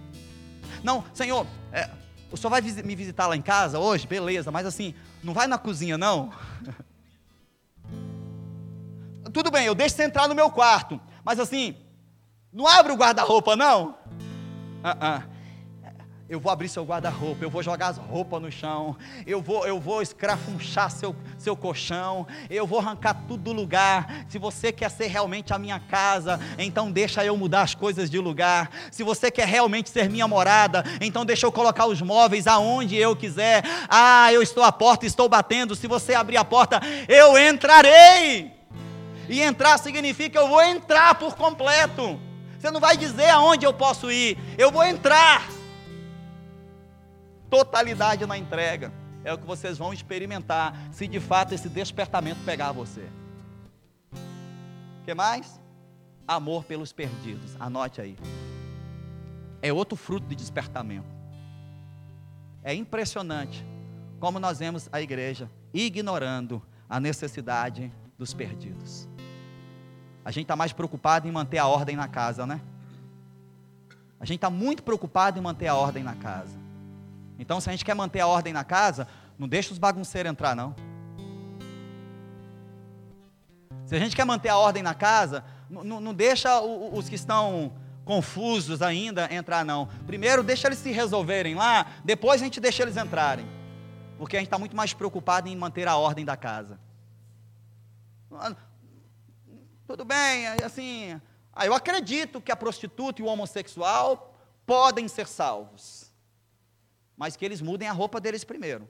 Não, 0.84 1.04
Senhor, 1.14 1.46
é, 1.72 1.90
o 2.32 2.38
Senhor 2.38 2.50
vai 2.50 2.62
me 2.62 2.96
visitar 2.96 3.28
lá 3.28 3.36
em 3.36 3.42
casa 3.42 3.80
hoje? 3.80 4.08
Beleza, 4.08 4.52
mas 4.52 4.66
assim, 4.66 4.94
não 5.24 5.34
vai 5.34 5.48
na 5.48 5.58
cozinha, 5.58 5.98
não? 5.98 6.32
Tudo 9.34 9.52
bem, 9.52 9.66
eu 9.66 9.76
deixo 9.76 9.96
você 9.96 10.04
entrar 10.04 10.28
no 10.28 10.36
meu 10.36 10.50
quarto, 10.50 11.00
mas 11.24 11.40
assim, 11.40 11.76
não 12.58 12.68
abre 12.68 12.92
o 12.92 12.96
guarda-roupa, 12.96 13.56
não? 13.56 13.90
Uh 14.84 14.88
-uh 15.00 15.38
eu 16.30 16.42
vou 16.42 16.52
abrir 16.52 16.68
seu 16.68 16.84
guarda-roupa, 16.84 17.46
eu 17.46 17.50
vou 17.50 17.64
jogar 17.64 17.88
as 17.88 17.98
roupas 17.98 18.42
no 18.42 18.52
chão, 18.52 18.98
eu 19.26 19.42
vou, 19.42 19.66
eu 19.66 19.80
vou 19.80 20.02
escrafunchar 20.02 20.92
seu, 20.92 21.16
seu 21.38 21.56
colchão, 21.56 22.28
eu 22.50 22.68
vou 22.68 22.80
arrancar 22.80 23.14
tudo 23.28 23.44
do 23.44 23.54
lugar. 23.54 24.26
Se 24.28 24.38
você 24.38 24.74
quer 24.74 24.92
ser 24.92 25.08
realmente 25.08 25.54
a 25.54 25.58
minha 25.58 25.80
casa, 25.80 26.38
então 26.58 26.92
deixa 26.92 27.24
eu 27.24 27.38
mudar 27.38 27.62
as 27.62 27.74
coisas 27.74 28.10
de 28.10 28.20
lugar. 28.20 28.70
Se 28.92 29.04
você 29.04 29.32
quer 29.32 29.48
realmente 29.48 29.90
ser 29.90 30.10
minha 30.10 30.28
morada, 30.28 30.84
então 31.00 31.24
deixa 31.26 31.46
eu 31.46 31.52
colocar 31.52 31.86
os 31.86 32.02
móveis 32.02 32.46
aonde 32.46 32.98
eu 32.98 33.16
quiser. 33.16 33.64
Ah, 33.88 34.32
eu 34.34 34.42
estou 34.42 34.66
à 34.66 34.72
porta, 34.72 35.06
estou 35.06 35.30
batendo. 35.30 35.76
Se 35.78 35.88
você 35.88 36.14
abrir 36.14 36.36
a 36.36 36.44
porta, 36.44 36.82
eu 37.08 37.38
entrarei. 37.38 38.52
E 39.30 39.42
entrar 39.42 39.78
significa 39.78 40.40
eu 40.40 40.50
vou 40.50 40.62
entrar 40.62 41.16
por 41.16 41.38
completo. 41.38 42.27
Você 42.60 42.72
não 42.72 42.80
vai 42.80 42.98
dizer 42.98 43.30
aonde 43.30 43.66
eu 43.66 43.74
posso 43.74 44.12
ir, 44.12 44.38
eu 44.58 44.72
vou 44.72 44.84
entrar 44.84 45.48
totalidade 47.50 48.26
na 48.26 48.38
entrega. 48.38 48.92
É 49.24 49.34
o 49.34 49.38
que 49.38 49.46
vocês 49.46 49.78
vão 49.78 49.94
experimentar 49.94 50.74
se 50.92 51.08
de 51.08 51.20
fato 51.20 51.54
esse 51.54 51.70
despertamento 51.70 52.40
pegar 52.46 52.72
você. 52.72 53.08
O 54.14 55.06
que 55.06 55.14
mais? 55.14 55.60
Amor 56.28 56.64
pelos 56.64 56.92
perdidos. 56.92 57.56
Anote 57.60 58.02
aí. 58.02 58.18
É 59.62 59.72
outro 59.72 59.96
fruto 59.96 60.28
de 60.28 60.36
despertamento. 60.36 61.08
É 62.64 62.74
impressionante 62.74 63.66
como 64.20 64.40
nós 64.40 64.60
vemos 64.60 64.90
a 64.92 65.02
igreja 65.02 65.50
ignorando 65.74 66.62
a 66.90 67.00
necessidade 67.00 67.92
dos 68.18 68.34
perdidos. 68.34 69.08
A 70.28 70.32
gente 70.32 70.44
está 70.44 70.58
mais 70.58 70.74
preocupado 70.74 71.26
em 71.26 71.32
manter 71.32 71.58
a 71.58 71.68
ordem 71.68 71.96
na 71.96 72.06
casa, 72.06 72.46
né? 72.46 72.60
A 74.20 74.26
gente 74.26 74.40
está 74.40 74.50
muito 74.50 74.84
preocupado 74.84 75.40
em 75.40 75.42
manter 75.42 75.68
a 75.68 75.76
ordem 75.76 76.04
na 76.04 76.16
casa. 76.16 76.54
Então, 77.40 77.62
se 77.62 77.70
a 77.70 77.72
gente 77.72 77.86
quer 77.86 77.94
manter 77.94 78.20
a 78.20 78.28
ordem 78.28 78.52
na 78.52 78.66
casa, 78.66 79.08
não 79.40 79.48
deixa 79.48 79.72
os 79.72 79.78
bagunceiros 79.78 80.30
entrar, 80.30 80.54
não. 80.54 80.76
Se 83.86 83.96
a 83.96 84.00
gente 84.00 84.18
quer 84.18 84.26
manter 84.26 84.50
a 84.50 84.58
ordem 84.58 84.84
na 84.84 84.94
casa, 84.94 85.46
não, 85.70 86.14
deixa 86.14 86.60
os 86.60 87.08
que 87.08 87.16
estão 87.16 87.72
confusos 88.04 88.82
ainda 88.82 89.34
entrar, 89.34 89.64
não. 89.64 89.88
Primeiro, 90.06 90.44
deixa 90.44 90.68
eles 90.68 90.80
se 90.80 90.92
resolverem 90.92 91.56
lá, 91.56 91.86
depois 92.04 92.42
a 92.42 92.44
gente 92.44 92.60
deixa 92.60 92.84
eles 92.84 92.98
entrarem. 92.98 93.46
Porque 94.18 94.36
a 94.36 94.40
gente 94.40 94.48
está 94.48 94.60
muito 94.60 94.76
mais 94.76 94.94
preocupado 94.94 95.48
em 95.48 95.56
manter 95.56 95.88
a 95.88 95.96
ordem 95.96 96.26
da 96.26 96.36
casa. 96.36 96.78
Tudo 99.88 100.04
bem, 100.04 100.48
assim, 100.66 101.20
ah, 101.54 101.66
eu 101.66 101.74
acredito 101.74 102.42
que 102.42 102.52
a 102.52 102.56
prostituta 102.56 103.22
e 103.22 103.24
o 103.24 103.28
homossexual 103.28 104.38
podem 104.66 105.08
ser 105.08 105.28
salvos 105.28 106.08
mas 107.18 107.36
que 107.36 107.44
eles 107.44 107.60
mudem 107.60 107.90
a 107.90 107.92
roupa 107.92 108.22
deles 108.22 108.44
primeiro. 108.44 108.88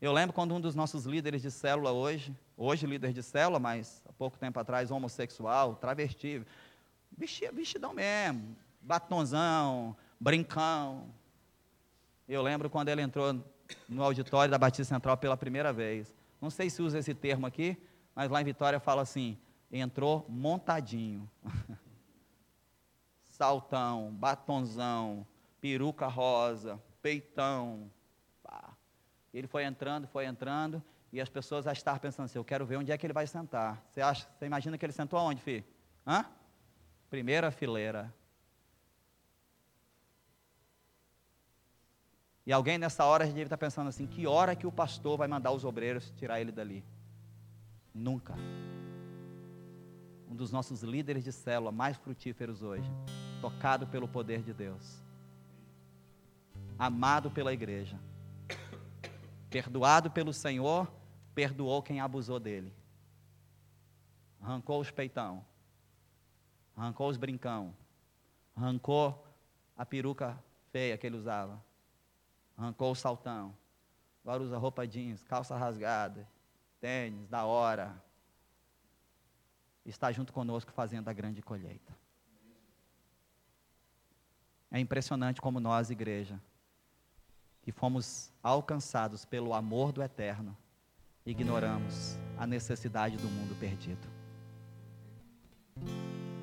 Eu 0.00 0.12
lembro 0.12 0.34
quando 0.34 0.54
um 0.54 0.60
dos 0.60 0.74
nossos 0.74 1.06
líderes 1.06 1.40
de 1.40 1.50
célula 1.50 1.90
hoje, 1.90 2.36
hoje 2.56 2.86
líder 2.86 3.14
de 3.14 3.22
célula, 3.22 3.58
mas 3.58 4.02
há 4.06 4.12
pouco 4.12 4.38
tempo 4.38 4.60
atrás 4.60 4.90
homossexual, 4.90 5.76
travesti, 5.76 6.44
vestia, 7.16 7.50
vestidão 7.50 7.94
mesmo, 7.94 8.54
batonzão, 8.80 9.96
brincão. 10.18 11.06
Eu 12.28 12.42
lembro 12.42 12.68
quando 12.68 12.88
ele 12.90 13.02
entrou 13.02 13.42
no 13.88 14.02
auditório 14.02 14.50
da 14.50 14.58
Batista 14.58 14.94
Central 14.94 15.16
pela 15.16 15.36
primeira 15.36 15.72
vez. 15.72 16.14
Não 16.40 16.50
sei 16.50 16.68
se 16.68 16.82
usa 16.82 16.98
esse 16.98 17.14
termo 17.14 17.46
aqui, 17.46 17.76
mas 18.14 18.30
lá 18.30 18.40
em 18.40 18.44
Vitória 18.44 18.78
fala 18.78 19.02
assim: 19.02 19.38
entrou 19.78 20.26
montadinho. 20.28 21.30
Saltão, 23.28 24.12
batonzão, 24.12 25.26
peruca 25.60 26.06
rosa, 26.06 26.80
peitão. 27.00 27.90
Ele 29.32 29.46
foi 29.46 29.64
entrando, 29.64 30.08
foi 30.08 30.26
entrando, 30.26 30.82
e 31.12 31.20
as 31.20 31.28
pessoas 31.28 31.64
já 31.64 31.72
estavam 31.72 32.00
pensando 32.00 32.24
assim, 32.24 32.38
eu 32.38 32.44
quero 32.44 32.66
ver 32.66 32.76
onde 32.76 32.90
é 32.90 32.98
que 32.98 33.06
ele 33.06 33.12
vai 33.12 33.26
sentar. 33.26 33.82
Você 33.88 34.00
acha, 34.00 34.28
você 34.36 34.46
imagina 34.46 34.76
que 34.76 34.84
ele 34.84 34.92
sentou 34.92 35.18
aonde, 35.18 35.40
filho? 35.40 35.64
Hã? 36.06 36.24
Primeira 37.08 37.50
fileira. 37.50 38.12
E 42.46 42.52
alguém 42.52 42.78
nessa 42.78 43.04
hora 43.04 43.24
já 43.26 43.32
deve 43.32 43.44
estar 43.44 43.56
pensando 43.56 43.88
assim, 43.88 44.06
que 44.06 44.26
hora 44.26 44.56
que 44.56 44.66
o 44.66 44.72
pastor 44.72 45.16
vai 45.16 45.28
mandar 45.28 45.52
os 45.52 45.64
obreiros 45.64 46.10
tirar 46.16 46.40
ele 46.40 46.50
dali? 46.50 46.84
Nunca. 47.94 48.34
Um 50.30 50.36
dos 50.36 50.52
nossos 50.52 50.82
líderes 50.82 51.24
de 51.24 51.32
célula 51.32 51.72
mais 51.72 51.96
frutíferos 51.96 52.62
hoje, 52.62 52.88
tocado 53.40 53.84
pelo 53.88 54.06
poder 54.06 54.42
de 54.42 54.54
Deus. 54.54 55.02
Amado 56.78 57.32
pela 57.32 57.52
igreja, 57.52 57.98
perdoado 59.50 60.08
pelo 60.08 60.32
Senhor, 60.32 60.88
perdoou 61.34 61.82
quem 61.82 62.00
abusou 62.00 62.38
dele, 62.38 62.72
arrancou 64.40 64.80
os 64.80 64.90
peitão, 64.92 65.44
arrancou 66.76 67.08
os 67.08 67.16
brincão, 67.16 67.74
arrancou 68.54 69.26
a 69.76 69.84
peruca 69.84 70.38
feia 70.70 70.96
que 70.96 71.06
ele 71.08 71.16
usava, 71.16 71.60
arrancou 72.56 72.92
o 72.92 72.94
saltão, 72.94 73.52
agora 74.22 74.44
usa 74.44 74.56
roupa 74.56 74.86
jeans, 74.86 75.24
calça 75.24 75.56
rasgada, 75.56 76.26
tênis, 76.80 77.28
da 77.28 77.44
hora, 77.44 78.00
está 79.90 80.10
junto 80.12 80.32
conosco 80.32 80.72
fazendo 80.72 81.08
a 81.08 81.12
grande 81.12 81.42
colheita. 81.42 81.96
É 84.70 84.78
impressionante 84.78 85.40
como 85.40 85.58
nós, 85.58 85.90
igreja, 85.90 86.40
que 87.62 87.72
fomos 87.72 88.32
alcançados 88.42 89.24
pelo 89.24 89.52
amor 89.52 89.92
do 89.92 90.02
eterno, 90.02 90.56
ignoramos 91.26 92.16
a 92.38 92.46
necessidade 92.46 93.16
do 93.16 93.28
mundo 93.28 93.58
perdido. 93.58 94.08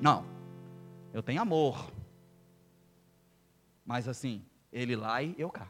Não, 0.00 0.24
eu 1.12 1.22
tenho 1.22 1.40
amor, 1.40 1.90
mas 3.84 4.06
assim, 4.06 4.44
ele 4.70 4.94
lá 4.94 5.22
e 5.22 5.34
eu 5.38 5.50
cá. 5.50 5.68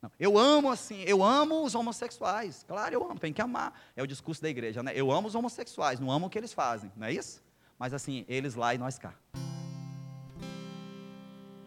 Não, 0.00 0.10
eu 0.18 0.38
amo 0.38 0.70
assim, 0.70 1.02
eu 1.02 1.24
amo 1.24 1.64
os 1.64 1.74
homossexuais. 1.74 2.64
Claro, 2.66 2.94
eu 2.94 3.02
amo, 3.02 3.18
tem 3.18 3.32
que 3.32 3.42
amar. 3.42 3.72
É 3.96 4.02
o 4.02 4.06
discurso 4.06 4.40
da 4.40 4.48
igreja, 4.48 4.82
né? 4.82 4.92
Eu 4.94 5.10
amo 5.10 5.26
os 5.26 5.34
homossexuais, 5.34 5.98
não 5.98 6.10
amo 6.10 6.26
o 6.26 6.30
que 6.30 6.38
eles 6.38 6.52
fazem, 6.52 6.92
não 6.96 7.06
é 7.06 7.12
isso? 7.12 7.42
Mas 7.78 7.92
assim, 7.92 8.24
eles 8.28 8.54
lá 8.54 8.74
e 8.74 8.78
nós 8.78 8.98
cá. 8.98 9.14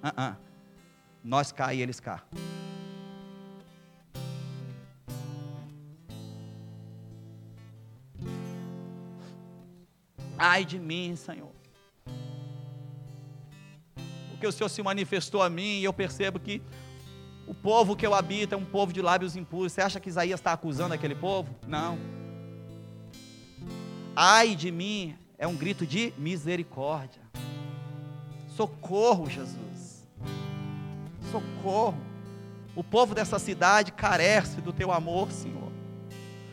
Uh 0.03 0.07
-uh. 0.07 0.37
Nós 1.23 1.51
cá 1.51 1.73
e 1.73 1.81
eles 1.81 1.99
cá. 1.99 2.23
Ai 10.37 10.65
de 10.65 10.79
mim, 10.79 11.15
Senhor. 11.15 11.51
porque 14.41 14.47
o 14.47 14.51
Senhor 14.51 14.69
se 14.69 14.81
manifestou 14.81 15.43
a 15.43 15.49
mim 15.51 15.81
e 15.81 15.83
eu 15.83 15.93
percebo 15.93 16.39
que 16.39 16.63
o 17.51 17.53
povo 17.53 17.97
que 17.97 18.07
eu 18.07 18.15
habito 18.15 18.55
é 18.55 18.57
um 18.57 18.63
povo 18.63 18.93
de 18.93 19.01
lábios 19.01 19.35
impuros. 19.35 19.73
Você 19.73 19.81
acha 19.81 19.99
que 19.99 20.07
Isaías 20.07 20.39
está 20.39 20.53
acusando 20.53 20.93
aquele 20.93 21.13
povo? 21.13 21.53
Não. 21.67 21.99
Ai 24.15 24.55
de 24.55 24.71
mim 24.71 25.17
é 25.37 25.45
um 25.45 25.57
grito 25.57 25.85
de 25.85 26.13
misericórdia. 26.17 27.21
Socorro, 28.55 29.29
Jesus. 29.29 30.07
Socorro. 31.29 31.97
O 32.73 32.85
povo 32.85 33.13
dessa 33.13 33.37
cidade 33.37 33.91
carece 33.91 34.61
do 34.61 34.71
teu 34.71 34.89
amor, 34.89 35.29
Senhor. 35.29 35.69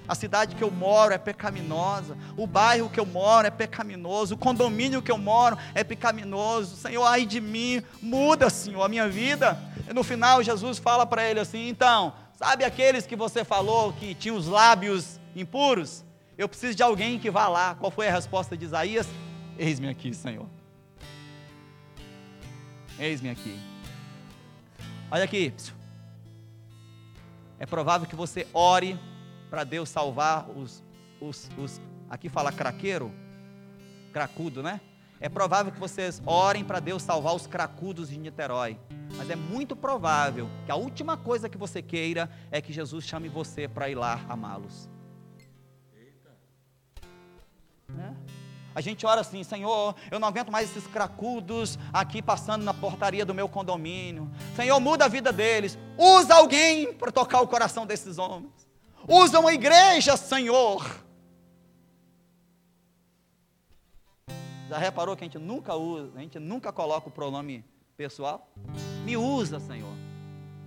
A 0.08 0.16
cidade 0.16 0.56
que 0.56 0.64
eu 0.64 0.70
moro 0.72 1.14
é 1.14 1.18
pecaminosa. 1.18 2.18
O 2.36 2.44
bairro 2.44 2.90
que 2.90 2.98
eu 2.98 3.06
moro 3.06 3.46
é 3.46 3.50
pecaminoso. 3.50 4.34
O 4.34 4.38
condomínio 4.38 5.00
que 5.00 5.12
eu 5.12 5.18
moro 5.18 5.56
é 5.76 5.84
pecaminoso. 5.84 6.74
Senhor, 6.74 7.04
ai 7.04 7.24
de 7.24 7.40
mim, 7.40 7.84
muda, 8.02 8.50
Senhor, 8.50 8.82
a 8.82 8.88
minha 8.88 9.08
vida. 9.08 9.67
E 9.88 9.94
no 9.94 10.04
final, 10.04 10.42
Jesus 10.42 10.78
fala 10.78 11.06
para 11.06 11.28
ele 11.28 11.40
assim: 11.40 11.68
então, 11.68 12.12
sabe 12.34 12.64
aqueles 12.64 13.06
que 13.06 13.16
você 13.16 13.44
falou 13.44 13.92
que 13.92 14.14
tinham 14.14 14.36
os 14.36 14.46
lábios 14.46 15.18
impuros? 15.34 16.04
Eu 16.36 16.48
preciso 16.48 16.74
de 16.74 16.82
alguém 16.82 17.18
que 17.18 17.30
vá 17.30 17.48
lá. 17.48 17.74
Qual 17.74 17.90
foi 17.90 18.06
a 18.06 18.12
resposta 18.12 18.56
de 18.56 18.64
Isaías? 18.66 19.08
Eis-me 19.58 19.88
aqui, 19.88 20.12
Senhor. 20.12 20.46
Eis-me 22.98 23.30
aqui. 23.30 23.58
Olha 25.10 25.24
aqui. 25.24 25.54
É 27.58 27.64
provável 27.64 28.06
que 28.06 28.14
você 28.14 28.46
ore 28.52 28.98
para 29.48 29.64
Deus 29.64 29.88
salvar 29.88 30.48
os, 30.50 30.82
os, 31.20 31.48
os. 31.56 31.80
Aqui 32.10 32.28
fala 32.28 32.52
craqueiro? 32.52 33.10
Cracudo, 34.12 34.62
né? 34.62 34.80
É 35.20 35.28
provável 35.28 35.72
que 35.72 35.80
vocês 35.80 36.22
orem 36.24 36.64
para 36.64 36.78
Deus 36.78 37.02
salvar 37.02 37.34
os 37.34 37.46
cracudos 37.46 38.08
de 38.08 38.18
Niterói. 38.18 38.78
Mas 39.16 39.28
é 39.30 39.36
muito 39.36 39.74
provável 39.74 40.48
que 40.64 40.70
a 40.70 40.76
última 40.76 41.16
coisa 41.16 41.48
que 41.48 41.58
você 41.58 41.82
queira 41.82 42.30
é 42.50 42.60
que 42.60 42.72
Jesus 42.72 43.04
chame 43.04 43.28
você 43.28 43.66
para 43.66 43.88
ir 43.88 43.96
lá 43.96 44.20
amá-los. 44.28 44.88
É? 47.98 48.12
A 48.74 48.80
gente 48.80 49.04
ora 49.04 49.22
assim, 49.22 49.42
Senhor, 49.42 49.96
eu 50.08 50.20
não 50.20 50.28
aguento 50.28 50.52
mais 50.52 50.70
esses 50.70 50.86
cracudos 50.86 51.76
aqui 51.92 52.22
passando 52.22 52.62
na 52.62 52.72
portaria 52.72 53.24
do 53.24 53.34
meu 53.34 53.48
condomínio. 53.48 54.30
Senhor, 54.54 54.78
muda 54.78 55.06
a 55.06 55.08
vida 55.08 55.32
deles. 55.32 55.76
Usa 55.96 56.34
alguém 56.34 56.92
para 56.92 57.10
tocar 57.10 57.40
o 57.40 57.48
coração 57.48 57.84
desses 57.84 58.18
homens. 58.18 58.52
Usa 59.08 59.40
uma 59.40 59.52
igreja, 59.52 60.16
Senhor. 60.16 61.07
Já 64.68 64.76
reparou 64.76 65.16
que 65.16 65.24
a 65.24 65.26
gente 65.26 65.38
nunca 65.38 65.74
usa, 65.74 66.10
a 66.14 66.20
gente 66.20 66.38
nunca 66.38 66.70
coloca 66.70 67.08
o 67.08 67.10
pronome 67.10 67.64
pessoal? 67.96 68.52
Me 69.04 69.16
usa, 69.16 69.58
Senhor. 69.58 69.94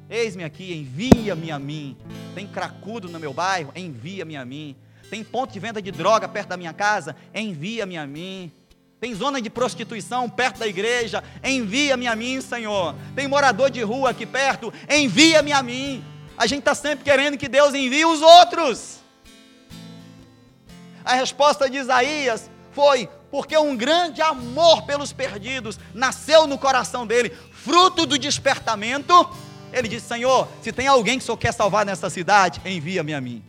Eis-me 0.09 0.43
aqui, 0.43 0.73
envia-me 0.73 1.51
a 1.51 1.57
mim. 1.57 1.95
Tem 2.35 2.47
cracudo 2.47 3.07
no 3.07 3.19
meu 3.19 3.31
bairro? 3.31 3.71
Envia-me 3.75 4.35
a 4.35 4.43
mim. 4.43 4.75
Tem 5.09 5.23
ponto 5.23 5.53
de 5.53 5.59
venda 5.59 5.81
de 5.81 5.91
droga 5.91 6.27
perto 6.27 6.49
da 6.49 6.57
minha 6.57 6.73
casa? 6.73 7.15
Envia-me 7.33 7.97
a 7.97 8.05
mim. 8.05 8.51
Tem 8.99 9.15
zona 9.15 9.41
de 9.41 9.49
prostituição 9.49 10.29
perto 10.29 10.59
da 10.59 10.67
igreja? 10.67 11.23
Envia-me 11.43 12.07
a 12.07 12.15
mim, 12.15 12.41
Senhor. 12.41 12.93
Tem 13.15 13.27
morador 13.27 13.69
de 13.69 13.81
rua 13.81 14.09
aqui 14.09 14.25
perto? 14.25 14.73
Envia-me 14.89 15.53
a 15.53 15.63
mim. 15.63 16.03
A 16.37 16.45
gente 16.45 16.59
está 16.59 16.75
sempre 16.75 17.05
querendo 17.05 17.37
que 17.37 17.47
Deus 17.47 17.73
envie 17.73 18.05
os 18.05 18.21
outros. 18.21 18.99
A 21.05 21.13
resposta 21.13 21.69
de 21.69 21.77
Isaías 21.77 22.50
foi: 22.73 23.09
porque 23.29 23.57
um 23.57 23.75
grande 23.75 24.21
amor 24.21 24.83
pelos 24.83 25.13
perdidos 25.13 25.79
nasceu 25.93 26.45
no 26.45 26.57
coração 26.57 27.07
dele, 27.07 27.29
fruto 27.51 28.05
do 28.05 28.17
despertamento. 28.17 29.13
Ele 29.71 29.87
disse: 29.87 30.07
Senhor, 30.07 30.47
se 30.61 30.71
tem 30.71 30.87
alguém 30.87 31.17
que 31.17 31.23
Senhor 31.23 31.37
quer 31.37 31.53
salvar 31.53 31.85
nessa 31.85 32.09
cidade, 32.09 32.61
envia-me 32.65 33.13
a 33.13 33.21
mim. 33.21 33.43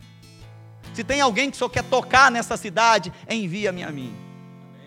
Se 0.93 1.03
tem 1.03 1.19
alguém 1.19 1.49
que 1.49 1.57
Senhor 1.57 1.69
quer 1.69 1.83
tocar 1.83 2.31
nessa 2.31 2.55
cidade, 2.55 3.11
envia-me 3.29 3.83
a 3.83 3.91
mim. 3.91 4.15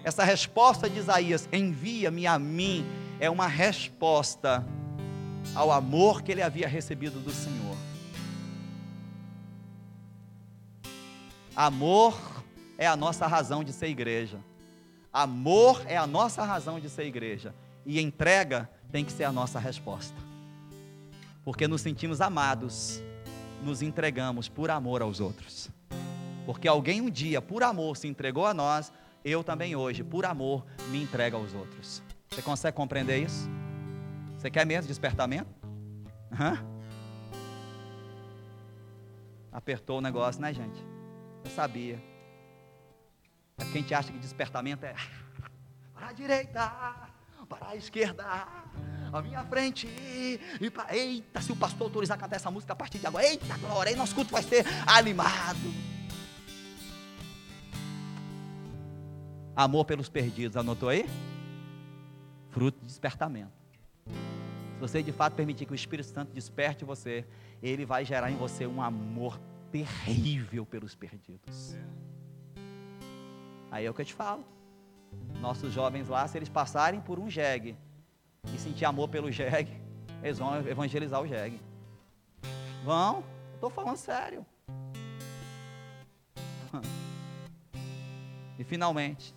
Essa 0.05 0.24
resposta 0.24 0.89
de 0.89 1.01
Isaías, 1.01 1.49
envia-me 1.53 2.26
a 2.26 2.39
mim, 2.39 2.87
é 3.18 3.28
uma 3.28 3.49
resposta 3.49 4.64
ao 5.55 5.72
amor 5.72 6.22
que 6.22 6.30
ele 6.30 6.43
havia 6.43 6.68
recebido 6.68 7.18
do 7.18 7.32
Senhor. 7.32 7.76
Amor 11.57 12.36
é 12.79 12.87
a 12.87 12.97
nossa 12.97 13.27
razão 13.27 13.64
de 13.64 13.72
ser 13.72 13.89
igreja. 13.89 14.39
Amor 15.12 15.83
é 15.87 15.97
a 15.97 16.07
nossa 16.07 16.45
razão 16.45 16.79
de 16.79 16.91
ser 16.91 17.05
igreja. 17.07 17.55
E 17.85 18.01
entrega 18.01 18.68
tem 18.91 19.05
que 19.05 19.12
ser 19.12 19.24
a 19.24 19.33
nossa 19.33 19.59
resposta. 19.59 20.16
Porque 21.45 21.66
nos 21.66 21.81
sentimos 21.81 22.20
amados, 22.20 23.01
nos 23.62 23.81
entregamos 23.81 24.49
por 24.49 24.70
amor 24.70 25.01
aos 25.01 25.20
outros. 25.20 25.70
Porque 26.45 26.68
alguém 26.68 27.01
um 27.01 27.11
dia, 27.11 27.41
por 27.41 27.62
amor, 27.62 27.97
se 27.97 28.09
entregou 28.09 28.47
a 28.47 28.53
nós, 28.53 28.93
eu 29.24 29.43
também 29.43 29.74
hoje, 29.74 30.05
por 30.05 30.24
amor, 30.24 30.64
me 30.91 31.03
entrego 31.03 31.37
aos 31.37 31.55
outros. 31.55 32.03
Você 32.29 32.43
consegue 32.43 32.77
compreender 32.77 33.22
isso? 33.22 33.49
Você 34.37 34.51
quer 34.51 34.66
mesmo 34.66 34.87
despertamento? 34.87 35.49
Hã? 36.31 36.64
Apertou 39.51 39.99
o 39.99 40.01
negócio, 40.01 40.41
né, 40.41 40.53
gente? 40.53 40.85
Eu 41.45 41.51
sabia. 41.51 42.16
É 43.59 43.65
porque 43.65 43.79
a 43.79 43.81
gente 43.81 43.95
acha 43.95 44.13
que 44.13 44.19
despertamento 44.19 44.85
é 44.85 44.95
para 45.95 46.09
a 46.09 46.13
direita, 46.13 46.73
para 47.49 47.69
a 47.69 47.77
esquerda, 47.77 48.23
a 49.13 49.23
minha 49.23 49.43
frente. 49.45 49.87
E 50.61 50.71
para, 50.71 50.95
eita, 50.95 51.41
se 51.41 51.53
o 51.53 51.57
pastor 51.57 51.87
autorizar 51.87 52.19
a 52.19 52.21
cantar 52.21 52.37
essa 52.37 52.51
música 52.51 52.75
a 52.75 52.77
partir 52.77 52.99
de 52.99 53.07
agora, 53.07 53.25
eita, 53.25 53.57
glória, 53.59 53.91
aí 53.91 53.97
nosso 53.97 54.15
culto 54.15 54.31
vai 54.31 54.43
ser 54.43 54.65
animado. 54.87 55.59
Amor 59.55 59.87
pelos 59.87 60.11
perdidos, 60.11 60.55
anotou 60.55 60.91
aí? 60.91 61.09
Fruto 62.51 62.79
de 62.81 62.87
despertamento. 62.87 63.53
Se 64.05 64.81
você 64.81 65.03
de 65.03 65.13
fato 65.13 65.35
permitir 65.35 65.65
que 65.65 65.73
o 65.73 65.75
Espírito 65.75 66.11
Santo 66.11 66.31
desperte 66.35 66.85
você, 66.85 67.27
ele 67.63 67.87
vai 67.87 68.05
gerar 68.05 68.31
em 68.31 68.37
você 68.37 68.67
um 68.67 68.83
amor 68.83 69.41
terrível 69.73 70.67
pelos 70.67 70.95
perdidos. 70.95 71.75
Aí 73.77 73.85
é 73.85 73.91
o 73.91 73.93
que 73.93 74.01
eu 74.01 74.07
te 74.07 74.14
falo. 74.14 74.43
Nossos 75.39 75.70
jovens 75.70 76.09
lá, 76.09 76.27
se 76.27 76.39
eles 76.39 76.49
passarem 76.49 76.99
por 76.99 77.18
um 77.18 77.29
jegue 77.29 77.77
e 78.55 78.59
sentir 78.59 78.87
amor 78.87 79.09
pelo 79.11 79.31
jegue, 79.31 79.70
eles 80.24 80.39
vão 80.39 80.66
evangelizar 80.66 81.20
o 81.20 81.27
jegue. 81.27 81.61
Vão, 82.83 83.22
estou 83.55 83.68
falando 83.68 83.99
sério. 83.99 84.47
E 88.59 88.64
finalmente, 88.64 89.35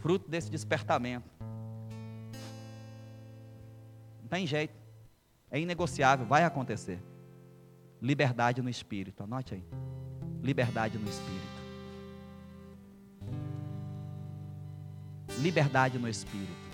fruto 0.00 0.28
desse 0.28 0.50
despertamento, 0.50 1.26
não 4.20 4.28
tem 4.28 4.46
jeito. 4.46 4.74
É 5.50 5.58
inegociável, 5.58 6.26
vai 6.26 6.44
acontecer. 6.44 7.02
Liberdade 7.98 8.60
no 8.60 8.68
espírito, 8.68 9.22
anote 9.22 9.54
aí. 9.54 9.64
Liberdade 10.42 10.98
no 10.98 11.08
espírito. 11.08 11.60
Liberdade 15.38 15.98
no 15.98 16.08
espírito. 16.08 16.70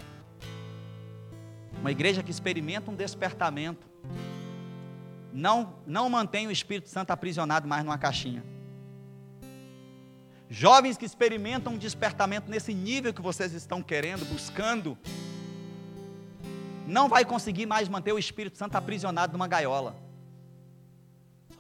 Uma 1.81 1.91
igreja 1.91 2.23
que 2.23 2.31
experimenta 2.31 2.91
um 2.91 2.95
despertamento 2.95 3.87
não 5.33 5.75
não 5.87 6.09
mantém 6.09 6.47
o 6.47 6.51
Espírito 6.51 6.89
Santo 6.89 7.11
aprisionado 7.11 7.69
mais 7.69 7.85
numa 7.85 7.99
caixinha. 7.99 8.43
Jovens 10.49 10.97
que 10.97 11.05
experimentam 11.05 11.75
um 11.75 11.79
despertamento 11.79 12.51
nesse 12.51 12.73
nível 12.73 13.13
que 13.13 13.21
vocês 13.21 13.53
estão 13.53 13.83
querendo, 13.83 14.25
buscando, 14.25 14.97
não 16.87 17.09
vai 17.09 17.25
conseguir 17.25 17.67
mais 17.67 17.89
manter 17.89 18.13
o 18.13 18.19
Espírito 18.19 18.57
Santo 18.57 18.77
aprisionado 18.77 19.33
numa 19.33 19.49
gaiola. 19.49 20.06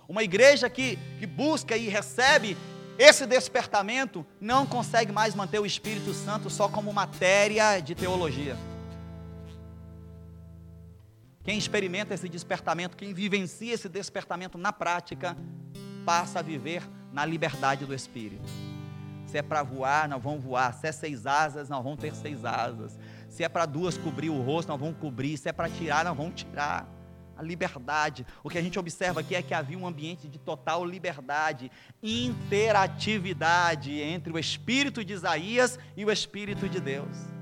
Uma 0.09 0.23
igreja 0.23 0.71
que, 0.71 0.97
que 1.19 1.27
busca 1.27 1.77
e 1.77 1.89
recebe 1.89 2.57
esse 2.99 3.27
despertamento 3.27 4.25
não 4.41 4.67
consegue 4.67 5.13
mais 5.13 5.35
manter 5.35 5.59
o 5.59 5.67
Espírito 5.67 6.15
Santo 6.15 6.49
só 6.49 6.69
como 6.69 6.93
matéria 6.93 7.79
de 7.81 7.95
teologia. 7.95 8.57
Quem 11.45 11.59
experimenta 11.59 12.15
esse 12.15 12.29
despertamento, 12.29 12.97
quem 12.97 13.13
vivencia 13.13 13.73
esse 13.73 13.89
despertamento 13.89 14.57
na 14.57 14.73
prática, 14.73 15.37
passa 16.05 16.41
a 16.41 16.43
viver 16.43 16.83
na 17.13 17.25
liberdade 17.25 17.85
do 17.85 17.95
Espírito. 17.95 18.49
Se 19.27 19.39
é 19.39 19.43
para 19.43 19.63
voar, 19.63 20.09
nós 20.09 20.23
vamos 20.23 20.43
voar. 20.43 20.73
Se 20.73 20.87
é 20.87 20.93
seis 20.93 21.27
asas, 21.27 21.69
nós 21.69 21.83
vamos 21.85 21.99
ter 21.99 22.15
seis 22.15 22.45
asas. 22.45 22.99
Se 23.29 23.45
é 23.45 23.49
para 23.49 23.67
duas 23.67 23.99
cobrir 23.99 24.31
o 24.31 24.41
rosto, 24.41 24.69
nós 24.69 24.81
vamos 24.81 24.97
cobrir. 24.99 25.37
Se 25.37 25.49
é 25.49 25.53
para 25.53 25.69
tirar, 25.69 26.05
nós 26.05 26.17
vamos 26.17 26.43
tirar. 26.43 26.89
A 27.37 27.43
liberdade. 27.43 28.27
O 28.43 28.49
que 28.49 28.59
a 28.59 28.63
gente 28.63 28.79
observa 28.79 29.21
aqui 29.21 29.35
é 29.35 29.43
que 29.43 29.53
havia 29.53 29.79
um 29.79 29.87
ambiente 29.87 30.27
de 30.29 30.39
total 30.39 30.85
liberdade, 30.85 31.71
interatividade 32.03 34.01
entre 34.01 34.33
o 34.33 34.39
espírito 34.39 35.05
de 35.05 35.13
Isaías 35.13 35.79
e 35.97 36.05
o 36.05 36.11
espírito 36.11 36.69
de 36.69 36.81
Deus. 36.81 37.37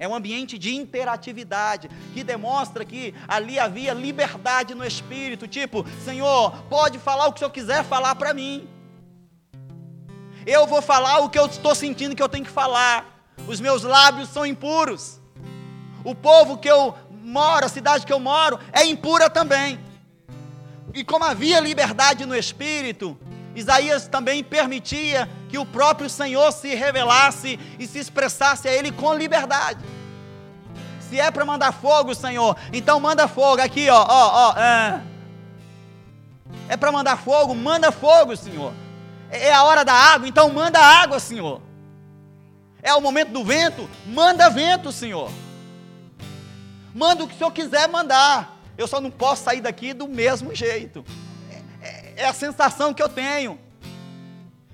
É 0.00 0.08
um 0.08 0.14
ambiente 0.14 0.56
de 0.56 0.74
interatividade, 0.74 1.90
que 2.14 2.24
demonstra 2.24 2.86
que 2.86 3.14
ali 3.28 3.58
havia 3.58 3.92
liberdade 3.92 4.74
no 4.74 4.82
espírito, 4.82 5.46
tipo, 5.46 5.84
Senhor, 6.02 6.52
pode 6.70 6.98
falar 6.98 7.26
o 7.26 7.32
que 7.32 7.36
o 7.36 7.40
Senhor 7.40 7.50
quiser 7.50 7.84
falar 7.84 8.14
para 8.14 8.32
mim. 8.32 8.66
Eu 10.46 10.66
vou 10.66 10.80
falar 10.80 11.18
o 11.18 11.28
que 11.28 11.38
eu 11.38 11.44
estou 11.44 11.74
sentindo 11.74 12.16
que 12.16 12.22
eu 12.22 12.30
tenho 12.30 12.46
que 12.46 12.50
falar. 12.50 13.22
Os 13.46 13.60
meus 13.60 13.82
lábios 13.82 14.30
são 14.30 14.46
impuros. 14.46 15.20
O 16.02 16.14
povo 16.14 16.56
que 16.56 16.68
eu 16.68 16.96
moro, 17.22 17.66
a 17.66 17.68
cidade 17.68 18.06
que 18.06 18.12
eu 18.12 18.20
moro, 18.20 18.58
é 18.72 18.84
impura 18.84 19.28
também. 19.30 19.78
E 20.92 21.04
como 21.04 21.24
havia 21.24 21.60
liberdade 21.60 22.26
no 22.26 22.34
espírito, 22.34 23.16
Isaías 23.54 24.06
também 24.06 24.42
permitia 24.42 25.28
que 25.48 25.58
o 25.58 25.66
próprio 25.66 26.08
Senhor 26.08 26.52
se 26.52 26.74
revelasse 26.74 27.58
e 27.78 27.86
se 27.86 27.98
expressasse 27.98 28.68
a 28.68 28.72
ele 28.72 28.92
com 28.92 29.14
liberdade. 29.14 29.84
Se 31.08 31.18
é 31.18 31.30
para 31.30 31.44
mandar 31.44 31.72
fogo, 31.72 32.14
Senhor, 32.14 32.56
então 32.72 33.00
manda 33.00 33.26
fogo 33.26 33.60
aqui, 33.60 33.88
ó, 33.90 34.06
ó, 34.08 34.52
ó. 34.54 34.58
É, 34.58 35.00
é 36.68 36.76
para 36.76 36.92
mandar 36.92 37.16
fogo, 37.16 37.54
manda 37.54 37.90
fogo, 37.90 38.36
Senhor. 38.36 38.72
É, 39.28 39.48
é 39.48 39.52
a 39.52 39.64
hora 39.64 39.84
da 39.84 39.92
água, 39.92 40.28
então 40.28 40.48
manda 40.50 40.78
água, 40.78 41.18
Senhor. 41.18 41.60
É 42.82 42.94
o 42.94 43.00
momento 43.00 43.32
do 43.32 43.44
vento, 43.44 43.90
manda 44.06 44.48
vento, 44.48 44.92
Senhor. 44.92 45.30
Manda 46.94 47.24
o 47.24 47.28
que 47.28 47.34
o 47.34 47.38
Senhor 47.38 47.52
quiser 47.52 47.88
mandar. 47.88 48.60
Eu 48.76 48.88
só 48.88 49.00
não 49.00 49.10
posso 49.10 49.44
sair 49.44 49.60
daqui 49.60 49.92
do 49.92 50.08
mesmo 50.08 50.54
jeito. 50.54 51.04
É, 51.80 51.86
é, 51.86 52.14
é 52.22 52.26
a 52.26 52.32
sensação 52.32 52.94
que 52.94 53.02
eu 53.02 53.08
tenho. 53.08 53.58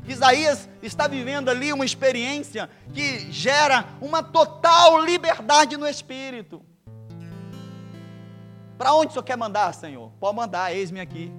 Isaías 0.08 0.68
está 0.82 1.08
vivendo 1.08 1.48
ali 1.48 1.72
uma 1.72 1.84
experiência 1.84 2.70
que 2.94 3.30
gera 3.32 3.84
uma 4.00 4.22
total 4.22 5.04
liberdade 5.04 5.76
no 5.76 5.86
espírito. 5.86 6.62
Para 8.78 8.94
onde 8.94 9.08
o 9.08 9.12
Senhor 9.12 9.24
quer 9.24 9.36
mandar, 9.36 9.72
Senhor? 9.72 10.12
Pode 10.20 10.36
mandar, 10.36 10.74
eis-me 10.74 11.00
aqui. 11.00 11.32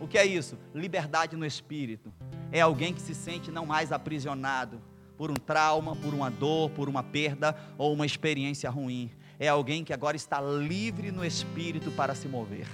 O 0.00 0.08
que 0.08 0.16
é 0.16 0.24
isso? 0.24 0.58
Liberdade 0.74 1.36
no 1.36 1.44
espírito. 1.44 2.12
É 2.50 2.60
alguém 2.60 2.94
que 2.94 3.02
se 3.02 3.14
sente 3.14 3.50
não 3.50 3.66
mais 3.66 3.92
aprisionado 3.92 4.80
por 5.16 5.30
um 5.30 5.34
trauma, 5.34 5.94
por 5.96 6.14
uma 6.14 6.30
dor, 6.30 6.70
por 6.70 6.88
uma 6.88 7.02
perda 7.02 7.56
ou 7.76 7.92
uma 7.92 8.06
experiência 8.06 8.70
ruim. 8.70 9.10
É 9.38 9.48
alguém 9.48 9.84
que 9.84 9.92
agora 9.92 10.16
está 10.16 10.40
livre 10.40 11.10
no 11.10 11.24
espírito 11.24 11.90
para 11.90 12.14
se 12.14 12.28
mover. 12.28 12.68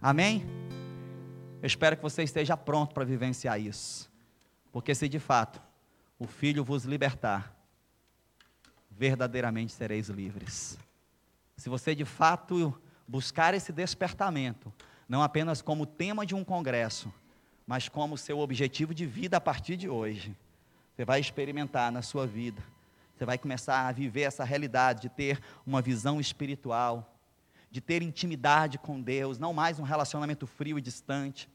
Amém? 0.00 0.44
Eu 1.62 1.66
espero 1.66 1.96
que 1.96 2.02
você 2.02 2.22
esteja 2.22 2.56
pronto 2.56 2.92
para 2.92 3.04
vivenciar 3.04 3.60
isso. 3.60 4.10
Porque 4.72 4.94
se 4.94 5.08
de 5.08 5.18
fato 5.18 5.62
o 6.18 6.26
Filho 6.26 6.64
vos 6.64 6.84
libertar, 6.84 7.54
verdadeiramente 8.90 9.72
sereis 9.72 10.08
livres. 10.08 10.78
Se 11.56 11.68
você 11.68 11.94
de 11.94 12.04
fato 12.04 12.78
buscar 13.06 13.54
esse 13.54 13.72
despertamento, 13.72 14.72
não 15.08 15.22
apenas 15.22 15.60
como 15.62 15.86
tema 15.86 16.24
de 16.24 16.34
um 16.34 16.44
congresso, 16.44 17.12
mas 17.66 17.88
como 17.88 18.18
seu 18.18 18.38
objetivo 18.38 18.94
de 18.94 19.06
vida 19.06 19.36
a 19.36 19.40
partir 19.40 19.76
de 19.76 19.88
hoje, 19.88 20.36
você 20.94 21.04
vai 21.04 21.20
experimentar 21.20 21.90
na 21.90 22.02
sua 22.02 22.26
vida, 22.26 22.62
você 23.14 23.24
vai 23.24 23.38
começar 23.38 23.86
a 23.86 23.92
viver 23.92 24.22
essa 24.22 24.42
realidade 24.42 25.02
de 25.02 25.08
ter 25.08 25.40
uma 25.64 25.80
visão 25.80 26.20
espiritual, 26.20 27.16
de 27.70 27.80
ter 27.80 28.02
intimidade 28.02 28.76
com 28.76 29.00
Deus, 29.00 29.38
não 29.38 29.52
mais 29.52 29.78
um 29.78 29.84
relacionamento 29.84 30.48
frio 30.48 30.78
e 30.78 30.82
distante, 30.82 31.48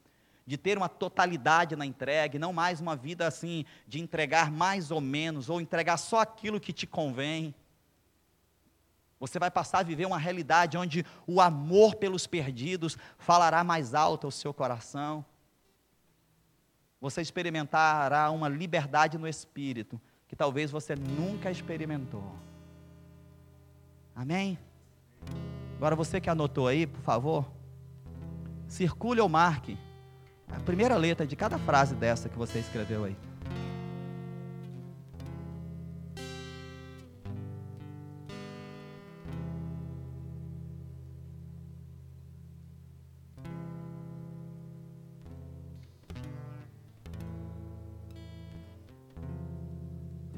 de 0.46 0.58
ter 0.58 0.78
uma 0.78 0.88
totalidade 0.88 1.76
na 1.76 1.86
entrega, 1.86 2.40
não 2.40 2.54
mais 2.54 2.80
uma 2.80 2.96
vida 2.96 3.28
assim, 3.28 3.66
de 3.86 4.00
entregar 4.00 4.50
mais 4.50 4.90
ou 4.90 5.02
menos, 5.02 5.50
ou 5.50 5.60
entregar 5.60 5.98
só 5.98 6.22
aquilo 6.22 6.62
que 6.62 6.72
te 6.72 6.88
convém. 6.88 7.54
Você 9.20 9.38
vai 9.38 9.52
passar 9.52 9.80
a 9.80 9.84
viver 9.84 10.06
uma 10.06 10.18
realidade 10.18 10.78
onde 10.78 11.06
o 11.28 11.42
amor 11.42 11.96
pelos 11.96 12.26
perdidos 12.26 12.98
falará 13.18 13.66
mais 13.66 13.94
alto 13.94 14.28
ao 14.28 14.32
seu 14.32 14.54
coração. 14.54 15.26
Você 17.02 17.22
experimentará 17.22 18.32
uma 18.32 18.48
liberdade 18.48 19.18
no 19.18 19.28
espírito 19.28 20.00
que 20.30 20.36
talvez 20.36 20.72
você 20.72 20.96
nunca 20.96 21.52
experimentou. 21.52 22.24
Amém? 24.16 24.58
Agora 25.76 25.96
você 25.96 26.22
que 26.22 26.30
anotou 26.30 26.68
aí, 26.68 26.86
por 26.86 27.02
favor, 27.02 27.52
circule 28.68 29.20
ou 29.20 29.28
marque 29.28 29.78
a 30.48 30.60
primeira 30.60 30.96
letra 30.96 31.26
de 31.26 31.36
cada 31.36 31.58
frase 31.58 31.96
dessa 31.96 32.30
que 32.30 32.38
você 32.38 32.60
escreveu 32.60 33.06
aí. 33.06 33.18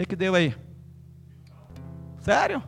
Que, 0.02 0.08
que 0.08 0.16
deu 0.16 0.34
aí? 0.34 0.56
Sério? 2.20 2.64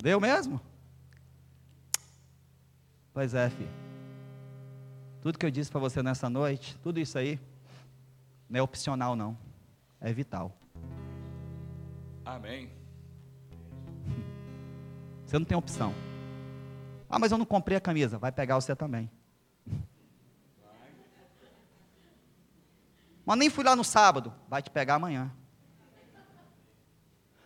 Deu 0.00 0.20
mesmo? 0.20 0.60
Pois 3.12 3.34
é, 3.34 3.50
filho. 3.50 3.68
Tudo 5.20 5.38
que 5.38 5.44
eu 5.44 5.50
disse 5.50 5.70
para 5.70 5.80
você 5.80 6.02
nessa 6.02 6.30
noite, 6.30 6.78
tudo 6.78 7.00
isso 7.00 7.18
aí, 7.18 7.40
não 8.48 8.60
é 8.60 8.62
opcional, 8.62 9.16
não. 9.16 9.36
É 10.00 10.12
vital. 10.12 10.56
Amém. 12.24 12.70
Você 15.26 15.36
não 15.36 15.44
tem 15.44 15.58
opção. 15.58 15.92
Ah, 17.10 17.18
mas 17.18 17.32
eu 17.32 17.38
não 17.38 17.44
comprei 17.44 17.76
a 17.76 17.80
camisa. 17.80 18.18
Vai 18.18 18.30
pegar 18.30 18.54
você 18.54 18.76
também. 18.76 19.10
Mas 23.28 23.36
nem 23.36 23.50
fui 23.50 23.62
lá 23.62 23.76
no 23.76 23.84
sábado. 23.84 24.32
Vai 24.48 24.62
te 24.62 24.70
pegar 24.70 24.94
amanhã. 24.94 25.30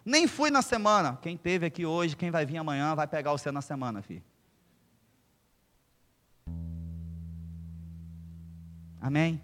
Nem 0.05 0.29
fui 0.29 0.49
na 0.49 0.63
semana. 0.63 1.19
Quem 1.21 1.37
teve 1.37 1.67
aqui 1.67 1.85
hoje, 1.85 2.15
quem 2.15 2.31
vai 2.31 2.47
vir 2.47 2.57
amanhã, 2.59 2.95
vai 2.95 3.09
pegar 3.09 3.33
você 3.33 3.51
na 3.51 3.61
semana, 3.61 4.01
filho. 4.01 4.23
Amém? 9.01 9.43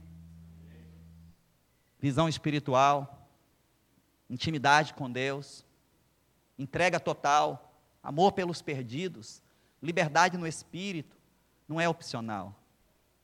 Visão 1.99 2.29
espiritual, 2.29 3.29
intimidade 4.31 4.95
com 4.95 5.11
Deus, 5.11 5.67
entrega 6.57 7.01
total, 7.01 7.75
amor 8.01 8.31
pelos 8.31 8.63
perdidos, 8.63 9.43
liberdade 9.83 10.39
no 10.39 10.47
espírito, 10.47 11.19
não 11.67 11.81
é 11.81 11.89
opcional, 11.89 12.55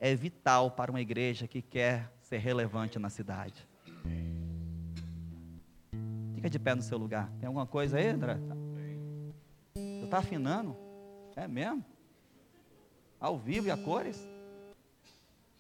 é 0.01 0.17
vital 0.17 0.73
para 0.73 0.91
uma 0.91 1.01
igreja 1.01 1.47
que 1.47 1.63
quer 1.63 2.13
ser 2.25 2.39
relevante 2.39 2.99
na 2.99 3.11
cidade. 3.11 3.69
Fica 6.35 6.49
de 6.49 6.59
pé 6.59 6.75
no 6.75 6.83
seu 6.83 6.97
lugar. 6.97 7.31
Tem 7.39 7.47
alguma 7.47 7.67
coisa 7.67 7.99
aí, 7.99 8.09
André? 8.09 8.39
Você 9.75 10.05
está 10.05 10.19
afinando? 10.19 10.75
É 11.37 11.47
mesmo? 11.47 11.85
Ao 13.21 13.39
vivo 13.39 13.69
e 13.69 13.71
a 13.71 13.77
cores? 13.77 14.27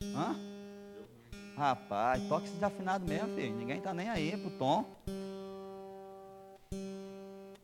Hã? 0.02 0.36
Rapaz, 1.54 2.26
toque 2.28 2.48
desafinado 2.50 3.06
mesmo, 3.06 3.34
filho. 3.34 3.54
Ninguém 3.56 3.78
está 3.78 3.92
nem 3.92 4.08
aí 4.08 4.36
pro 4.36 4.50
tom. 4.58 4.84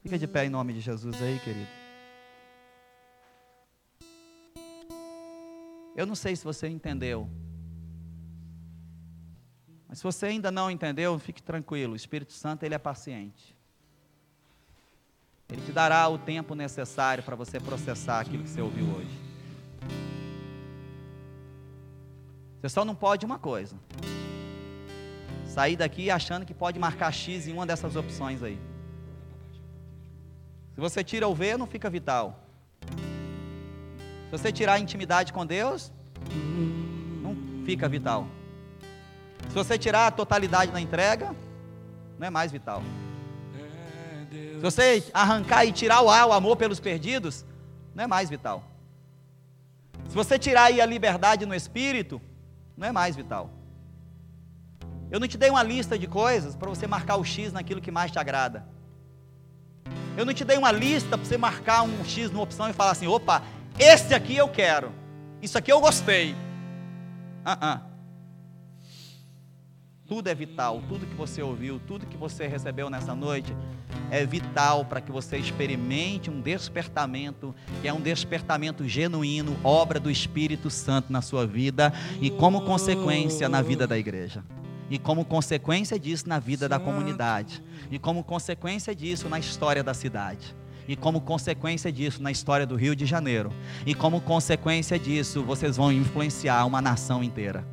Fica 0.02 0.18
de 0.18 0.26
pé 0.26 0.44
em 0.44 0.50
nome 0.50 0.74
de 0.74 0.80
Jesus 0.80 1.20
aí, 1.22 1.38
querido. 1.40 1.68
Eu 5.96 6.06
não 6.06 6.14
sei 6.14 6.36
se 6.36 6.44
você 6.44 6.68
entendeu 6.68 7.28
mas 9.90 9.98
se 9.98 10.04
você 10.04 10.26
ainda 10.26 10.52
não 10.52 10.70
entendeu, 10.70 11.18
fique 11.18 11.42
tranquilo, 11.42 11.94
o 11.94 11.96
Espírito 11.96 12.32
Santo 12.32 12.62
ele 12.62 12.76
é 12.76 12.78
paciente. 12.78 13.56
Ele 15.48 15.60
te 15.62 15.72
dará 15.72 16.08
o 16.08 16.16
tempo 16.16 16.54
necessário 16.54 17.24
para 17.24 17.34
você 17.34 17.58
processar 17.58 18.20
aquilo 18.20 18.44
que 18.44 18.50
você 18.50 18.60
ouviu 18.60 18.86
hoje. 18.86 19.18
Você 22.60 22.68
só 22.68 22.84
não 22.84 22.94
pode 22.94 23.26
uma 23.26 23.36
coisa: 23.36 23.74
sair 25.44 25.74
daqui 25.74 26.08
achando 26.08 26.46
que 26.46 26.54
pode 26.54 26.78
marcar 26.78 27.10
X 27.10 27.48
em 27.48 27.52
uma 27.52 27.66
dessas 27.66 27.96
opções 27.96 28.44
aí. 28.44 28.60
Se 30.72 30.80
você 30.80 31.02
tira 31.02 31.26
o 31.26 31.34
V, 31.34 31.56
não 31.56 31.66
fica 31.66 31.90
vital. 31.90 32.38
Se 34.26 34.30
você 34.30 34.52
tirar 34.52 34.74
a 34.74 34.78
intimidade 34.78 35.32
com 35.32 35.44
Deus, 35.44 35.92
não 37.20 37.34
fica 37.66 37.88
vital. 37.88 38.28
Se 39.50 39.54
você 39.54 39.76
tirar 39.76 40.06
a 40.06 40.10
totalidade 40.12 40.70
na 40.70 40.80
entrega, 40.80 41.34
não 42.16 42.26
é 42.28 42.30
mais 42.30 42.52
vital. 42.52 42.84
Se 44.30 44.60
você 44.60 45.04
arrancar 45.12 45.64
e 45.64 45.72
tirar 45.72 46.02
o 46.02 46.08
ar, 46.08 46.26
o 46.28 46.32
amor 46.32 46.56
pelos 46.56 46.78
perdidos, 46.78 47.44
não 47.92 48.04
é 48.04 48.06
mais 48.06 48.30
vital. 48.30 48.62
Se 50.08 50.14
você 50.14 50.38
tirar 50.38 50.64
aí 50.64 50.80
a 50.80 50.86
liberdade 50.86 51.44
no 51.44 51.54
espírito, 51.54 52.22
Não 52.76 52.86
é 52.86 52.92
mais 52.92 53.14
vital. 53.14 53.50
Eu 55.10 55.20
não 55.20 55.28
te 55.28 55.36
dei 55.36 55.50
uma 55.50 55.62
lista 55.62 55.98
de 55.98 56.06
coisas 56.06 56.56
para 56.56 56.70
você 56.70 56.86
marcar 56.86 57.16
o 57.16 57.24
X 57.24 57.52
naquilo 57.52 57.78
que 57.78 57.90
mais 57.90 58.10
te 58.10 58.18
agrada. 58.18 58.64
Eu 60.16 60.24
não 60.24 60.32
te 60.32 60.46
dei 60.46 60.56
uma 60.56 60.72
lista 60.72 61.18
para 61.18 61.26
você 61.26 61.36
marcar 61.36 61.82
um 61.82 62.02
X 62.06 62.30
numa 62.30 62.42
opção 62.42 62.70
e 62.70 62.72
falar 62.72 62.92
assim: 62.92 63.06
opa, 63.06 63.42
esse 63.78 64.14
aqui 64.14 64.34
eu 64.34 64.48
quero. 64.48 64.92
Isso 65.42 65.58
aqui 65.58 65.70
eu 65.70 65.78
gostei. 65.78 66.32
Uh 67.44 67.50
-uh. 67.50 67.89
Tudo 70.10 70.26
é 70.26 70.34
vital, 70.34 70.82
tudo 70.88 71.06
que 71.06 71.14
você 71.14 71.40
ouviu, 71.40 71.80
tudo 71.86 72.04
que 72.04 72.16
você 72.16 72.48
recebeu 72.48 72.90
nessa 72.90 73.14
noite 73.14 73.54
é 74.10 74.26
vital 74.26 74.84
para 74.84 75.00
que 75.00 75.12
você 75.12 75.38
experimente 75.38 76.28
um 76.28 76.40
despertamento, 76.40 77.54
que 77.80 77.86
é 77.86 77.92
um 77.92 78.00
despertamento 78.00 78.88
genuíno, 78.88 79.56
obra 79.62 80.00
do 80.00 80.10
Espírito 80.10 80.68
Santo 80.68 81.12
na 81.12 81.22
sua 81.22 81.46
vida 81.46 81.92
e 82.20 82.28
como 82.28 82.62
consequência 82.62 83.48
na 83.48 83.62
vida 83.62 83.86
da 83.86 83.96
igreja. 83.96 84.42
E 84.90 84.98
como 84.98 85.24
consequência 85.24 85.96
disso 85.96 86.28
na 86.28 86.40
vida 86.40 86.68
da 86.68 86.80
comunidade. 86.80 87.62
E 87.88 87.96
como 87.96 88.24
consequência 88.24 88.92
disso 88.92 89.28
na 89.28 89.38
história 89.38 89.84
da 89.84 89.94
cidade. 89.94 90.56
E 90.88 90.96
como 90.96 91.20
consequência 91.20 91.92
disso 91.92 92.20
na 92.20 92.32
história 92.32 92.66
do 92.66 92.74
Rio 92.74 92.96
de 92.96 93.06
Janeiro. 93.06 93.52
E 93.86 93.94
como 93.94 94.20
consequência 94.20 94.98
disso, 94.98 95.44
vocês 95.44 95.76
vão 95.76 95.92
influenciar 95.92 96.66
uma 96.66 96.82
nação 96.82 97.22
inteira. 97.22 97.64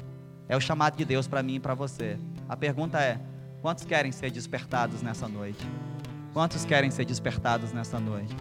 É 0.49 0.55
o 0.55 0.61
chamado 0.61 0.95
de 0.95 1.05
Deus 1.05 1.27
para 1.27 1.43
mim 1.43 1.55
e 1.55 1.59
para 1.59 1.73
você. 1.73 2.17
A 2.47 2.55
pergunta 2.55 2.99
é: 2.99 3.19
quantos 3.61 3.85
querem 3.85 4.11
ser 4.11 4.31
despertados 4.31 5.01
nessa 5.01 5.27
noite? 5.27 5.65
Quantos 6.33 6.63
querem 6.65 6.91
ser 6.91 7.05
despertados 7.05 7.73
nessa 7.73 7.99
noite? 7.99 8.35